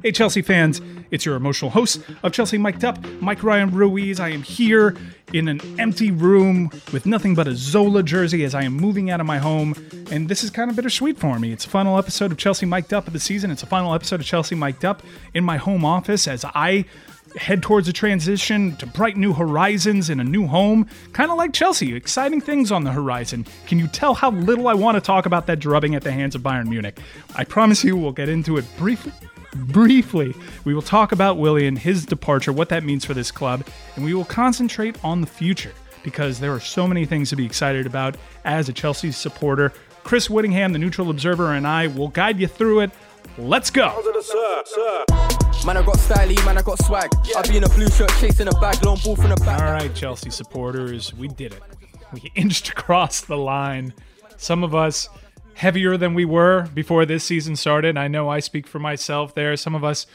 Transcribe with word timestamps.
Hey, 0.00 0.12
Chelsea 0.12 0.42
fans, 0.42 0.80
it's 1.10 1.26
your 1.26 1.34
emotional 1.34 1.72
host 1.72 2.00
of 2.22 2.32
Chelsea 2.32 2.56
Mic'd 2.56 2.84
Up, 2.84 3.04
Mike 3.20 3.42
Ryan 3.42 3.72
Ruiz. 3.72 4.20
I 4.20 4.28
am 4.28 4.44
here 4.44 4.96
in 5.32 5.48
an 5.48 5.60
empty 5.80 6.12
room 6.12 6.70
with 6.92 7.04
nothing 7.04 7.34
but 7.34 7.48
a 7.48 7.56
Zola 7.56 8.04
jersey 8.04 8.44
as 8.44 8.54
I 8.54 8.62
am 8.62 8.74
moving 8.74 9.10
out 9.10 9.18
of 9.18 9.26
my 9.26 9.38
home, 9.38 9.74
and 10.12 10.28
this 10.28 10.44
is 10.44 10.50
kind 10.50 10.70
of 10.70 10.76
bittersweet 10.76 11.18
for 11.18 11.40
me. 11.40 11.50
It's 11.50 11.66
a 11.66 11.68
final 11.68 11.98
episode 11.98 12.30
of 12.30 12.38
Chelsea 12.38 12.64
Mic'd 12.64 12.94
Up 12.94 13.08
of 13.08 13.12
the 13.12 13.18
season. 13.18 13.50
It's 13.50 13.64
a 13.64 13.66
final 13.66 13.92
episode 13.92 14.20
of 14.20 14.26
Chelsea 14.26 14.54
Mic'd 14.54 14.84
Up 14.84 15.02
in 15.34 15.42
my 15.42 15.56
home 15.56 15.84
office 15.84 16.28
as 16.28 16.44
I 16.44 16.84
head 17.36 17.60
towards 17.60 17.88
a 17.88 17.92
transition 17.92 18.76
to 18.76 18.86
bright 18.86 19.16
new 19.16 19.32
horizons 19.32 20.10
in 20.10 20.20
a 20.20 20.24
new 20.24 20.46
home, 20.46 20.88
kind 21.12 21.32
of 21.32 21.36
like 21.36 21.52
Chelsea. 21.52 21.94
Exciting 21.96 22.40
things 22.40 22.70
on 22.70 22.84
the 22.84 22.92
horizon. 22.92 23.44
Can 23.66 23.80
you 23.80 23.88
tell 23.88 24.14
how 24.14 24.30
little 24.30 24.68
I 24.68 24.74
want 24.74 24.94
to 24.94 25.00
talk 25.00 25.26
about 25.26 25.46
that 25.46 25.58
drubbing 25.58 25.96
at 25.96 26.02
the 26.02 26.12
hands 26.12 26.36
of 26.36 26.42
Bayern 26.42 26.68
Munich? 26.68 27.00
I 27.34 27.42
promise 27.42 27.82
you 27.82 27.96
we'll 27.96 28.12
get 28.12 28.28
into 28.28 28.56
it 28.58 28.64
briefly 28.78 29.12
briefly. 29.54 30.34
We 30.64 30.74
will 30.74 30.82
talk 30.82 31.12
about 31.12 31.38
Willian, 31.38 31.76
his 31.76 32.06
departure, 32.06 32.52
what 32.52 32.68
that 32.68 32.84
means 32.84 33.04
for 33.04 33.14
this 33.14 33.30
club, 33.30 33.66
and 33.96 34.04
we 34.04 34.14
will 34.14 34.24
concentrate 34.24 35.02
on 35.04 35.20
the 35.20 35.26
future 35.26 35.72
because 36.02 36.40
there 36.40 36.52
are 36.52 36.60
so 36.60 36.86
many 36.86 37.04
things 37.04 37.30
to 37.30 37.36
be 37.36 37.44
excited 37.44 37.86
about 37.86 38.16
as 38.44 38.68
a 38.68 38.72
Chelsea 38.72 39.12
supporter. 39.12 39.72
Chris 40.04 40.30
Whittingham, 40.30 40.72
the 40.72 40.78
neutral 40.78 41.10
observer, 41.10 41.54
and 41.54 41.66
I 41.66 41.88
will 41.88 42.08
guide 42.08 42.38
you 42.38 42.46
through 42.46 42.80
it. 42.80 42.90
Let's 43.36 43.70
go. 43.70 43.88
Man, 45.66 45.76
I 45.76 45.82
got 45.82 45.98
styly, 45.98 46.42
man, 46.46 46.56
I 46.56 46.62
got 46.62 46.82
swag. 46.84 47.10
I 47.36 47.42
be 47.42 47.56
in 47.56 47.64
a 47.64 47.68
blue 47.68 47.88
shirt 47.88 48.10
chasing 48.20 48.48
a 48.48 48.52
bag, 48.52 48.82
long 48.84 48.98
ball 49.04 49.16
from 49.16 49.30
the 49.30 49.36
back. 49.36 49.60
All 49.60 49.72
right, 49.72 49.94
Chelsea 49.94 50.30
supporters, 50.30 51.12
we 51.14 51.28
did 51.28 51.52
it. 51.52 51.62
We 52.12 52.30
inched 52.36 52.68
across 52.70 53.20
the 53.20 53.36
line. 53.36 53.92
Some 54.36 54.64
of 54.64 54.74
us 54.74 55.08
heavier 55.58 55.96
than 55.96 56.14
we 56.14 56.24
were 56.24 56.68
before 56.72 57.04
this 57.04 57.24
season 57.24 57.56
started. 57.56 57.96
I 57.98 58.06
know 58.06 58.28
I 58.28 58.38
speak 58.38 58.68
for 58.68 58.78
myself 58.78 59.34
there. 59.34 59.56
Some 59.56 59.74
of 59.74 59.82
us 59.82 60.06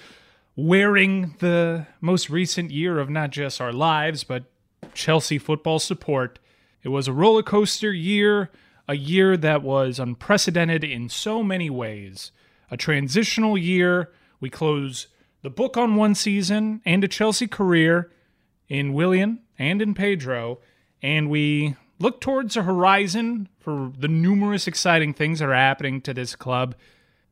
wearing 0.56 1.36
the 1.40 1.86
most 2.00 2.30
recent 2.30 2.72
year 2.72 2.98
of 2.98 3.10
not 3.10 3.32
just 3.32 3.60
our 3.60 3.74
lives, 3.74 4.24
but 4.24 4.46
Chelsea 4.94 5.38
football 5.38 5.80
support. 5.80 6.40
It 6.82 6.90
was 6.90 7.10
a 7.10 7.14
roller 7.14 7.44
coaster 7.44 7.92
year, 7.92 8.52
a 8.88 8.96
year 8.96 9.36
that 9.36 9.64
was 9.64 10.00
unprecedented 10.00 10.82
in 10.86 11.10
so 11.10 11.44
many 11.44 11.70
ways. 11.70 12.32
A 12.72 12.78
transitional 12.78 13.58
year. 13.58 14.12
We 14.40 14.50
close 14.50 15.08
the 15.42 15.50
book 15.50 15.76
on 15.76 15.98
one 15.98 16.16
season 16.16 16.82
and 16.86 17.04
a 17.04 17.08
Chelsea 17.10 17.48
career 17.48 18.10
in 18.70 18.94
Willian 18.94 19.42
and 19.60 19.82
in 19.82 19.94
Pedro, 19.94 20.60
and 21.02 21.30
we 21.30 21.76
look 22.00 22.22
towards 22.22 22.56
the 22.56 22.64
horizon 22.64 23.50
for 23.60 23.92
the 23.98 24.08
numerous 24.08 24.68
exciting 24.68 25.14
things 25.14 25.40
that 25.40 25.50
are 25.50 25.54
happening 25.54 26.02
to 26.02 26.14
this 26.14 26.36
club. 26.36 26.76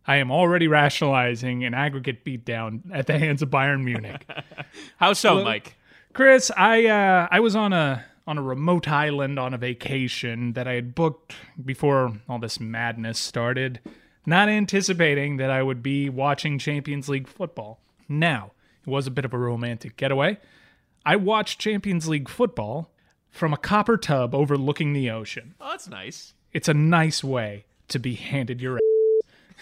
I 0.08 0.16
am 0.18 0.32
already 0.32 0.68
rationalizing 0.68 1.64
an 1.64 1.74
aggregate 1.74 2.26
beatdown 2.26 2.82
at 2.92 3.08
the 3.08 3.20
hands 3.20 3.42
of 3.42 3.50
Bayern 3.50 3.84
Munich. 3.84 4.26
How 4.98 5.14
so, 5.14 5.44
Mike? 5.44 5.76
Chris, 6.14 6.52
I 6.58 6.86
uh, 6.88 7.28
I 7.32 7.40
was 7.40 7.56
on 7.56 7.72
a 7.72 8.06
on 8.28 8.38
a 8.38 8.42
remote 8.42 8.88
island 8.88 9.38
on 9.40 9.54
a 9.54 9.58
vacation 9.58 10.54
that 10.54 10.68
I 10.68 10.74
had 10.74 10.96
booked 10.96 11.36
before 11.64 12.14
all 12.30 12.40
this 12.40 12.60
madness 12.60 13.20
started, 13.20 13.80
not 14.26 14.50
anticipating 14.50 15.38
that 15.38 15.50
I 15.50 15.64
would 15.64 15.84
be 15.84 16.10
watching 16.10 16.60
Champions 16.60 17.10
League 17.10 17.28
football. 17.28 17.80
Now, 18.08 18.52
it 18.86 18.90
was 18.90 19.08
a 19.08 19.12
bit 19.12 19.26
of 19.26 19.34
a 19.34 19.38
romantic 19.38 19.98
getaway. 19.98 20.38
I 21.06 21.16
watched 21.16 21.60
Champions 21.60 22.08
League 22.08 22.30
football 22.30 22.92
from 23.32 23.54
a 23.54 23.58
copper 23.58 23.98
tub 23.98 24.36
overlooking 24.36 24.94
the 24.94 25.10
ocean. 25.10 25.56
Oh, 25.60 25.70
that's 25.72 25.88
nice. 25.88 26.34
It's 26.54 26.68
a 26.68 26.74
nice 26.74 27.24
way 27.24 27.66
to 27.88 27.98
be 28.00 28.14
handed 28.16 28.62
your 28.62 28.80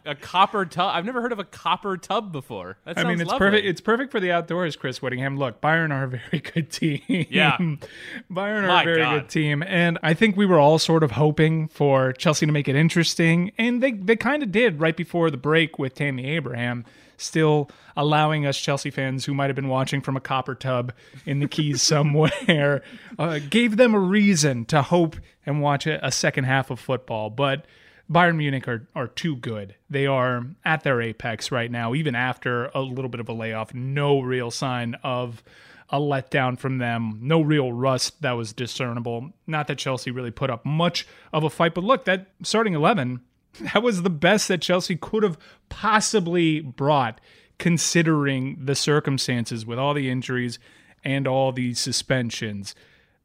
a 0.06 0.14
copper 0.14 0.64
tub. 0.66 0.94
I've 0.94 1.04
never 1.04 1.20
heard 1.22 1.32
of 1.32 1.38
a 1.38 1.44
copper 1.44 1.96
tub 1.96 2.30
before. 2.32 2.76
That 2.84 2.98
I 2.98 3.02
sounds 3.02 3.12
mean, 3.12 3.20
it's 3.22 3.30
lovely. 3.30 3.46
perfect. 3.46 3.66
It's 3.66 3.80
perfect 3.80 4.12
for 4.12 4.20
the 4.20 4.30
outdoors, 4.32 4.76
Chris 4.76 5.00
Whittingham. 5.00 5.38
Look, 5.38 5.60
Bayern 5.60 5.90
are 5.90 6.04
a 6.04 6.08
very 6.08 6.40
good 6.54 6.70
team. 6.70 7.00
Yeah. 7.08 7.56
Bayern 7.58 8.62
are 8.62 8.66
My 8.66 8.82
a 8.82 8.84
very 8.84 8.98
God. 8.98 9.20
good 9.22 9.28
team, 9.30 9.62
and 9.66 9.98
I 10.02 10.14
think 10.14 10.36
we 10.36 10.46
were 10.46 10.58
all 10.58 10.78
sort 10.78 11.02
of 11.02 11.12
hoping 11.12 11.68
for 11.68 12.12
Chelsea 12.12 12.46
to 12.46 12.52
make 12.52 12.68
it 12.68 12.76
interesting, 12.76 13.52
and 13.58 13.82
they 13.82 13.92
they 13.92 14.16
kind 14.16 14.42
of 14.42 14.52
did 14.52 14.80
right 14.80 14.96
before 14.96 15.30
the 15.30 15.36
break 15.38 15.78
with 15.78 15.94
Tammy 15.94 16.26
Abraham. 16.26 16.84
Still 17.16 17.70
allowing 17.96 18.46
us 18.46 18.58
Chelsea 18.58 18.90
fans 18.90 19.24
who 19.24 19.34
might 19.34 19.46
have 19.46 19.56
been 19.56 19.68
watching 19.68 20.00
from 20.00 20.16
a 20.16 20.20
copper 20.20 20.54
tub 20.54 20.92
in 21.26 21.40
the 21.40 21.48
Keys 21.48 21.82
somewhere, 21.94 22.82
uh, 23.18 23.38
gave 23.50 23.76
them 23.76 23.94
a 23.94 24.00
reason 24.00 24.64
to 24.66 24.82
hope 24.82 25.16
and 25.46 25.60
watch 25.60 25.86
a, 25.86 26.04
a 26.04 26.10
second 26.10 26.44
half 26.44 26.70
of 26.70 26.80
football. 26.80 27.30
But 27.30 27.66
Bayern 28.10 28.36
Munich 28.36 28.68
are, 28.68 28.86
are 28.94 29.08
too 29.08 29.36
good. 29.36 29.74
They 29.88 30.06
are 30.06 30.44
at 30.64 30.82
their 30.82 31.00
apex 31.00 31.50
right 31.50 31.70
now, 31.70 31.94
even 31.94 32.14
after 32.14 32.66
a 32.74 32.80
little 32.80 33.08
bit 33.08 33.20
of 33.20 33.28
a 33.28 33.32
layoff. 33.32 33.72
No 33.72 34.20
real 34.20 34.50
sign 34.50 34.94
of 35.02 35.42
a 35.90 35.98
letdown 35.98 36.58
from 36.58 36.78
them. 36.78 37.18
No 37.22 37.40
real 37.40 37.72
rust 37.72 38.20
that 38.22 38.32
was 38.32 38.52
discernible. 38.52 39.32
Not 39.46 39.68
that 39.68 39.78
Chelsea 39.78 40.10
really 40.10 40.30
put 40.30 40.50
up 40.50 40.64
much 40.66 41.06
of 41.32 41.44
a 41.44 41.50
fight, 41.50 41.74
but 41.74 41.84
look, 41.84 42.04
that 42.04 42.26
starting 42.42 42.74
11, 42.74 43.20
that 43.60 43.82
was 43.82 44.02
the 44.02 44.10
best 44.10 44.48
that 44.48 44.62
Chelsea 44.62 44.96
could 44.96 45.22
have 45.22 45.38
possibly 45.68 46.60
brought, 46.60 47.20
considering 47.58 48.58
the 48.60 48.74
circumstances 48.74 49.64
with 49.64 49.78
all 49.78 49.94
the 49.94 50.10
injuries 50.10 50.58
and 51.04 51.26
all 51.28 51.52
the 51.52 51.74
suspensions. 51.74 52.74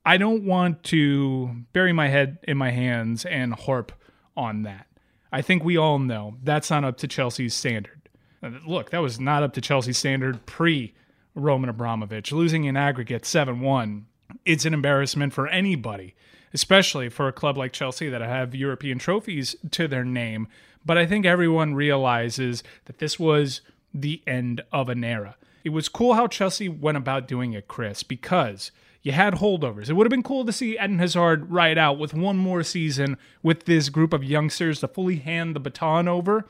I 0.06 0.18
don't 0.18 0.44
want 0.44 0.84
to 0.86 1.64
bury 1.74 1.94
my 1.94 2.08
head 2.08 2.40
in 2.44 2.58
my 2.58 2.72
hands 2.72 3.26
and 3.26 3.54
harp 3.54 3.92
on 4.36 4.64
that. 4.64 4.88
I 5.32 5.42
think 5.42 5.64
we 5.64 5.78
all 5.78 6.00
know 6.00 6.38
that's 6.44 6.72
not 6.72 6.84
up 6.84 6.98
to 6.98 7.08
Chelsea's 7.08 7.54
standard. 7.54 8.10
Look, 8.66 8.90
that 8.92 9.02
was 9.02 9.20
not 9.20 9.44
up 9.44 9.54
to 9.54 9.62
Chelsea's 9.62 9.98
standard 9.98 10.46
pre 10.46 10.94
Roman 11.36 11.70
Abramovich. 11.70 12.32
Losing 12.32 12.64
in 12.64 12.78
aggregate 12.78 13.26
7 13.26 13.60
1, 13.60 14.06
it's 14.46 14.66
an 14.66 14.74
embarrassment 14.74 15.34
for 15.34 15.48
anybody, 15.48 16.16
especially 16.54 17.10
for 17.10 17.28
a 17.28 17.34
club 17.34 17.58
like 17.58 17.72
Chelsea 17.72 18.10
that 18.10 18.22
have 18.22 18.56
European 18.56 19.00
trophies 19.00 19.56
to 19.72 19.88
their 19.88 20.06
name. 20.06 20.48
But 20.86 20.98
I 20.98 21.06
think 21.06 21.26
everyone 21.26 21.76
realizes 21.76 22.64
that 22.86 23.00
this 23.00 23.20
was 23.20 23.62
the 23.94 24.22
end 24.26 24.62
of 24.72 24.90
an 24.90 25.04
era. 25.04 25.36
It 25.64 25.70
was 25.70 25.90
cool 25.90 26.14
how 26.14 26.28
Chelsea 26.28 26.70
went 26.70 26.98
about 26.98 27.28
doing 27.28 27.54
it, 27.54 27.68
Chris, 27.68 28.04
because 28.04 28.72
you 29.02 29.12
had 29.12 29.36
holdovers. 29.36 29.90
It 29.90 29.94
would 29.94 30.06
have 30.06 30.12
been 30.12 30.24
cool 30.24 30.46
to 30.46 30.52
see 30.52 30.74
Eden 30.74 31.00
Hazard 31.00 31.52
ride 31.52 31.78
out 31.78 32.00
with 32.00 32.14
one 32.14 32.38
more 32.38 32.64
season 32.64 33.18
with 33.44 33.66
this 33.66 33.90
group 33.90 34.14
of 34.14 34.24
youngsters 34.24 34.80
to 34.80 34.88
fully 34.88 35.18
hand 35.18 35.56
the 35.56 35.60
baton 35.60 36.08
over. 36.08 36.46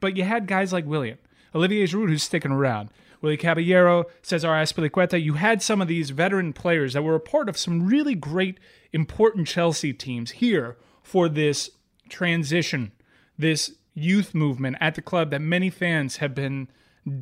But 0.00 0.16
you 0.16 0.24
had 0.24 0.46
guys 0.46 0.72
like 0.72 0.86
Willian, 0.86 1.18
Olivier 1.54 1.86
Giroud, 1.86 2.08
who's 2.08 2.22
sticking 2.22 2.52
around, 2.52 2.90
Willie 3.24 3.38
Caballero, 3.38 4.04
Cesar 4.20 4.48
Azpilicueta. 4.48 5.20
You 5.20 5.34
had 5.34 5.62
some 5.62 5.80
of 5.80 5.88
these 5.88 6.10
veteran 6.10 6.52
players 6.52 6.92
that 6.92 7.02
were 7.02 7.14
a 7.14 7.20
part 7.20 7.48
of 7.48 7.56
some 7.56 7.86
really 7.86 8.14
great, 8.14 8.60
important 8.92 9.48
Chelsea 9.48 9.94
teams 9.94 10.32
here 10.32 10.76
for 11.02 11.30
this 11.30 11.70
transition, 12.10 12.92
this 13.38 13.76
youth 13.94 14.34
movement 14.34 14.76
at 14.78 14.94
the 14.94 15.00
club 15.00 15.30
that 15.30 15.40
many 15.40 15.70
fans 15.70 16.18
have 16.18 16.34
been 16.34 16.68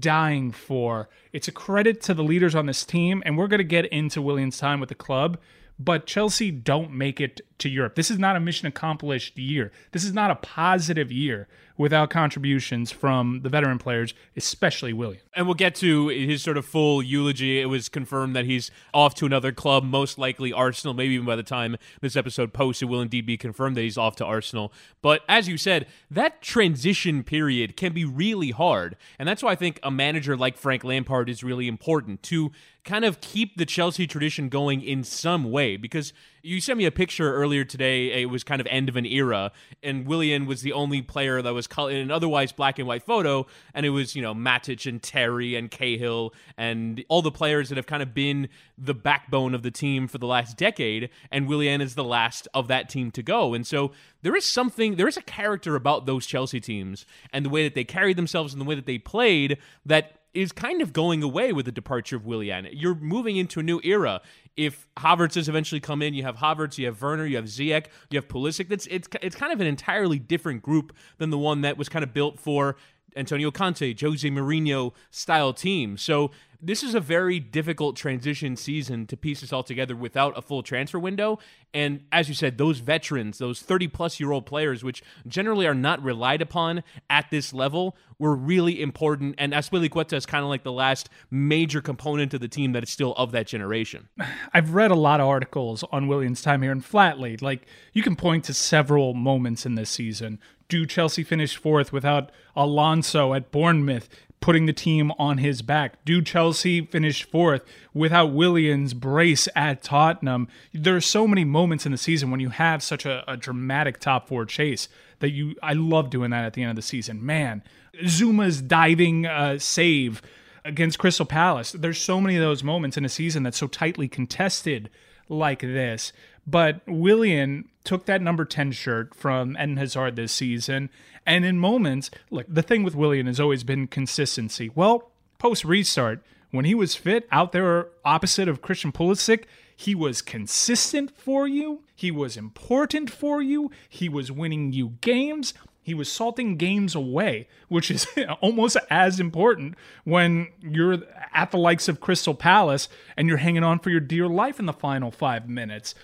dying 0.01 0.51
for. 0.51 1.09
It's 1.33 1.47
a 1.47 1.53
credit 1.53 2.01
to 2.03 2.15
the 2.15 2.25
leaders 2.25 2.57
on 2.57 2.67
this 2.67 2.85
team, 2.85 3.23
and 3.25 3.39
we're 3.39 3.47
going 3.47 3.59
to 3.59 3.65
get 3.65 3.87
into 3.87 4.21
Willian's 4.21 4.59
time 4.59 4.81
with 4.81 4.89
the 4.89 4.97
club. 4.97 5.39
But 5.79 6.07
Chelsea 6.07 6.51
don't 6.51 6.93
make 6.93 7.21
it 7.21 7.41
to 7.59 7.69
Europe. 7.69 7.95
This 7.95 8.11
is 8.11 8.19
not 8.19 8.37
a 8.37 8.41
mission 8.41 8.67
accomplished 8.67 9.39
year. 9.39 9.71
This 9.93 10.05
is 10.05 10.13
not 10.13 10.33
a 10.33 10.37
positive 10.37 11.13
year 11.13 11.49
without 11.77 12.11
contributions 12.11 12.91
from 12.91 13.41
the 13.43 13.49
veteran 13.49 13.79
players, 13.79 14.15
especially 14.37 14.93
Willian. 14.93 15.23
And 15.35 15.47
we'll 15.47 15.55
get 15.55 15.75
to 15.77 16.09
his 16.09 16.43
sort 16.43 16.57
of 16.57 16.65
full 16.65 17.03
eulogy. 17.03 17.61
It 17.61 17.67
was 17.67 17.89
confirmed 17.89 18.37
that 18.37 18.45
he's 18.45 18.71
off 18.93 19.15
to 19.17 19.27
another 19.27 19.53
club, 19.53 19.85
most 19.85 20.19
likely 20.19 20.53
Arsenal. 20.53 20.95
Maybe 20.95 21.15
even 21.15 21.27
by 21.27 21.37
the 21.37 21.43
time 21.43 21.77
this 22.01 22.17
episode 22.17 22.53
posts, 22.53 22.83
it 22.83 22.87
will 22.87 23.01
indeed 23.01 23.27
be 23.27 23.37
confirmed 23.37 23.77
that 23.77 23.83
he's 23.83 23.99
off 23.99 24.17
to 24.17 24.25
Arsenal. 24.25 24.73
But 25.01 25.23
as 25.29 25.49
you 25.49 25.57
said, 25.57 25.87
that 26.11 26.43
transition 26.43 27.23
period 27.25 27.77
can 27.77 27.93
be 27.93 28.05
really 28.05 28.51
hard. 28.51 28.97
And 29.19 29.29
that's 29.29 29.43
why 29.43 29.53
I 29.53 29.57
think 29.57 29.81
a 29.83 29.91
manager 29.91 30.37
like 30.37 30.57
Frank 30.57 30.85
Lampard 30.85 31.29
is 31.29 31.43
really 31.43 31.69
important 31.69 32.23
to 32.25 32.53
kind 32.85 33.05
of 33.05 33.21
keep 33.21 33.57
the 33.57 33.67
Chelsea 33.67 34.07
tradition 34.07 34.49
going 34.49 34.83
in 34.83 35.05
some 35.05 35.51
way. 35.51 35.77
Because 35.77 36.13
you 36.43 36.61
sent 36.61 36.77
me 36.77 36.85
a 36.85 36.91
picture 36.91 37.35
earlier 37.35 37.65
today. 37.65 38.23
It 38.23 38.27
was 38.27 38.43
kind 38.45 38.61
of 38.61 38.67
end 38.69 38.89
of 38.89 38.97
an 38.97 39.07
era, 39.07 39.53
and 39.83 40.07
Willian 40.07 40.47
was 40.47 40.63
the 40.63 40.73
only 40.73 41.03
player 41.03 41.41
that 41.41 41.55
was 41.55 41.69
in 41.79 41.97
an 41.97 42.11
otherwise 42.11 42.53
black 42.53 42.79
and 42.79 42.89
white 42.89 43.05
photo. 43.05 43.47
And 43.75 43.87
it 43.87 43.91
was, 43.91 44.17
you 44.17 44.23
know, 44.23 44.35
Matic 44.35 44.89
and 44.89 45.03
Terry 45.03 45.55
and 45.55 45.71
Cahill 45.71 46.35
and 46.57 47.05
all 47.09 47.23
the 47.23 47.31
players 47.31 47.69
that 47.69 47.77
have 47.77 47.87
kind 47.87 48.03
of 48.03 48.15
been 48.15 48.49
the 48.77 48.95
backbone 48.95 49.55
of 49.55 49.63
the 49.63 49.71
team 49.71 50.09
for 50.09 50.19
the 50.19 50.27
last 50.27 50.57
decade. 50.57 51.11
And 51.31 51.47
Willian 51.47 51.81
is 51.81 51.95
the 51.95 52.05
last 52.05 52.49
of 52.55 52.69
that 52.69 52.89
team 52.89 53.11
to 53.13 53.23
go. 53.23 53.55
And 53.55 53.67
so 53.67 53.93
there 54.23 54.35
is 54.35 54.45
something, 54.45 54.97
there 54.97 55.09
is 55.09 55.17
a 55.17 55.23
character 55.23 55.77
about 55.77 56.07
those 56.07 56.27
Chelsea 56.27 56.61
teams 56.61 57.07
and 57.33 57.45
the 57.45 57.51
way 57.51 57.65
that 57.65 57.75
they 57.75 57.85
carried 57.85 58.17
themselves 58.17 58.53
and 58.53 58.61
the 58.61 58.65
way 58.65 58.75
that 58.75 58.87
they 58.87 58.99
played 58.99 59.59
that 59.87 60.22
is 60.35 60.53
kind 60.53 60.81
of 60.81 60.93
going 60.93 61.23
away 61.23 61.53
with 61.53 61.67
the 61.67 61.73
departure 61.73 62.17
of 62.17 62.25
Willian. 62.25 62.69
You're 62.73 62.95
moving 62.95 63.37
into 63.37 63.61
a 63.61 63.63
new 63.63 63.81
era. 63.85 64.21
If 64.57 64.89
Havertz 64.97 65.35
has 65.35 65.49
eventually 65.49 65.81
come 65.81 66.03
in, 66.03 66.15
you 66.15 66.23
have 66.23 66.37
Havertz, 66.37 66.79
you 66.79 66.87
have 66.87 67.01
Werner, 67.01 67.27
you 67.27 67.37
have 67.37 67.47
Ziyech, 67.47 67.87
you 68.11 68.19
have 68.19 68.29
Pulisic. 68.29 68.71
It's, 68.71 68.87
it's, 68.87 69.09
it's 69.21 69.37
kind 69.37 69.53
of 69.53 69.61
an 69.61 69.67
entirely 69.67 70.19
different 70.19 70.63
group 70.63 70.95
than 71.19 71.31
the 71.31 71.39
one 71.39 71.61
that 71.63 71.77
was 71.77 71.89
kind 71.89 72.03
of 72.03 72.13
built 72.13 72.39
for 72.39 72.77
Antonio 73.17 73.51
Conte, 73.51 73.95
Jose 74.01 74.29
Mourinho 74.29 74.93
style 75.11 75.53
team. 75.53 75.97
So 75.97 76.31
this 76.65 76.85
is 76.85 76.95
a 76.95 77.01
very 77.01 77.41
difficult 77.41 77.97
transition 77.97 78.55
season 78.55 79.05
to 79.09 79.17
piece 79.17 79.41
this 79.41 79.53
all 79.53 79.65
together 79.65 79.97
without 79.97 80.39
a 80.39 80.43
full 80.43 80.63
transfer 80.63 80.99
window. 80.99 81.41
And 81.75 82.05
as 82.13 82.29
you 82.29 82.35
said, 82.35 82.57
those 82.57 82.79
veterans, 82.79 83.39
those 83.39 83.61
30 83.61 83.89
plus 83.89 84.21
year 84.21 84.31
old 84.31 84.47
players, 84.47 84.85
which 84.85 85.03
generally 85.27 85.67
are 85.67 85.75
not 85.75 86.01
relied 86.03 86.41
upon 86.41 86.85
at 87.11 87.31
this 87.31 87.53
level, 87.53 87.97
were 88.17 88.37
really 88.37 88.81
important. 88.81 89.35
And 89.39 89.53
Azpilicueta 89.53 90.13
is 90.13 90.25
kind 90.25 90.45
of 90.45 90.49
like 90.49 90.63
the 90.63 90.71
last 90.71 91.09
major 91.33 91.81
component 91.81 92.33
of 92.33 92.41
the 92.41 92.49
team 92.49 92.73
that 92.73 92.85
is 92.85 92.91
still 92.91 93.13
of 93.15 93.33
that 93.33 93.49
generation. 93.49 94.09
I've 94.55 94.73
read 94.73 94.93
a 94.93 94.97
lot 94.97 95.21
of 95.21 95.27
articles 95.27 95.83
on 95.91 96.07
Willian's 96.07 96.43
time 96.43 96.63
here, 96.63 96.73
and 96.73 96.85
flatly, 96.85 97.37
like 97.39 97.67
you 97.93 98.03
can 98.03 98.15
point 98.15 98.45
to 98.45 98.55
several 98.55 99.15
moments 99.15 99.67
in 99.67 99.75
this 99.75 99.91
season. 99.91 100.39
Do 100.69 100.87
Chelsea 100.87 101.25
finish 101.25 101.57
fourth 101.57 101.93
without 101.93 102.31
Alonso 102.55 103.35
at 103.35 103.51
Bournemouth? 103.51 104.09
Putting 104.43 104.67
the 104.67 104.73
team 104.73 105.13
on 105.19 105.39
his 105.39 105.63
back. 105.63 106.05
Do 106.05 106.21
Chelsea 106.21 106.85
finish 106.85 107.23
fourth 107.23 107.65
without 107.95 108.33
Willian's 108.33 108.93
brace 108.93 109.49
at 109.57 109.83
Tottenham? 109.83 110.49
There 110.75 110.97
are 110.97 111.01
so 111.01 111.27
many 111.27 111.45
moments 111.45 111.87
in 111.87 111.93
the 111.93 111.99
season 111.99 112.31
when 112.31 112.41
you 112.41 112.51
have 112.51 112.83
such 112.83 113.07
a, 113.07 113.25
a 113.31 113.37
dramatic 113.37 114.01
top 114.01 114.29
four 114.29 114.45
chase 114.45 114.89
that 115.21 115.31
you. 115.31 115.55
I 115.63 115.73
love 115.73 116.11
doing 116.11 116.33
that 116.33 116.45
at 116.45 116.53
the 116.53 116.63
end 116.63 116.71
of 116.71 116.77
the 116.77 116.83
season. 116.83 117.25
Man, 117.25 117.63
Zouma's 118.05 118.61
diving 118.61 119.27
uh, 119.27 119.59
save 119.59 120.21
against 120.65 120.99
Crystal 120.99 121.25
Palace. 121.25 121.73
There's 121.73 122.01
so 122.01 122.21
many 122.21 122.37
of 122.37 122.43
those 122.43 122.63
moments 122.63 122.97
in 122.97 123.05
a 123.05 123.09
season 123.09 123.45
that's 123.45 123.59
so 123.59 123.69
tightly 123.69 124.09
contested 124.09 124.91
like 125.29 125.61
this. 125.61 126.13
But 126.47 126.81
Willian 126.87 127.69
took 127.85 128.07
that 128.07 128.23
number 128.23 128.45
10 128.45 128.73
shirt 128.73 129.15
from 129.15 129.57
Eden 129.57 129.77
Hazard 129.77 130.17
this 130.17 130.33
season 130.33 130.91
and 131.27 131.45
in 131.45 131.59
moments, 131.59 132.11
look, 132.31 132.47
the 132.49 132.63
thing 132.63 132.83
with 132.83 132.95
Willian 132.95 133.27
has 133.27 133.41
always 133.41 133.65
been 133.65 133.87
consistency. 133.87 134.71
Well, 134.75 135.11
post 135.39 135.65
restart, 135.65 136.23
when 136.51 136.65
he 136.65 136.75
was 136.75 136.95
fit 136.95 137.27
out 137.31 137.53
there 137.53 137.89
opposite 138.05 138.49
of 138.49 138.63
Christian 138.63 138.93
Pulisic, 138.93 139.45
he 139.75 139.95
was 139.95 140.21
consistent 140.21 141.17
for 141.17 141.47
you. 141.47 141.83
He 141.95 142.11
was 142.11 142.37
important 142.37 143.11
for 143.11 143.41
you. 143.41 143.71
He 143.89 144.09
was 144.09 144.31
winning 144.31 144.73
you 144.73 144.95
games. 145.01 145.55
He 145.85 145.95
was 145.95 146.11
salting 146.11 146.57
games 146.57 146.95
away, 146.95 147.49
which 147.69 147.91
is 147.91 148.07
almost 148.41 148.77
as 148.91 149.19
important 149.19 149.75
when 150.05 150.49
you're 150.61 150.99
at 151.33 151.51
the 151.51 151.59
likes 151.59 151.89
of 151.89 152.01
Crystal 152.01 152.35
Palace 152.35 152.89
and 153.17 153.29
you're 153.29 153.39
hanging 153.39 153.65
on 153.65 153.79
for 153.79 153.91
your 153.91 154.01
dear 154.01 154.29
life 154.29 154.61
in 154.61 154.67
the 154.67 154.73
final 154.73 155.11
five 155.11 155.49
minutes. 155.49 155.95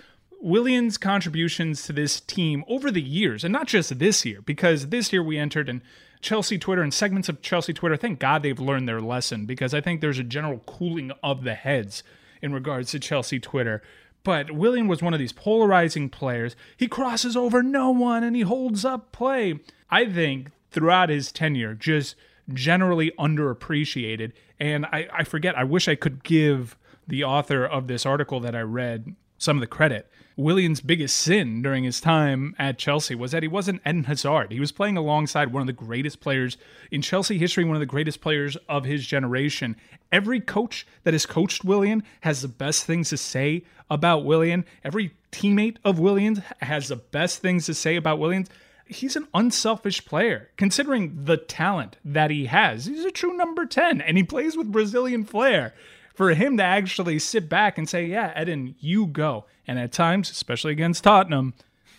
Willian's 0.41 0.97
contributions 0.97 1.83
to 1.83 1.93
this 1.93 2.19
team 2.21 2.63
over 2.67 2.91
the 2.91 3.01
years, 3.01 3.43
and 3.43 3.51
not 3.51 3.67
just 3.67 3.99
this 3.99 4.25
year, 4.25 4.41
because 4.41 4.87
this 4.87 5.11
year 5.11 5.21
we 5.21 5.37
entered 5.37 5.69
and 5.69 5.81
Chelsea 6.21 6.57
Twitter 6.57 6.81
and 6.81 6.93
segments 6.93 7.29
of 7.29 7.41
Chelsea 7.41 7.73
Twitter. 7.73 7.95
Thank 7.95 8.19
God 8.19 8.43
they've 8.43 8.59
learned 8.59 8.87
their 8.87 9.01
lesson 9.01 9.45
because 9.45 9.73
I 9.73 9.81
think 9.81 10.01
there's 10.01 10.19
a 10.19 10.23
general 10.23 10.59
cooling 10.65 11.11
of 11.23 11.43
the 11.43 11.55
heads 11.55 12.03
in 12.41 12.53
regards 12.53 12.91
to 12.91 12.99
Chelsea 12.99 13.39
Twitter. 13.39 13.81
But 14.23 14.51
Willian 14.51 14.87
was 14.87 15.01
one 15.01 15.13
of 15.13 15.19
these 15.19 15.31
polarizing 15.31 16.09
players. 16.09 16.55
He 16.75 16.87
crosses 16.87 17.37
over 17.37 17.63
no 17.63 17.89
one 17.89 18.23
and 18.23 18.35
he 18.35 18.41
holds 18.41 18.83
up 18.83 19.11
play. 19.11 19.59
I 19.89 20.05
think 20.05 20.51
throughout 20.71 21.09
his 21.09 21.31
tenure, 21.31 21.73
just 21.73 22.15
generally 22.53 23.11
underappreciated. 23.17 24.33
And 24.59 24.85
I, 24.87 25.07
I 25.13 25.23
forget, 25.23 25.57
I 25.57 25.63
wish 25.63 25.87
I 25.87 25.95
could 25.95 26.23
give 26.23 26.77
the 27.07 27.23
author 27.23 27.65
of 27.65 27.87
this 27.87 28.05
article 28.05 28.41
that 28.41 28.55
I 28.55 28.61
read 28.61 29.15
some 29.37 29.55
of 29.55 29.61
the 29.61 29.67
credit. 29.67 30.11
Willian's 30.39 30.79
biggest 30.79 31.17
sin 31.17 31.61
during 31.61 31.83
his 31.83 31.99
time 31.99 32.55
at 32.57 32.77
Chelsea 32.77 33.13
was 33.13 33.31
that 33.31 33.43
he 33.43 33.49
wasn't 33.49 33.81
Eden 33.85 34.05
Hazard. 34.05 34.53
He 34.53 34.59
was 34.61 34.71
playing 34.71 34.95
alongside 34.95 35.51
one 35.51 35.59
of 35.59 35.67
the 35.67 35.73
greatest 35.73 36.21
players 36.21 36.55
in 36.91 37.01
Chelsea 37.01 37.37
history, 37.37 37.65
one 37.65 37.75
of 37.75 37.81
the 37.81 37.85
greatest 37.85 38.21
players 38.21 38.55
of 38.69 38.85
his 38.85 39.05
generation. 39.05 39.75
Every 40.13 40.39
coach 40.39 40.87
that 41.03 41.13
has 41.13 41.25
coached 41.25 41.65
Willian 41.65 42.03
has 42.21 42.41
the 42.41 42.47
best 42.47 42.85
things 42.85 43.09
to 43.09 43.17
say 43.17 43.65
about 43.89 44.23
Willian. 44.23 44.63
Every 44.81 45.11
teammate 45.33 45.75
of 45.83 45.99
Willian's 45.99 46.39
has 46.61 46.87
the 46.87 46.95
best 46.95 47.39
things 47.39 47.65
to 47.65 47.73
say 47.73 47.97
about 47.97 48.19
Willians. 48.19 48.47
He's 48.85 49.17
an 49.17 49.27
unselfish 49.33 50.05
player, 50.05 50.51
considering 50.55 51.25
the 51.25 51.35
talent 51.35 51.97
that 52.05 52.31
he 52.31 52.45
has. 52.45 52.85
He's 52.85 53.03
a 53.03 53.11
true 53.11 53.35
number 53.35 53.65
10, 53.65 53.99
and 53.99 54.15
he 54.15 54.23
plays 54.23 54.55
with 54.55 54.71
Brazilian 54.71 55.25
flair 55.25 55.73
for 56.19 56.33
him 56.33 56.57
to 56.57 56.63
actually 56.63 57.17
sit 57.17 57.47
back 57.47 57.77
and 57.77 57.87
say, 57.87 58.03
Yeah, 58.03 58.37
Eden, 58.37 58.75
you 58.81 59.07
go. 59.07 59.45
And 59.65 59.79
at 59.79 59.93
times, 59.93 60.29
especially 60.29 60.73
against 60.73 61.05
Tottenham, 61.05 61.53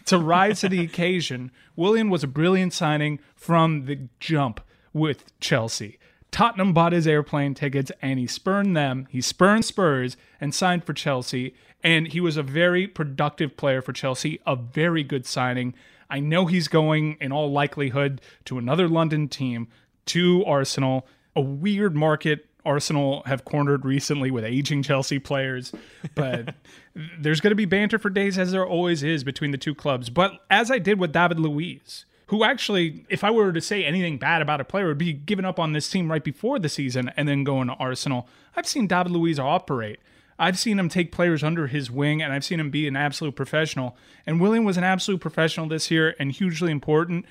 to 0.05 0.19
rise 0.19 0.61
to 0.61 0.69
the 0.69 0.81
occasion, 0.84 1.50
Willian 1.75 2.11
was 2.11 2.22
a 2.22 2.26
brilliant 2.26 2.75
signing 2.75 3.20
from 3.34 3.87
the 3.87 4.11
jump 4.19 4.61
with 4.93 5.32
Chelsea. 5.40 5.99
Tottenham 6.31 6.75
bought 6.75 6.93
his 6.93 7.06
airplane 7.06 7.55
tickets 7.55 7.90
and 8.02 8.19
he 8.19 8.26
spurned 8.26 8.76
them. 8.76 9.08
He 9.08 9.22
spurned 9.22 9.64
Spurs 9.64 10.19
and 10.38 10.55
signed 10.55 10.84
for 10.84 10.93
Chelsea. 10.93 11.55
And 11.82 12.08
he 12.08 12.20
was 12.20 12.37
a 12.37 12.43
very 12.43 12.87
productive 12.87 13.56
player 13.56 13.81
for 13.81 13.94
Chelsea, 13.94 14.38
a 14.46 14.55
very 14.55 15.02
good 15.02 15.25
signing. 15.25 15.73
I 16.11 16.20
know 16.20 16.44
he's 16.44 16.69
going, 16.69 17.16
in 17.23 17.32
all 17.32 17.50
likelihood, 17.50 18.20
to 18.44 18.58
another 18.58 18.87
London 18.87 19.28
team, 19.28 19.69
to 20.06 20.44
Arsenal, 20.44 21.06
a 21.34 21.40
weird 21.40 21.96
market 21.96 22.50
Arsenal 22.64 23.22
have 23.26 23.44
cornered 23.44 23.84
recently 23.84 24.30
with 24.30 24.44
aging 24.44 24.82
Chelsea 24.82 25.18
players, 25.18 25.72
but 26.14 26.54
there's 27.18 27.40
going 27.40 27.52
to 27.52 27.56
be 27.56 27.64
banter 27.64 27.98
for 27.98 28.10
days 28.10 28.38
as 28.38 28.52
there 28.52 28.66
always 28.66 29.02
is 29.02 29.24
between 29.24 29.50
the 29.50 29.58
two 29.58 29.74
clubs. 29.74 30.10
But 30.10 30.32
as 30.50 30.70
I 30.70 30.78
did 30.78 30.98
with 30.98 31.12
David 31.12 31.40
Luiz, 31.40 32.04
who 32.26 32.44
actually, 32.44 33.04
if 33.08 33.24
I 33.24 33.30
were 33.30 33.52
to 33.52 33.60
say 33.60 33.84
anything 33.84 34.18
bad 34.18 34.40
about 34.40 34.60
a 34.60 34.64
player, 34.64 34.86
would 34.86 34.98
be 34.98 35.12
giving 35.12 35.44
up 35.44 35.58
on 35.58 35.72
this 35.72 35.90
team 35.90 36.10
right 36.10 36.22
before 36.22 36.58
the 36.58 36.68
season 36.68 37.10
and 37.16 37.26
then 37.26 37.42
going 37.42 37.68
to 37.68 37.74
Arsenal. 37.74 38.28
I've 38.54 38.68
seen 38.68 38.86
David 38.86 39.10
Luiz 39.10 39.38
operate. 39.38 39.98
I've 40.38 40.58
seen 40.58 40.78
him 40.78 40.88
take 40.88 41.12
players 41.12 41.42
under 41.42 41.66
his 41.66 41.90
wing, 41.90 42.22
and 42.22 42.32
I've 42.32 42.44
seen 42.44 42.60
him 42.60 42.70
be 42.70 42.88
an 42.88 42.96
absolute 42.96 43.36
professional. 43.36 43.94
And 44.26 44.40
Willian 44.40 44.64
was 44.64 44.78
an 44.78 44.84
absolute 44.84 45.20
professional 45.20 45.68
this 45.68 45.90
year 45.90 46.14
and 46.18 46.32
hugely 46.32 46.70
important. 46.70 47.26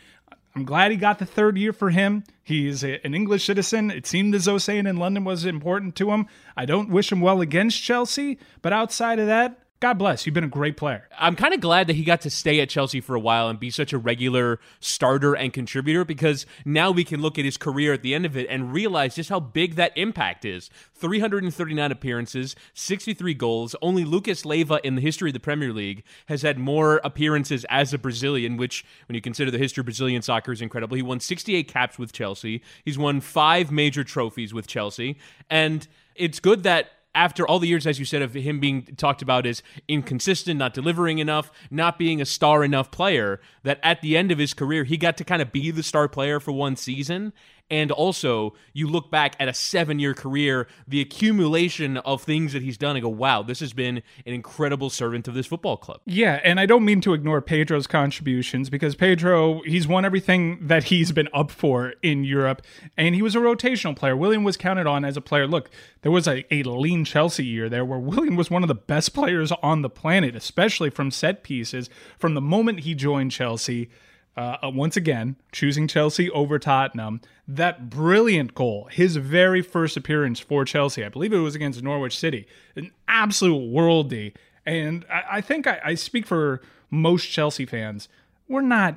I'm 0.59 0.65
glad 0.65 0.91
he 0.91 0.97
got 0.97 1.19
the 1.19 1.25
third 1.25 1.57
year 1.57 1.71
for 1.71 1.89
him. 1.89 2.25
He's 2.43 2.83
a, 2.83 2.99
an 3.05 3.13
English 3.13 3.45
citizen. 3.45 3.89
It 3.89 4.05
seemed 4.05 4.35
as 4.35 4.43
though 4.43 4.57
staying 4.57 4.87
in 4.87 4.97
London 4.97 5.23
was 5.23 5.45
important 5.45 5.95
to 5.95 6.11
him. 6.11 6.27
I 6.57 6.65
don't 6.65 6.89
wish 6.89 7.13
him 7.13 7.21
well 7.21 7.39
against 7.39 7.81
Chelsea, 7.81 8.37
but 8.61 8.73
outside 8.73 9.19
of 9.19 9.27
that, 9.27 9.57
God 9.81 9.93
bless. 9.93 10.25
You've 10.25 10.33
been 10.33 10.43
a 10.43 10.47
great 10.47 10.75
player. 10.75 11.07
I'm 11.17 11.37
kind 11.37 11.53
of 11.53 11.61
glad 11.61 11.87
that 11.87 11.95
he 11.95 12.03
got 12.03 12.19
to 12.21 12.29
stay 12.29 12.59
at 12.59 12.69
Chelsea 12.69 12.99
for 12.99 13.15
a 13.15 13.19
while 13.19 13.47
and 13.47 13.57
be 13.57 13.69
such 13.69 13.93
a 13.93 13.97
regular 13.97 14.59
starter 14.81 15.35
and 15.35 15.53
contributor 15.53 16.03
because 16.03 16.45
now 16.65 16.91
we 16.91 17.05
can 17.05 17.21
look 17.21 17.39
at 17.39 17.45
his 17.45 17.55
career 17.55 17.93
at 17.93 18.01
the 18.01 18.13
end 18.13 18.25
of 18.25 18.35
it 18.35 18.45
and 18.49 18.73
realize 18.73 19.15
just 19.15 19.29
how 19.29 19.39
big 19.39 19.75
that 19.75 19.97
impact 19.97 20.43
is. 20.43 20.69
339 20.95 21.93
appearances, 21.93 22.57
63 22.73 23.33
goals. 23.35 23.73
Only 23.81 24.03
Lucas 24.03 24.43
Leiva 24.43 24.81
in 24.83 24.95
the 24.95 25.01
history 25.01 25.29
of 25.29 25.33
the 25.33 25.39
Premier 25.39 25.71
League 25.71 26.03
has 26.25 26.41
had 26.41 26.59
more 26.59 26.99
appearances 27.05 27.65
as 27.69 27.93
a 27.93 27.97
Brazilian, 27.97 28.57
which, 28.57 28.83
when 29.07 29.15
you 29.15 29.21
consider 29.21 29.49
the 29.49 29.57
history 29.57 29.79
of 29.79 29.85
Brazilian 29.85 30.21
soccer, 30.21 30.51
is 30.51 30.61
incredible. 30.61 30.97
He 30.97 31.03
won 31.03 31.21
68 31.21 31.69
caps 31.69 31.97
with 31.97 32.11
Chelsea. 32.11 32.61
He's 32.83 32.97
won 32.97 33.21
five 33.21 33.71
major 33.71 34.03
trophies 34.03 34.53
with 34.53 34.67
Chelsea. 34.67 35.17
And 35.49 35.87
it's 36.15 36.41
good 36.41 36.63
that 36.63 36.89
after 37.15 37.47
all 37.47 37.59
the 37.59 37.67
years, 37.67 37.87
as 37.87 37.99
you 37.99 38.05
said, 38.05 38.21
of 38.21 38.33
him 38.33 38.59
being 38.59 38.83
talked 38.97 39.21
about 39.21 39.45
as 39.45 39.63
inconsistent, 39.87 40.59
not 40.59 40.73
delivering 40.73 41.19
enough, 41.19 41.51
not 41.71 41.97
being 41.97 42.21
a 42.21 42.25
star 42.25 42.63
enough 42.63 42.91
player, 42.91 43.41
that 43.63 43.79
at 43.83 44.01
the 44.01 44.15
end 44.15 44.31
of 44.31 44.37
his 44.37 44.53
career, 44.53 44.83
he 44.83 44.97
got 44.97 45.17
to 45.17 45.23
kind 45.23 45.41
of 45.41 45.51
be 45.51 45.71
the 45.71 45.83
star 45.83 46.07
player 46.07 46.39
for 46.39 46.51
one 46.51 46.75
season. 46.75 47.33
And 47.69 47.91
also, 47.91 48.53
you 48.73 48.87
look 48.87 49.11
back 49.11 49.35
at 49.39 49.47
a 49.47 49.53
seven 49.53 49.99
year 49.99 50.13
career, 50.13 50.67
the 50.87 51.01
accumulation 51.01 51.97
of 51.97 52.23
things 52.23 52.53
that 52.53 52.63
he's 52.63 52.77
done, 52.77 52.95
and 52.95 53.03
go, 53.03 53.09
wow, 53.09 53.43
this 53.43 53.59
has 53.59 53.73
been 53.73 53.97
an 54.25 54.33
incredible 54.33 54.89
servant 54.89 55.27
of 55.27 55.33
this 55.33 55.45
football 55.45 55.77
club. 55.77 56.01
Yeah. 56.05 56.39
And 56.43 56.59
I 56.59 56.65
don't 56.65 56.83
mean 56.83 57.01
to 57.01 57.13
ignore 57.13 57.41
Pedro's 57.41 57.87
contributions 57.87 58.69
because 58.69 58.95
Pedro, 58.95 59.61
he's 59.63 59.87
won 59.87 60.05
everything 60.05 60.67
that 60.67 60.85
he's 60.85 61.11
been 61.11 61.29
up 61.33 61.51
for 61.51 61.93
in 62.01 62.23
Europe. 62.23 62.63
And 62.97 63.13
he 63.13 63.21
was 63.21 63.35
a 63.35 63.39
rotational 63.39 63.95
player. 63.95 64.15
Willian 64.15 64.43
was 64.43 64.57
counted 64.57 64.87
on 64.87 65.05
as 65.05 65.15
a 65.15 65.21
player. 65.21 65.47
Look, 65.47 65.69
there 66.01 66.11
was 66.11 66.27
a, 66.27 66.45
a 66.53 66.63
lean 66.63 67.05
Chelsea 67.05 67.45
year 67.45 67.69
there 67.69 67.85
where 67.85 67.99
Willian 67.99 68.35
was 68.35 68.49
one 68.49 68.63
of 68.63 68.67
the 68.67 68.75
best 68.75 69.13
players 69.13 69.51
on 69.63 69.81
the 69.81 69.89
planet, 69.89 70.35
especially 70.35 70.89
from 70.89 71.11
set 71.11 71.43
pieces. 71.43 71.89
From 72.17 72.33
the 72.33 72.41
moment 72.41 72.81
he 72.81 72.95
joined 72.95 73.31
Chelsea, 73.31 73.89
uh, 74.39 74.57
uh, 74.63 74.69
once 74.69 74.95
again, 74.95 75.35
choosing 75.51 75.85
Chelsea 75.85 76.29
over 76.31 76.57
Tottenham. 76.57 77.19
That 77.45 77.89
brilliant 77.89 78.55
goal, 78.55 78.87
his 78.89 79.17
very 79.17 79.61
first 79.61 79.97
appearance 79.97 80.39
for 80.39 80.63
Chelsea, 80.63 81.03
I 81.03 81.09
believe 81.09 81.33
it 81.33 81.39
was 81.39 81.55
against 81.55 81.83
Norwich 81.83 82.17
City, 82.17 82.47
an 82.77 82.91
absolute 83.07 83.73
worldie. 83.73 84.33
And 84.65 85.05
I, 85.11 85.23
I 85.31 85.41
think 85.41 85.67
I, 85.67 85.81
I 85.83 85.95
speak 85.95 86.25
for 86.25 86.61
most 86.89 87.25
Chelsea 87.25 87.65
fans. 87.65 88.07
We're 88.47 88.61
not 88.61 88.95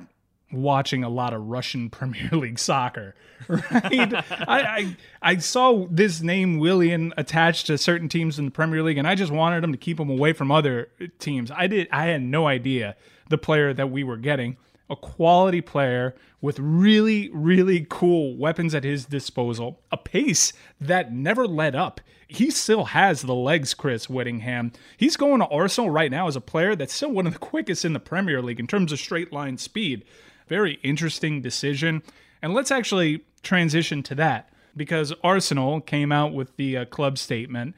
watching 0.49 1.03
a 1.03 1.09
lot 1.09 1.33
of 1.33 1.41
Russian 1.41 1.89
Premier 1.89 2.29
League 2.31 2.59
soccer, 2.59 3.13
right? 3.49 4.13
I, 4.13 4.45
I 4.47 4.97
I 5.21 5.37
saw 5.37 5.87
this 5.91 6.21
name 6.21 6.57
Willian 6.57 7.11
attached 7.17 7.67
to 7.67 7.77
certain 7.77 8.07
teams 8.07 8.39
in 8.39 8.45
the 8.45 8.51
Premier 8.51 8.81
League, 8.81 8.97
and 8.97 9.07
I 9.07 9.15
just 9.15 9.31
wanted 9.31 9.61
him 9.61 9.73
to 9.73 9.77
keep 9.77 9.99
him 9.99 10.09
away 10.09 10.31
from 10.31 10.51
other 10.51 10.87
teams. 11.19 11.51
I 11.51 11.67
did. 11.67 11.89
I 11.91 12.05
had 12.05 12.21
no 12.21 12.47
idea 12.47 12.95
the 13.27 13.37
player 13.37 13.73
that 13.73 13.89
we 13.89 14.05
were 14.05 14.17
getting, 14.17 14.55
a 14.93 14.95
quality 14.95 15.59
player 15.59 16.15
with 16.39 16.59
really, 16.59 17.29
really 17.33 17.85
cool 17.89 18.37
weapons 18.37 18.75
at 18.75 18.83
his 18.83 19.05
disposal, 19.05 19.81
a 19.91 19.97
pace 19.97 20.53
that 20.79 21.11
never 21.11 21.47
let 21.47 21.73
up. 21.73 21.99
He 22.27 22.51
still 22.51 22.85
has 22.85 23.23
the 23.23 23.35
legs, 23.35 23.73
Chris 23.73 24.09
Whittingham. 24.09 24.71
He's 24.95 25.17
going 25.17 25.39
to 25.39 25.47
Arsenal 25.47 25.89
right 25.89 26.11
now 26.11 26.27
as 26.27 26.35
a 26.35 26.41
player 26.41 26.75
that's 26.75 26.93
still 26.93 27.11
one 27.11 27.27
of 27.27 27.33
the 27.33 27.39
quickest 27.39 27.83
in 27.83 27.93
the 27.93 27.99
Premier 27.99 28.41
League 28.41 28.59
in 28.59 28.67
terms 28.67 28.91
of 28.91 28.99
straight 28.99 29.33
line 29.33 29.57
speed. 29.57 30.05
Very 30.47 30.79
interesting 30.83 31.41
decision. 31.41 32.03
And 32.41 32.53
let's 32.53 32.71
actually 32.71 33.25
transition 33.41 34.03
to 34.03 34.15
that 34.15 34.49
because 34.75 35.13
Arsenal 35.23 35.81
came 35.81 36.11
out 36.11 36.33
with 36.33 36.55
the 36.55 36.77
uh, 36.77 36.85
club 36.85 37.17
statement 37.17 37.75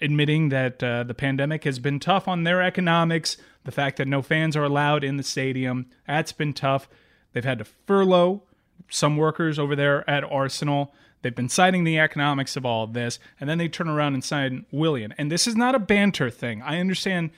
admitting 0.00 0.50
that 0.50 0.82
uh, 0.82 1.02
the 1.02 1.14
pandemic 1.14 1.64
has 1.64 1.78
been 1.78 1.98
tough 1.98 2.28
on 2.28 2.44
their 2.44 2.62
economics, 2.62 3.36
the 3.64 3.72
fact 3.72 3.96
that 3.96 4.08
no 4.08 4.22
fans 4.22 4.56
are 4.56 4.64
allowed 4.64 5.04
in 5.04 5.16
the 5.16 5.22
stadium, 5.22 5.86
that's 6.06 6.32
been 6.32 6.52
tough. 6.52 6.88
They've 7.32 7.44
had 7.44 7.58
to 7.58 7.64
furlough 7.64 8.42
some 8.90 9.16
workers 9.16 9.58
over 9.58 9.74
there 9.74 10.08
at 10.08 10.24
Arsenal. 10.24 10.92
They've 11.22 11.34
been 11.34 11.48
citing 11.48 11.84
the 11.84 11.98
economics 11.98 12.56
of 12.56 12.66
all 12.66 12.84
of 12.84 12.92
this, 12.92 13.18
and 13.40 13.48
then 13.48 13.58
they 13.58 13.68
turn 13.68 13.88
around 13.88 14.14
and 14.14 14.22
sign 14.22 14.66
Willian. 14.70 15.14
And 15.16 15.32
this 15.32 15.46
is 15.46 15.56
not 15.56 15.74
a 15.74 15.78
banter 15.78 16.30
thing. 16.30 16.60
I 16.62 16.78
understand 16.80 17.30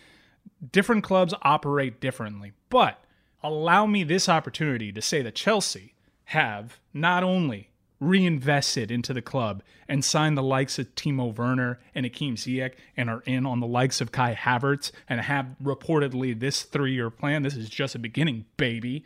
different 0.73 1.05
clubs 1.05 1.35
operate 1.43 2.01
differently, 2.01 2.53
but 2.69 3.03
allow 3.43 3.87
me 3.87 4.03
this 4.03 4.29
opportunity 4.29 4.91
to 4.93 5.01
say 5.01 5.23
that 5.23 5.37
Chelsea 5.37 5.95
have 6.25 6.81
not 6.93 7.23
only 7.23 7.71
reinvested 8.01 8.91
into 8.91 9.13
the 9.15 9.23
club 9.23 9.63
and 9.89 10.05
signed 10.05 10.37
the 10.37 10.43
likes 10.43 10.79
of 10.79 10.95
Timo 10.95 11.35
Werner 11.35 11.79
and 11.95 12.05
Hakim 12.05 12.37
Ziyech 12.37 12.73
and 12.97 13.09
are 13.09 13.23
in 13.23 13.47
on 13.47 13.61
the 13.61 13.67
likes 13.67 14.01
of 14.01 14.13
Kai 14.13 14.35
Havertz 14.35 14.93
and 15.09 15.21
have 15.21 15.47
reportedly 15.63 16.39
this 16.39 16.63
three-year 16.63 17.11
plan. 17.11 17.43
This 17.43 17.57
is 17.57 17.69
just 17.69 17.95
a 17.95 17.99
beginning, 17.99 18.45
baby. 18.57 19.05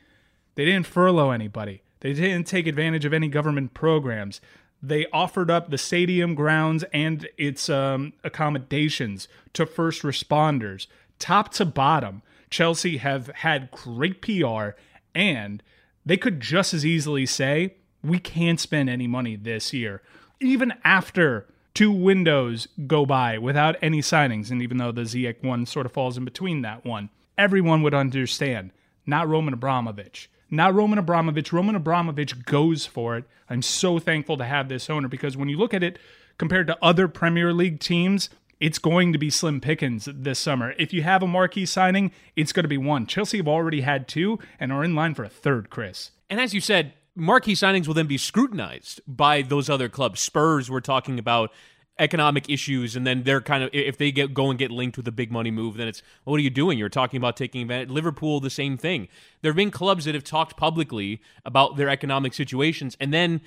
They 0.57 0.65
didn't 0.65 0.87
furlough 0.87 1.31
anybody. 1.31 1.83
They 2.01 2.13
didn't 2.15 2.47
take 2.47 2.67
advantage 2.67 3.05
of 3.05 3.13
any 3.13 3.29
government 3.29 3.75
programs. 3.75 4.41
They 4.83 5.07
offered 5.13 5.51
up 5.51 5.71
the 5.71 5.79
stadium 5.79 6.35
grounds 6.35 6.85
and 6.93 7.29
its 7.37 7.69
um, 7.69 8.15
accommodations 8.25 9.29
to 9.53 9.67
first 9.67 10.03
responders, 10.03 10.87
top 11.19 11.53
to 11.55 11.65
bottom. 11.65 12.23
Chelsea 12.49 12.97
have 12.97 13.29
had 13.29 13.71
great 13.71 14.23
PR, 14.23 14.71
and 15.15 15.63
they 16.05 16.17
could 16.17 16.41
just 16.41 16.73
as 16.75 16.85
easily 16.85 17.27
say, 17.27 17.75
we 18.03 18.19
can't 18.19 18.61
spend 18.61 18.89
any 18.89 19.07
money 19.07 19.37
this 19.37 19.73
year, 19.73 20.03
even 20.41 20.73
after 20.85 21.47
two 21.75 21.93
windows 21.93 22.69
go 22.87 23.07
by 23.07 23.39
without 23.39 23.77
any 23.83 24.01
signings. 24.01 24.51
And 24.51 24.63
even 24.63 24.79
though 24.79 24.93
the 24.93 25.03
Ziyech 25.03 25.43
one 25.43 25.67
sort 25.67 25.87
of 25.87 25.93
falls 25.93 26.17
in 26.17 26.25
between 26.25 26.63
that 26.63 26.85
one, 26.85 27.11
everyone 27.39 27.83
would 27.83 27.95
understand. 27.95 28.71
Not 29.07 29.29
Roman 29.29 29.55
Abramovich. 29.55 30.31
Not 30.51 30.75
Roman 30.75 30.99
Abramovich. 30.99 31.53
Roman 31.53 31.77
Abramovich 31.77 32.45
goes 32.45 32.87
for 32.87 33.17
it. 33.17 33.25
I'm 33.49 33.63
so 33.63 33.99
thankful 33.99 34.37
to 34.37 34.45
have 34.45 34.69
this 34.69 34.91
owner 34.91 35.09
because 35.09 35.37
when 35.37 35.49
you 35.49 35.57
look 35.57 35.75
at 35.75 35.83
it 35.83 35.99
compared 36.39 36.67
to 36.67 36.79
other 36.83 37.09
Premier 37.09 37.53
League 37.53 37.81
teams, 37.81 38.31
it's 38.59 38.79
going 38.79 39.13
to 39.13 39.19
be 39.19 39.31
slim 39.31 39.61
pickings 39.61 40.09
this 40.13 40.39
summer. 40.39 40.75
If 40.79 40.93
you 40.93 41.03
have 41.03 41.23
a 41.23 41.27
marquee 41.27 41.67
signing, 41.67 42.13
it's 42.37 42.53
going 42.53 42.65
to 42.65 42.69
be 42.69 42.79
one. 42.79 43.07
Chelsea 43.07 43.39
have 43.39 43.49
already 43.49 43.81
had 43.81 44.07
two 44.07 44.39
and 44.59 44.73
are 44.73 44.85
in 44.85 44.95
line 44.95 45.15
for 45.15 45.25
a 45.25 45.29
third, 45.29 45.71
Chris. 45.71 46.11
And 46.29 46.41
as 46.41 46.53
you 46.53 46.61
said, 46.61 46.93
marquee 47.15 47.55
signings 47.55 47.87
will 47.87 47.95
then 47.95 48.07
be 48.07 48.19
scrutinized 48.19 49.01
by 49.07 49.43
those 49.43 49.69
other 49.69 49.89
clubs. 49.89 50.21
Spurs, 50.21 50.71
we're 50.71 50.81
talking 50.81 51.19
about 51.19 51.51
economic 51.99 52.49
issues, 52.49 52.97
and 52.97 53.07
then 53.07 53.23
they're 53.23 53.43
kind 53.43 53.63
of 53.63 53.71
if 53.73 53.99
they 53.99 54.11
get 54.11 54.33
go 54.33 54.51
and 54.51 54.59
get 54.59 54.71
linked 54.71 54.97
with 54.97 55.07
a 55.07 55.13
big 55.13 55.31
money 55.31 55.51
move, 55.51 55.77
then 55.77 55.87
it's 55.87 56.03
what 56.25 56.37
are 56.37 56.43
you 56.43 56.51
doing? 56.51 56.79
You're 56.79 56.89
talking 56.89 57.19
about 57.19 57.37
taking 57.37 57.63
advantage. 57.63 57.91
Liverpool, 57.91 58.41
the 58.41 58.51
same 58.51 58.77
thing. 58.77 59.09
There 59.43 59.51
have 59.53 59.57
been 59.57 59.71
clubs 59.71 60.07
that 60.07 60.15
have 60.15 60.25
talked 60.25 60.57
publicly 60.57 61.21
about 61.45 61.77
their 61.77 61.89
economic 61.89 62.33
situations, 62.33 62.97
and 63.01 63.13
then 63.13 63.43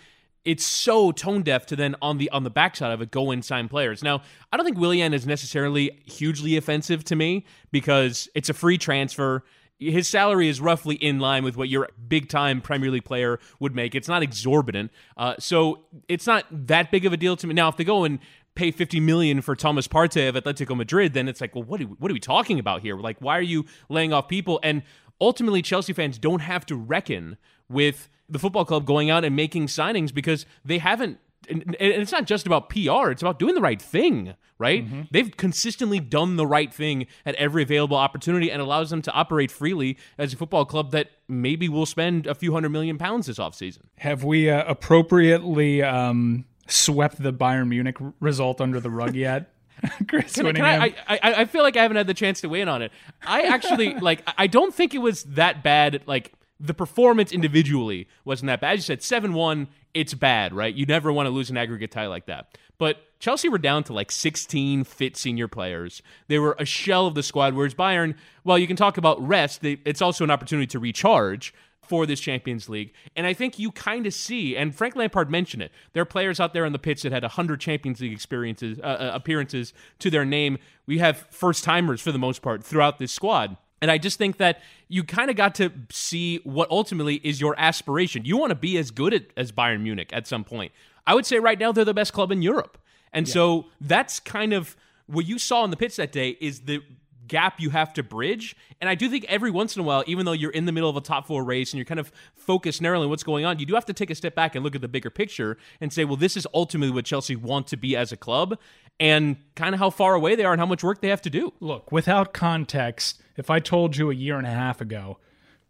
it's 0.46 0.66
so 0.66 1.12
tone 1.12 1.42
deaf 1.42 1.66
to 1.68 1.76
then 1.76 1.96
on 2.02 2.18
the 2.18 2.30
on 2.30 2.44
the 2.44 2.50
backside 2.50 2.92
of 2.92 3.02
it 3.02 3.12
go 3.12 3.32
and 3.32 3.44
sign 3.44 3.68
players. 3.68 4.04
Now, 4.04 4.22
I 4.52 4.58
don't 4.58 4.66
think 4.66 4.78
Willian 4.78 5.14
is 5.14 5.26
necessarily 5.26 6.02
hugely 6.06 6.56
offensive 6.56 7.04
to 7.06 7.16
me 7.16 7.46
because 7.72 8.30
it's 8.36 8.50
a 8.50 8.54
free 8.54 8.78
transfer. 8.78 9.44
His 9.80 10.08
salary 10.08 10.48
is 10.48 10.62
roughly 10.62 10.96
in 10.96 11.20
line 11.20 11.44
with 11.44 11.58
what 11.58 11.68
your 11.68 11.90
big 12.08 12.30
time 12.30 12.62
Premier 12.62 12.90
League 12.90 13.06
player 13.06 13.40
would 13.60 13.76
make. 13.76 13.96
It's 13.96 14.08
not 14.08 14.24
exorbitant, 14.24 14.92
uh, 15.18 15.36
so 15.40 15.86
it's 16.08 16.28
not 16.28 16.46
that 16.52 16.92
big 16.92 17.06
of 17.06 17.14
a 17.14 17.18
deal 17.18 17.36
to 17.36 17.48
me. 17.48 17.54
Now, 17.54 17.70
if 17.70 17.78
they 17.78 17.84
go 17.84 18.04
and 18.04 18.20
pay 18.56 18.72
50 18.72 19.00
million 19.00 19.42
for 19.42 19.56
Thomas 19.56 19.88
Partey 19.88 20.30
of 20.30 20.36
Atletico 20.36 20.76
Madrid, 20.78 21.14
then 21.14 21.28
it's 21.28 21.42
like, 21.42 21.56
well, 21.56 21.64
what 21.64 21.82
are, 21.82 21.88
we, 21.88 21.96
what 21.96 22.12
are 22.12 22.14
we 22.14 22.20
talking 22.20 22.60
about 22.60 22.82
here? 22.82 22.96
Like, 22.96 23.18
why 23.20 23.38
are 23.38 23.42
you 23.42 23.66
laying 23.90 24.14
off 24.14 24.28
people? 24.28 24.60
And 24.64 24.84
ultimately, 25.20 25.62
Chelsea 25.62 25.94
fans 25.94 26.18
don't 26.18 26.42
have 26.42 26.66
to 26.68 26.76
reckon 26.76 27.38
with 27.68 28.10
the 28.30 28.40
football 28.40 28.66
club 28.66 28.86
going 28.86 29.10
out 29.10 29.24
and 29.24 29.36
making 29.36 29.68
signings 29.68 30.14
because 30.14 30.46
they 30.64 30.78
haven't. 30.78 31.20
And 31.50 31.76
it's 31.80 32.12
not 32.12 32.26
just 32.26 32.46
about 32.46 32.70
PR, 32.70 33.12
it's 33.12 33.22
about 33.22 33.40
doing 33.40 33.56
the 33.56 33.62
right 33.62 33.82
thing, 33.82 34.36
right? 34.58 34.86
Mm-hmm. 34.86 35.02
They've 35.12 35.36
consistently 35.36 36.00
done 36.00 36.36
the 36.36 36.48
right 36.48 36.74
thing 36.74 37.08
at 37.26 37.36
every 37.36 37.64
available 37.64 37.98
opportunity 37.98 38.52
and 38.52 38.62
allows 38.62 38.90
them 38.90 39.02
to 39.04 39.12
operate 39.12 39.52
freely 39.52 39.98
as 40.18 40.34
a 40.34 40.38
football 40.38 40.66
club 40.66 40.92
that 40.92 41.10
maybe 41.28 41.70
will 41.70 41.86
spend 41.86 42.28
a 42.28 42.36
few 42.36 42.54
hundred 42.54 42.70
million 42.70 42.98
pounds 42.98 43.28
this 43.28 43.40
offseason. 43.40 43.82
Have 43.98 44.24
we 44.24 44.50
uh, 44.50 44.64
appropriately 44.66 45.84
um, 45.84 46.46
swept 46.68 47.22
the 47.22 47.34
Bayern 47.34 47.68
Munich 47.70 47.98
result 48.20 48.62
under 48.62 48.80
the 48.80 48.90
rug 48.90 49.16
yet? 49.16 49.50
Chris 50.08 50.36
can, 50.36 50.54
can 50.54 50.64
I, 50.64 50.96
I, 51.08 51.20
I 51.22 51.46
feel 51.46 51.64
like 51.64 51.76
I 51.76 51.82
haven't 51.82 51.98
had 51.98 52.08
the 52.08 52.14
chance 52.14 52.42
to 52.42 52.50
weigh 52.50 52.62
in 52.62 52.70
on 52.70 52.82
it. 52.82 52.92
I 53.26 53.44
actually 53.44 53.94
like. 54.00 54.24
I 54.38 54.48
don't 54.48 54.74
think 54.74 54.94
it 54.94 55.00
was 55.00 55.24
that 55.24 55.64
bad. 55.64 56.04
Like 56.06 56.34
the 56.60 56.74
performance 56.74 57.32
individually 57.32 58.08
wasn't 58.24 58.48
that 58.48 58.62
bad. 58.62 58.74
As 58.74 58.80
you 58.80 58.84
said, 58.84 59.04
seven 59.04 59.34
one. 59.34 59.68
It's 59.94 60.14
bad, 60.14 60.54
right? 60.54 60.74
You 60.74 60.86
never 60.86 61.12
want 61.12 61.28
to 61.28 61.30
lose 61.30 61.50
an 61.50 61.58
aggregate 61.58 61.92
tie 61.92 62.08
like 62.08 62.26
that. 62.26 62.58
But 62.78 62.98
Chelsea 63.20 63.48
were 63.48 63.60
down 63.60 63.84
to 63.86 63.94
like 63.94 64.12
16 64.12 64.84
fit 64.84 65.16
senior 65.16 65.48
players. 65.48 66.02
They 66.28 66.40
were 66.40 66.56
a 66.60 66.66
shell 66.66 67.08
of 67.08 67.16
the 67.16 67.24
squad. 67.24 67.54
Whereas 67.54 67.76
Bayern, 67.76 68.16
well, 68.44 68.58
you 68.58 68.68
can 68.68 68.76
talk 68.76 68.98
about 68.98 69.26
rest. 69.26 69.62
They, 69.62 69.80
it's 69.86 70.02
also 70.02 70.24
an 70.24 70.32
opportunity 70.32 70.68
to 70.68 70.80
recharge 70.80 71.54
for 71.84 72.06
this 72.06 72.20
Champions 72.20 72.70
League. 72.70 72.94
And 73.16 73.28
I 73.28 73.34
think 73.34 73.60
you 73.60 73.72
kind 73.72 74.08
of 74.08 74.14
see, 74.14 74.56
and 74.56 74.74
Frank 74.74 74.96
Lampard 74.96 75.30
mentioned 75.30 75.62
it, 75.62 75.72
there 75.94 76.02
are 76.02 76.06
players 76.06 76.40
out 76.40 76.54
there 76.54 76.66
on 76.66 76.72
the 76.72 76.80
pitch 76.80 77.04
that 77.04 77.12
had 77.12 77.24
100 77.24 77.60
Champions 77.60 78.02
League 78.02 78.14
experiences, 78.14 78.80
uh, 78.80 78.84
uh, 78.84 79.12
appearances 79.14 79.74
to 80.00 80.10
their 80.10 80.26
name. 80.26 80.58
We 80.86 81.00
have 81.00 81.28
first 81.30 81.64
timers 81.64 82.02
for 82.02 82.12
the 82.12 82.20
most 82.20 82.42
part 82.42 82.64
throughout 82.64 83.00
this 83.00 83.12
squad. 83.12 83.58
And 83.84 83.92
I 83.92 83.98
just 83.98 84.18
think 84.18 84.38
that 84.38 84.62
you 84.88 85.04
kind 85.04 85.30
of 85.30 85.36
got 85.36 85.56
to 85.56 85.70
see 85.92 86.38
what 86.46 86.72
ultimately 86.72 87.16
is 87.16 87.42
your 87.42 87.54
aspiration. 87.58 88.24
You 88.24 88.38
want 88.38 88.52
to 88.52 88.56
be 88.56 88.78
as 88.78 88.92
good 88.92 89.14
at, 89.14 89.24
as 89.36 89.52
Bayern 89.52 89.82
Munich 89.82 90.10
at 90.14 90.26
some 90.26 90.46
point. 90.46 90.72
I 91.06 91.14
would 91.14 91.26
say 91.26 91.38
right 91.38 91.60
now 91.60 91.74
they're 91.74 91.84
the 91.84 91.94
best 91.94 92.14
club 92.14 92.32
in 92.32 92.42
Europe. 92.42 92.78
And 93.12 93.28
yeah. 93.28 93.34
so 93.34 93.66
that's 93.82 94.22
kind 94.22 94.54
of 94.54 94.78
what 95.08 95.26
you 95.26 95.38
saw 95.38 95.64
on 95.64 95.70
the 95.70 95.76
pitch 95.76 95.98
that 95.98 96.14
day 96.14 96.38
is 96.40 96.62
the 96.62 96.82
gap 97.28 97.60
you 97.60 97.72
have 97.72 97.92
to 97.96 98.04
bridge. 98.04 98.56
And 98.80 98.90
I 98.90 98.96
do 98.96 99.10
think 99.10 99.26
every 99.26 99.52
once 99.52 99.76
in 99.76 99.82
a 99.82 99.84
while, 99.84 100.06
even 100.08 100.26
though 100.26 100.32
you're 100.32 100.52
in 100.52 100.64
the 100.64 100.72
middle 100.72 100.90
of 100.90 100.96
a 100.96 101.02
top 101.02 101.28
four 101.28 101.44
race 101.44 101.74
and 101.74 101.78
you're 101.78 101.86
kind 101.86 102.00
of 102.00 102.10
focused 102.36 102.82
narrowly 102.82 103.04
on 103.04 103.10
what's 103.10 103.24
going 103.24 103.44
on, 103.44 103.60
you 103.60 103.66
do 103.66 103.74
have 103.74 103.86
to 103.88 103.94
take 103.94 104.10
a 104.10 104.16
step 104.16 104.34
back 104.34 104.56
and 104.56 104.64
look 104.64 104.76
at 104.76 104.82
the 104.82 104.88
bigger 104.88 105.10
picture 105.10 105.58
and 105.82 105.92
say, 105.92 106.06
well, 106.06 106.16
this 106.16 106.38
is 106.38 106.48
ultimately 106.54 106.94
what 106.96 107.04
Chelsea 107.04 107.36
want 107.36 107.68
to 107.68 107.76
be 107.76 107.98
as 107.98 108.14
a 108.14 108.18
club 108.18 108.58
and 108.98 109.36
kind 109.56 109.76
of 109.76 109.80
how 109.80 109.90
far 109.90 110.14
away 110.14 110.36
they 110.36 110.46
are 110.46 110.54
and 110.54 110.62
how 110.62 110.66
much 110.66 110.86
work 110.86 111.02
they 111.02 111.10
have 111.10 111.22
to 111.24 111.30
do. 111.30 111.52
Look, 111.60 111.92
without 111.92 112.34
context, 112.34 113.22
if 113.36 113.50
I 113.50 113.60
told 113.60 113.98
you 113.98 114.12
a 114.12 114.16
year 114.16 114.38
and 114.38 114.48
a 114.48 114.52
half 114.52 114.82
ago, 114.82 115.18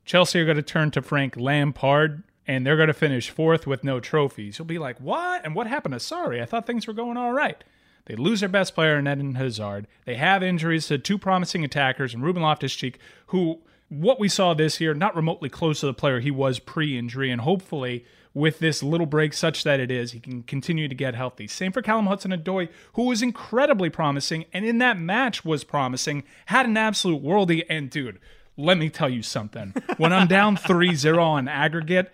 Chelsea 0.06 0.40
are 0.40 0.46
going 0.46 0.58
to 0.58 0.64
turn 0.64 0.92
to 0.92 1.02
Frank 1.02 1.38
Lampard 1.38 2.24
and 2.46 2.66
they're 2.66 2.76
going 2.76 2.88
to 2.88 2.94
finish 2.94 3.30
fourth 3.30 3.66
with 3.66 3.84
no 3.84 4.00
trophies, 4.00 4.60
you'll 4.60 4.66
be 4.66 4.80
like, 4.80 5.00
what? 5.00 5.46
And 5.46 5.56
what 5.56 5.68
happened 5.68 5.94
to 5.94 6.00
Sarri? 6.00 6.42
I 6.42 6.46
thought 6.46 6.68
things 6.68 6.88
were 6.88 6.94
going 6.94 7.16
all 7.16 7.32
right. 7.32 7.64
They 8.06 8.16
lose 8.16 8.42
their 8.42 8.50
best 8.50 8.76
player 8.76 8.98
in 8.98 9.08
Eden 9.08 9.36
Hazard. 9.36 9.88
They 10.06 10.16
have 10.16 10.44
injuries 10.44 10.88
to 10.88 10.98
two 10.98 11.18
promising 11.18 11.64
attackers 11.64 12.14
and 12.14 12.22
Ruben 12.22 12.44
Loftus-Cheek, 12.44 13.00
who 13.28 13.60
what 13.88 14.20
we 14.20 14.28
saw 14.28 14.54
this 14.54 14.82
year, 14.82 14.94
not 14.94 15.16
remotely 15.16 15.50
close 15.50 15.80
to 15.82 15.86
the 15.86 15.94
player 15.94 16.20
he 16.20 16.32
was 16.32 16.60
pre-injury, 16.60 17.30
and 17.30 17.42
hopefully 17.42 18.06
with 18.34 18.60
this 18.60 18.82
little 18.82 19.06
break 19.06 19.34
such 19.34 19.64
that 19.64 19.80
it 19.80 19.92
is, 19.92 20.12
he 20.12 20.20
can 20.20 20.44
continue 20.44 20.88
to 20.88 20.96
get 20.96 21.16
healthy. 21.16 21.48
Same 21.48 21.72
for 21.72 21.82
Callum 21.82 22.08
Hudson-Odoi, 22.08 22.70
who 22.94 23.04
was 23.04 23.22
incredibly 23.22 23.90
promising, 23.90 24.46
and 24.54 24.66
in 24.66 24.80
that 24.80 24.98
match 25.00 25.46
was 25.46 25.64
promising, 25.64 26.24
had 26.48 26.66
an 26.66 26.78
absolute 26.78 27.24
worldie, 27.24 27.64
and 27.70 27.90
dude, 27.90 28.20
let 28.58 28.78
me 28.78 28.90
tell 28.90 29.10
you 29.10 29.24
something. 29.24 29.74
When 29.98 30.14
I'm 30.14 30.28
down 30.28 30.58
3 30.58 30.96
0 30.96 31.24
on 31.24 31.48
aggregate, 31.48 32.14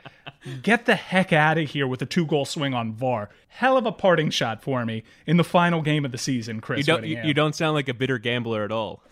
get 0.62 0.86
the 0.86 0.96
heck 0.96 1.34
out 1.34 1.58
of 1.58 1.70
here 1.70 1.88
with 1.88 2.02
a 2.02 2.06
two 2.06 2.26
goal 2.26 2.46
swing 2.46 2.74
on 2.74 2.94
VAR. 2.94 3.30
Hell 3.50 3.78
of 3.78 3.86
a 3.86 3.92
parting 3.92 4.30
shot 4.30 4.62
for 4.62 4.86
me 4.86 5.04
in 5.26 5.38
the 5.38 5.44
final 5.44 5.82
game 5.82 6.06
of 6.06 6.12
the 6.12 6.18
season, 6.18 6.62
Chris. 6.62 6.80
You 6.80 6.84
don't, 6.84 7.06
you, 7.06 7.22
you 7.24 7.34
don't 7.34 7.56
sound 7.56 7.74
like 7.74 7.90
a 7.90 7.94
bitter 7.94 8.18
gambler 8.18 8.64
at 8.64 8.72
all. 8.72 9.04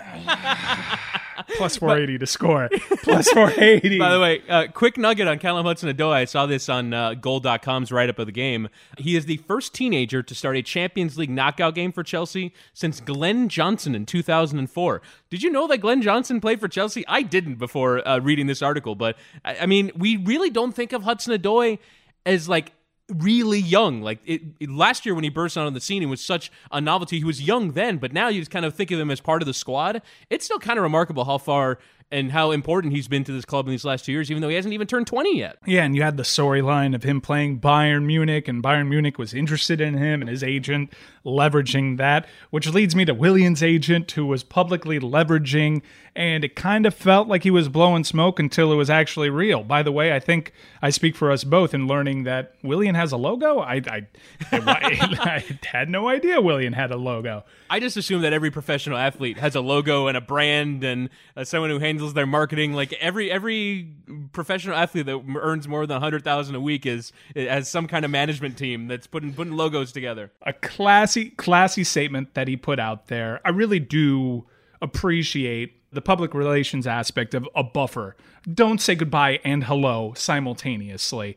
Plus 1.56 1.76
480 1.76 2.18
to 2.18 2.26
score. 2.26 2.68
Plus 3.02 3.30
480. 3.30 3.98
By 3.98 4.12
the 4.12 4.20
way, 4.20 4.42
uh, 4.48 4.66
quick 4.72 4.96
nugget 4.98 5.26
on 5.26 5.38
Callum 5.38 5.66
Hudson-Odoi. 5.66 6.12
I 6.12 6.24
saw 6.24 6.46
this 6.46 6.68
on 6.68 6.92
uh, 6.92 7.14
Goal.com's 7.14 7.90
write-up 7.90 8.18
of 8.18 8.26
the 8.26 8.32
game. 8.32 8.68
He 8.98 9.16
is 9.16 9.26
the 9.26 9.38
first 9.38 9.74
teenager 9.74 10.22
to 10.22 10.34
start 10.34 10.56
a 10.56 10.62
Champions 10.62 11.18
League 11.18 11.30
knockout 11.30 11.74
game 11.74 11.92
for 11.92 12.02
Chelsea 12.02 12.52
since 12.74 13.00
Glenn 13.00 13.48
Johnson 13.48 13.94
in 13.94 14.06
2004. 14.06 15.02
Did 15.30 15.42
you 15.42 15.50
know 15.50 15.66
that 15.66 15.78
Glenn 15.78 16.02
Johnson 16.02 16.40
played 16.40 16.60
for 16.60 16.68
Chelsea? 16.68 17.04
I 17.08 17.22
didn't 17.22 17.56
before 17.56 18.06
uh, 18.06 18.18
reading 18.18 18.46
this 18.46 18.62
article, 18.62 18.94
but 18.94 19.16
I, 19.44 19.60
I 19.60 19.66
mean, 19.66 19.90
we 19.96 20.16
really 20.16 20.50
don't 20.50 20.72
think 20.72 20.92
of 20.92 21.02
Hudson-Odoi 21.02 21.78
as 22.26 22.48
like 22.48 22.72
really 23.10 23.60
young. 23.60 24.02
Like 24.02 24.20
it, 24.24 24.42
it, 24.58 24.70
last 24.70 25.04
year 25.04 25.14
when 25.14 25.24
he 25.24 25.30
burst 25.30 25.56
onto 25.56 25.72
the 25.72 25.80
scene, 25.80 26.02
he 26.02 26.06
was 26.06 26.20
such 26.20 26.50
a 26.70 26.80
novelty. 26.80 27.18
He 27.18 27.24
was 27.24 27.42
young 27.42 27.72
then, 27.72 27.98
but 27.98 28.12
now 28.12 28.28
you 28.28 28.40
just 28.40 28.50
kind 28.50 28.64
of 28.64 28.74
think 28.74 28.90
of 28.90 28.98
him 28.98 29.10
as 29.10 29.20
part 29.20 29.42
of 29.42 29.46
the 29.46 29.54
squad. 29.54 30.02
It's 30.28 30.44
still 30.44 30.58
kind 30.58 30.78
of 30.78 30.82
remarkable 30.82 31.24
how 31.24 31.38
far 31.38 31.78
and 32.12 32.32
how 32.32 32.50
important 32.50 32.92
he's 32.92 33.08
been 33.08 33.22
to 33.24 33.32
this 33.32 33.44
club 33.44 33.66
in 33.66 33.70
these 33.70 33.84
last 33.84 34.04
two 34.04 34.12
years, 34.12 34.30
even 34.30 34.42
though 34.42 34.48
he 34.48 34.56
hasn't 34.56 34.74
even 34.74 34.86
turned 34.86 35.06
20 35.06 35.38
yet. 35.38 35.56
Yeah, 35.66 35.84
and 35.84 35.94
you 35.94 36.02
had 36.02 36.16
the 36.16 36.24
storyline 36.24 36.94
of 36.94 37.04
him 37.04 37.20
playing 37.20 37.60
Bayern 37.60 38.04
Munich, 38.04 38.48
and 38.48 38.62
Bayern 38.62 38.88
Munich 38.88 39.18
was 39.18 39.32
interested 39.32 39.80
in 39.80 39.96
him 39.96 40.20
and 40.20 40.28
his 40.28 40.42
agent 40.42 40.92
leveraging 41.24 41.98
that, 41.98 42.26
which 42.50 42.68
leads 42.68 42.96
me 42.96 43.04
to 43.04 43.14
Willian's 43.14 43.62
agent, 43.62 44.10
who 44.12 44.26
was 44.26 44.42
publicly 44.42 44.98
leveraging, 44.98 45.82
and 46.16 46.44
it 46.44 46.56
kind 46.56 46.86
of 46.86 46.94
felt 46.94 47.28
like 47.28 47.42
he 47.42 47.50
was 47.50 47.68
blowing 47.68 48.04
smoke 48.04 48.38
until 48.40 48.72
it 48.72 48.76
was 48.76 48.90
actually 48.90 49.30
real. 49.30 49.62
By 49.62 49.82
the 49.82 49.92
way, 49.92 50.14
I 50.14 50.20
think 50.20 50.52
I 50.82 50.90
speak 50.90 51.14
for 51.14 51.30
us 51.30 51.44
both 51.44 51.74
in 51.74 51.86
learning 51.86 52.24
that 52.24 52.54
Willian 52.62 52.94
has 52.94 53.12
a 53.12 53.16
logo. 53.16 53.58
I, 53.60 53.82
I, 53.86 54.06
I 54.52 55.44
had 55.64 55.88
no 55.88 56.08
idea 56.08 56.40
Willian 56.40 56.72
had 56.72 56.90
a 56.90 56.96
logo. 56.96 57.44
I 57.68 57.78
just 57.78 57.96
assume 57.96 58.22
that 58.22 58.32
every 58.32 58.50
professional 58.50 58.98
athlete 58.98 59.38
has 59.38 59.54
a 59.54 59.60
logo 59.60 60.08
and 60.08 60.16
a 60.16 60.20
brand 60.20 60.82
and 60.82 61.10
uh, 61.36 61.44
someone 61.44 61.70
who 61.70 61.78
handles 61.78 61.99
their 62.14 62.26
marketing. 62.26 62.72
Like 62.72 62.92
every 62.94 63.30
every 63.30 63.88
professional 64.32 64.76
athlete 64.76 65.06
that 65.06 65.22
earns 65.36 65.68
more 65.68 65.86
than 65.86 65.96
a 65.96 66.00
hundred 66.00 66.24
thousand 66.24 66.54
a 66.54 66.60
week 66.60 66.86
is 66.86 67.12
has 67.34 67.70
some 67.70 67.86
kind 67.86 68.04
of 68.04 68.10
management 68.10 68.56
team 68.56 68.88
that's 68.88 69.06
putting 69.06 69.32
putting 69.32 69.54
logos 69.54 69.92
together. 69.92 70.32
A 70.42 70.52
classy 70.52 71.30
classy 71.30 71.84
statement 71.84 72.34
that 72.34 72.48
he 72.48 72.56
put 72.56 72.78
out 72.78 73.08
there. 73.08 73.40
I 73.44 73.50
really 73.50 73.80
do 73.80 74.46
appreciate 74.82 75.76
the 75.92 76.00
public 76.00 76.34
relations 76.34 76.86
aspect 76.86 77.34
of 77.34 77.48
a 77.54 77.62
buffer. 77.62 78.16
Don't 78.52 78.80
say 78.80 78.94
goodbye 78.94 79.40
and 79.44 79.64
hello 79.64 80.12
simultaneously. 80.16 81.36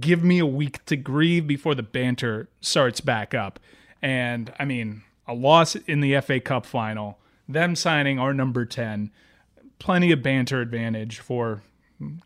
Give 0.00 0.22
me 0.22 0.38
a 0.38 0.46
week 0.46 0.84
to 0.86 0.96
grieve 0.96 1.46
before 1.46 1.74
the 1.74 1.82
banter 1.82 2.48
starts 2.60 3.00
back 3.00 3.34
up. 3.34 3.58
And 4.02 4.52
I 4.58 4.64
mean, 4.64 5.02
a 5.26 5.34
loss 5.34 5.74
in 5.74 6.00
the 6.00 6.20
FA 6.20 6.40
Cup 6.40 6.64
final, 6.64 7.18
them 7.48 7.74
signing 7.76 8.18
our 8.18 8.32
number 8.32 8.64
10, 8.64 9.10
plenty 9.78 10.12
of 10.12 10.22
banter 10.22 10.60
advantage 10.60 11.18
for 11.18 11.62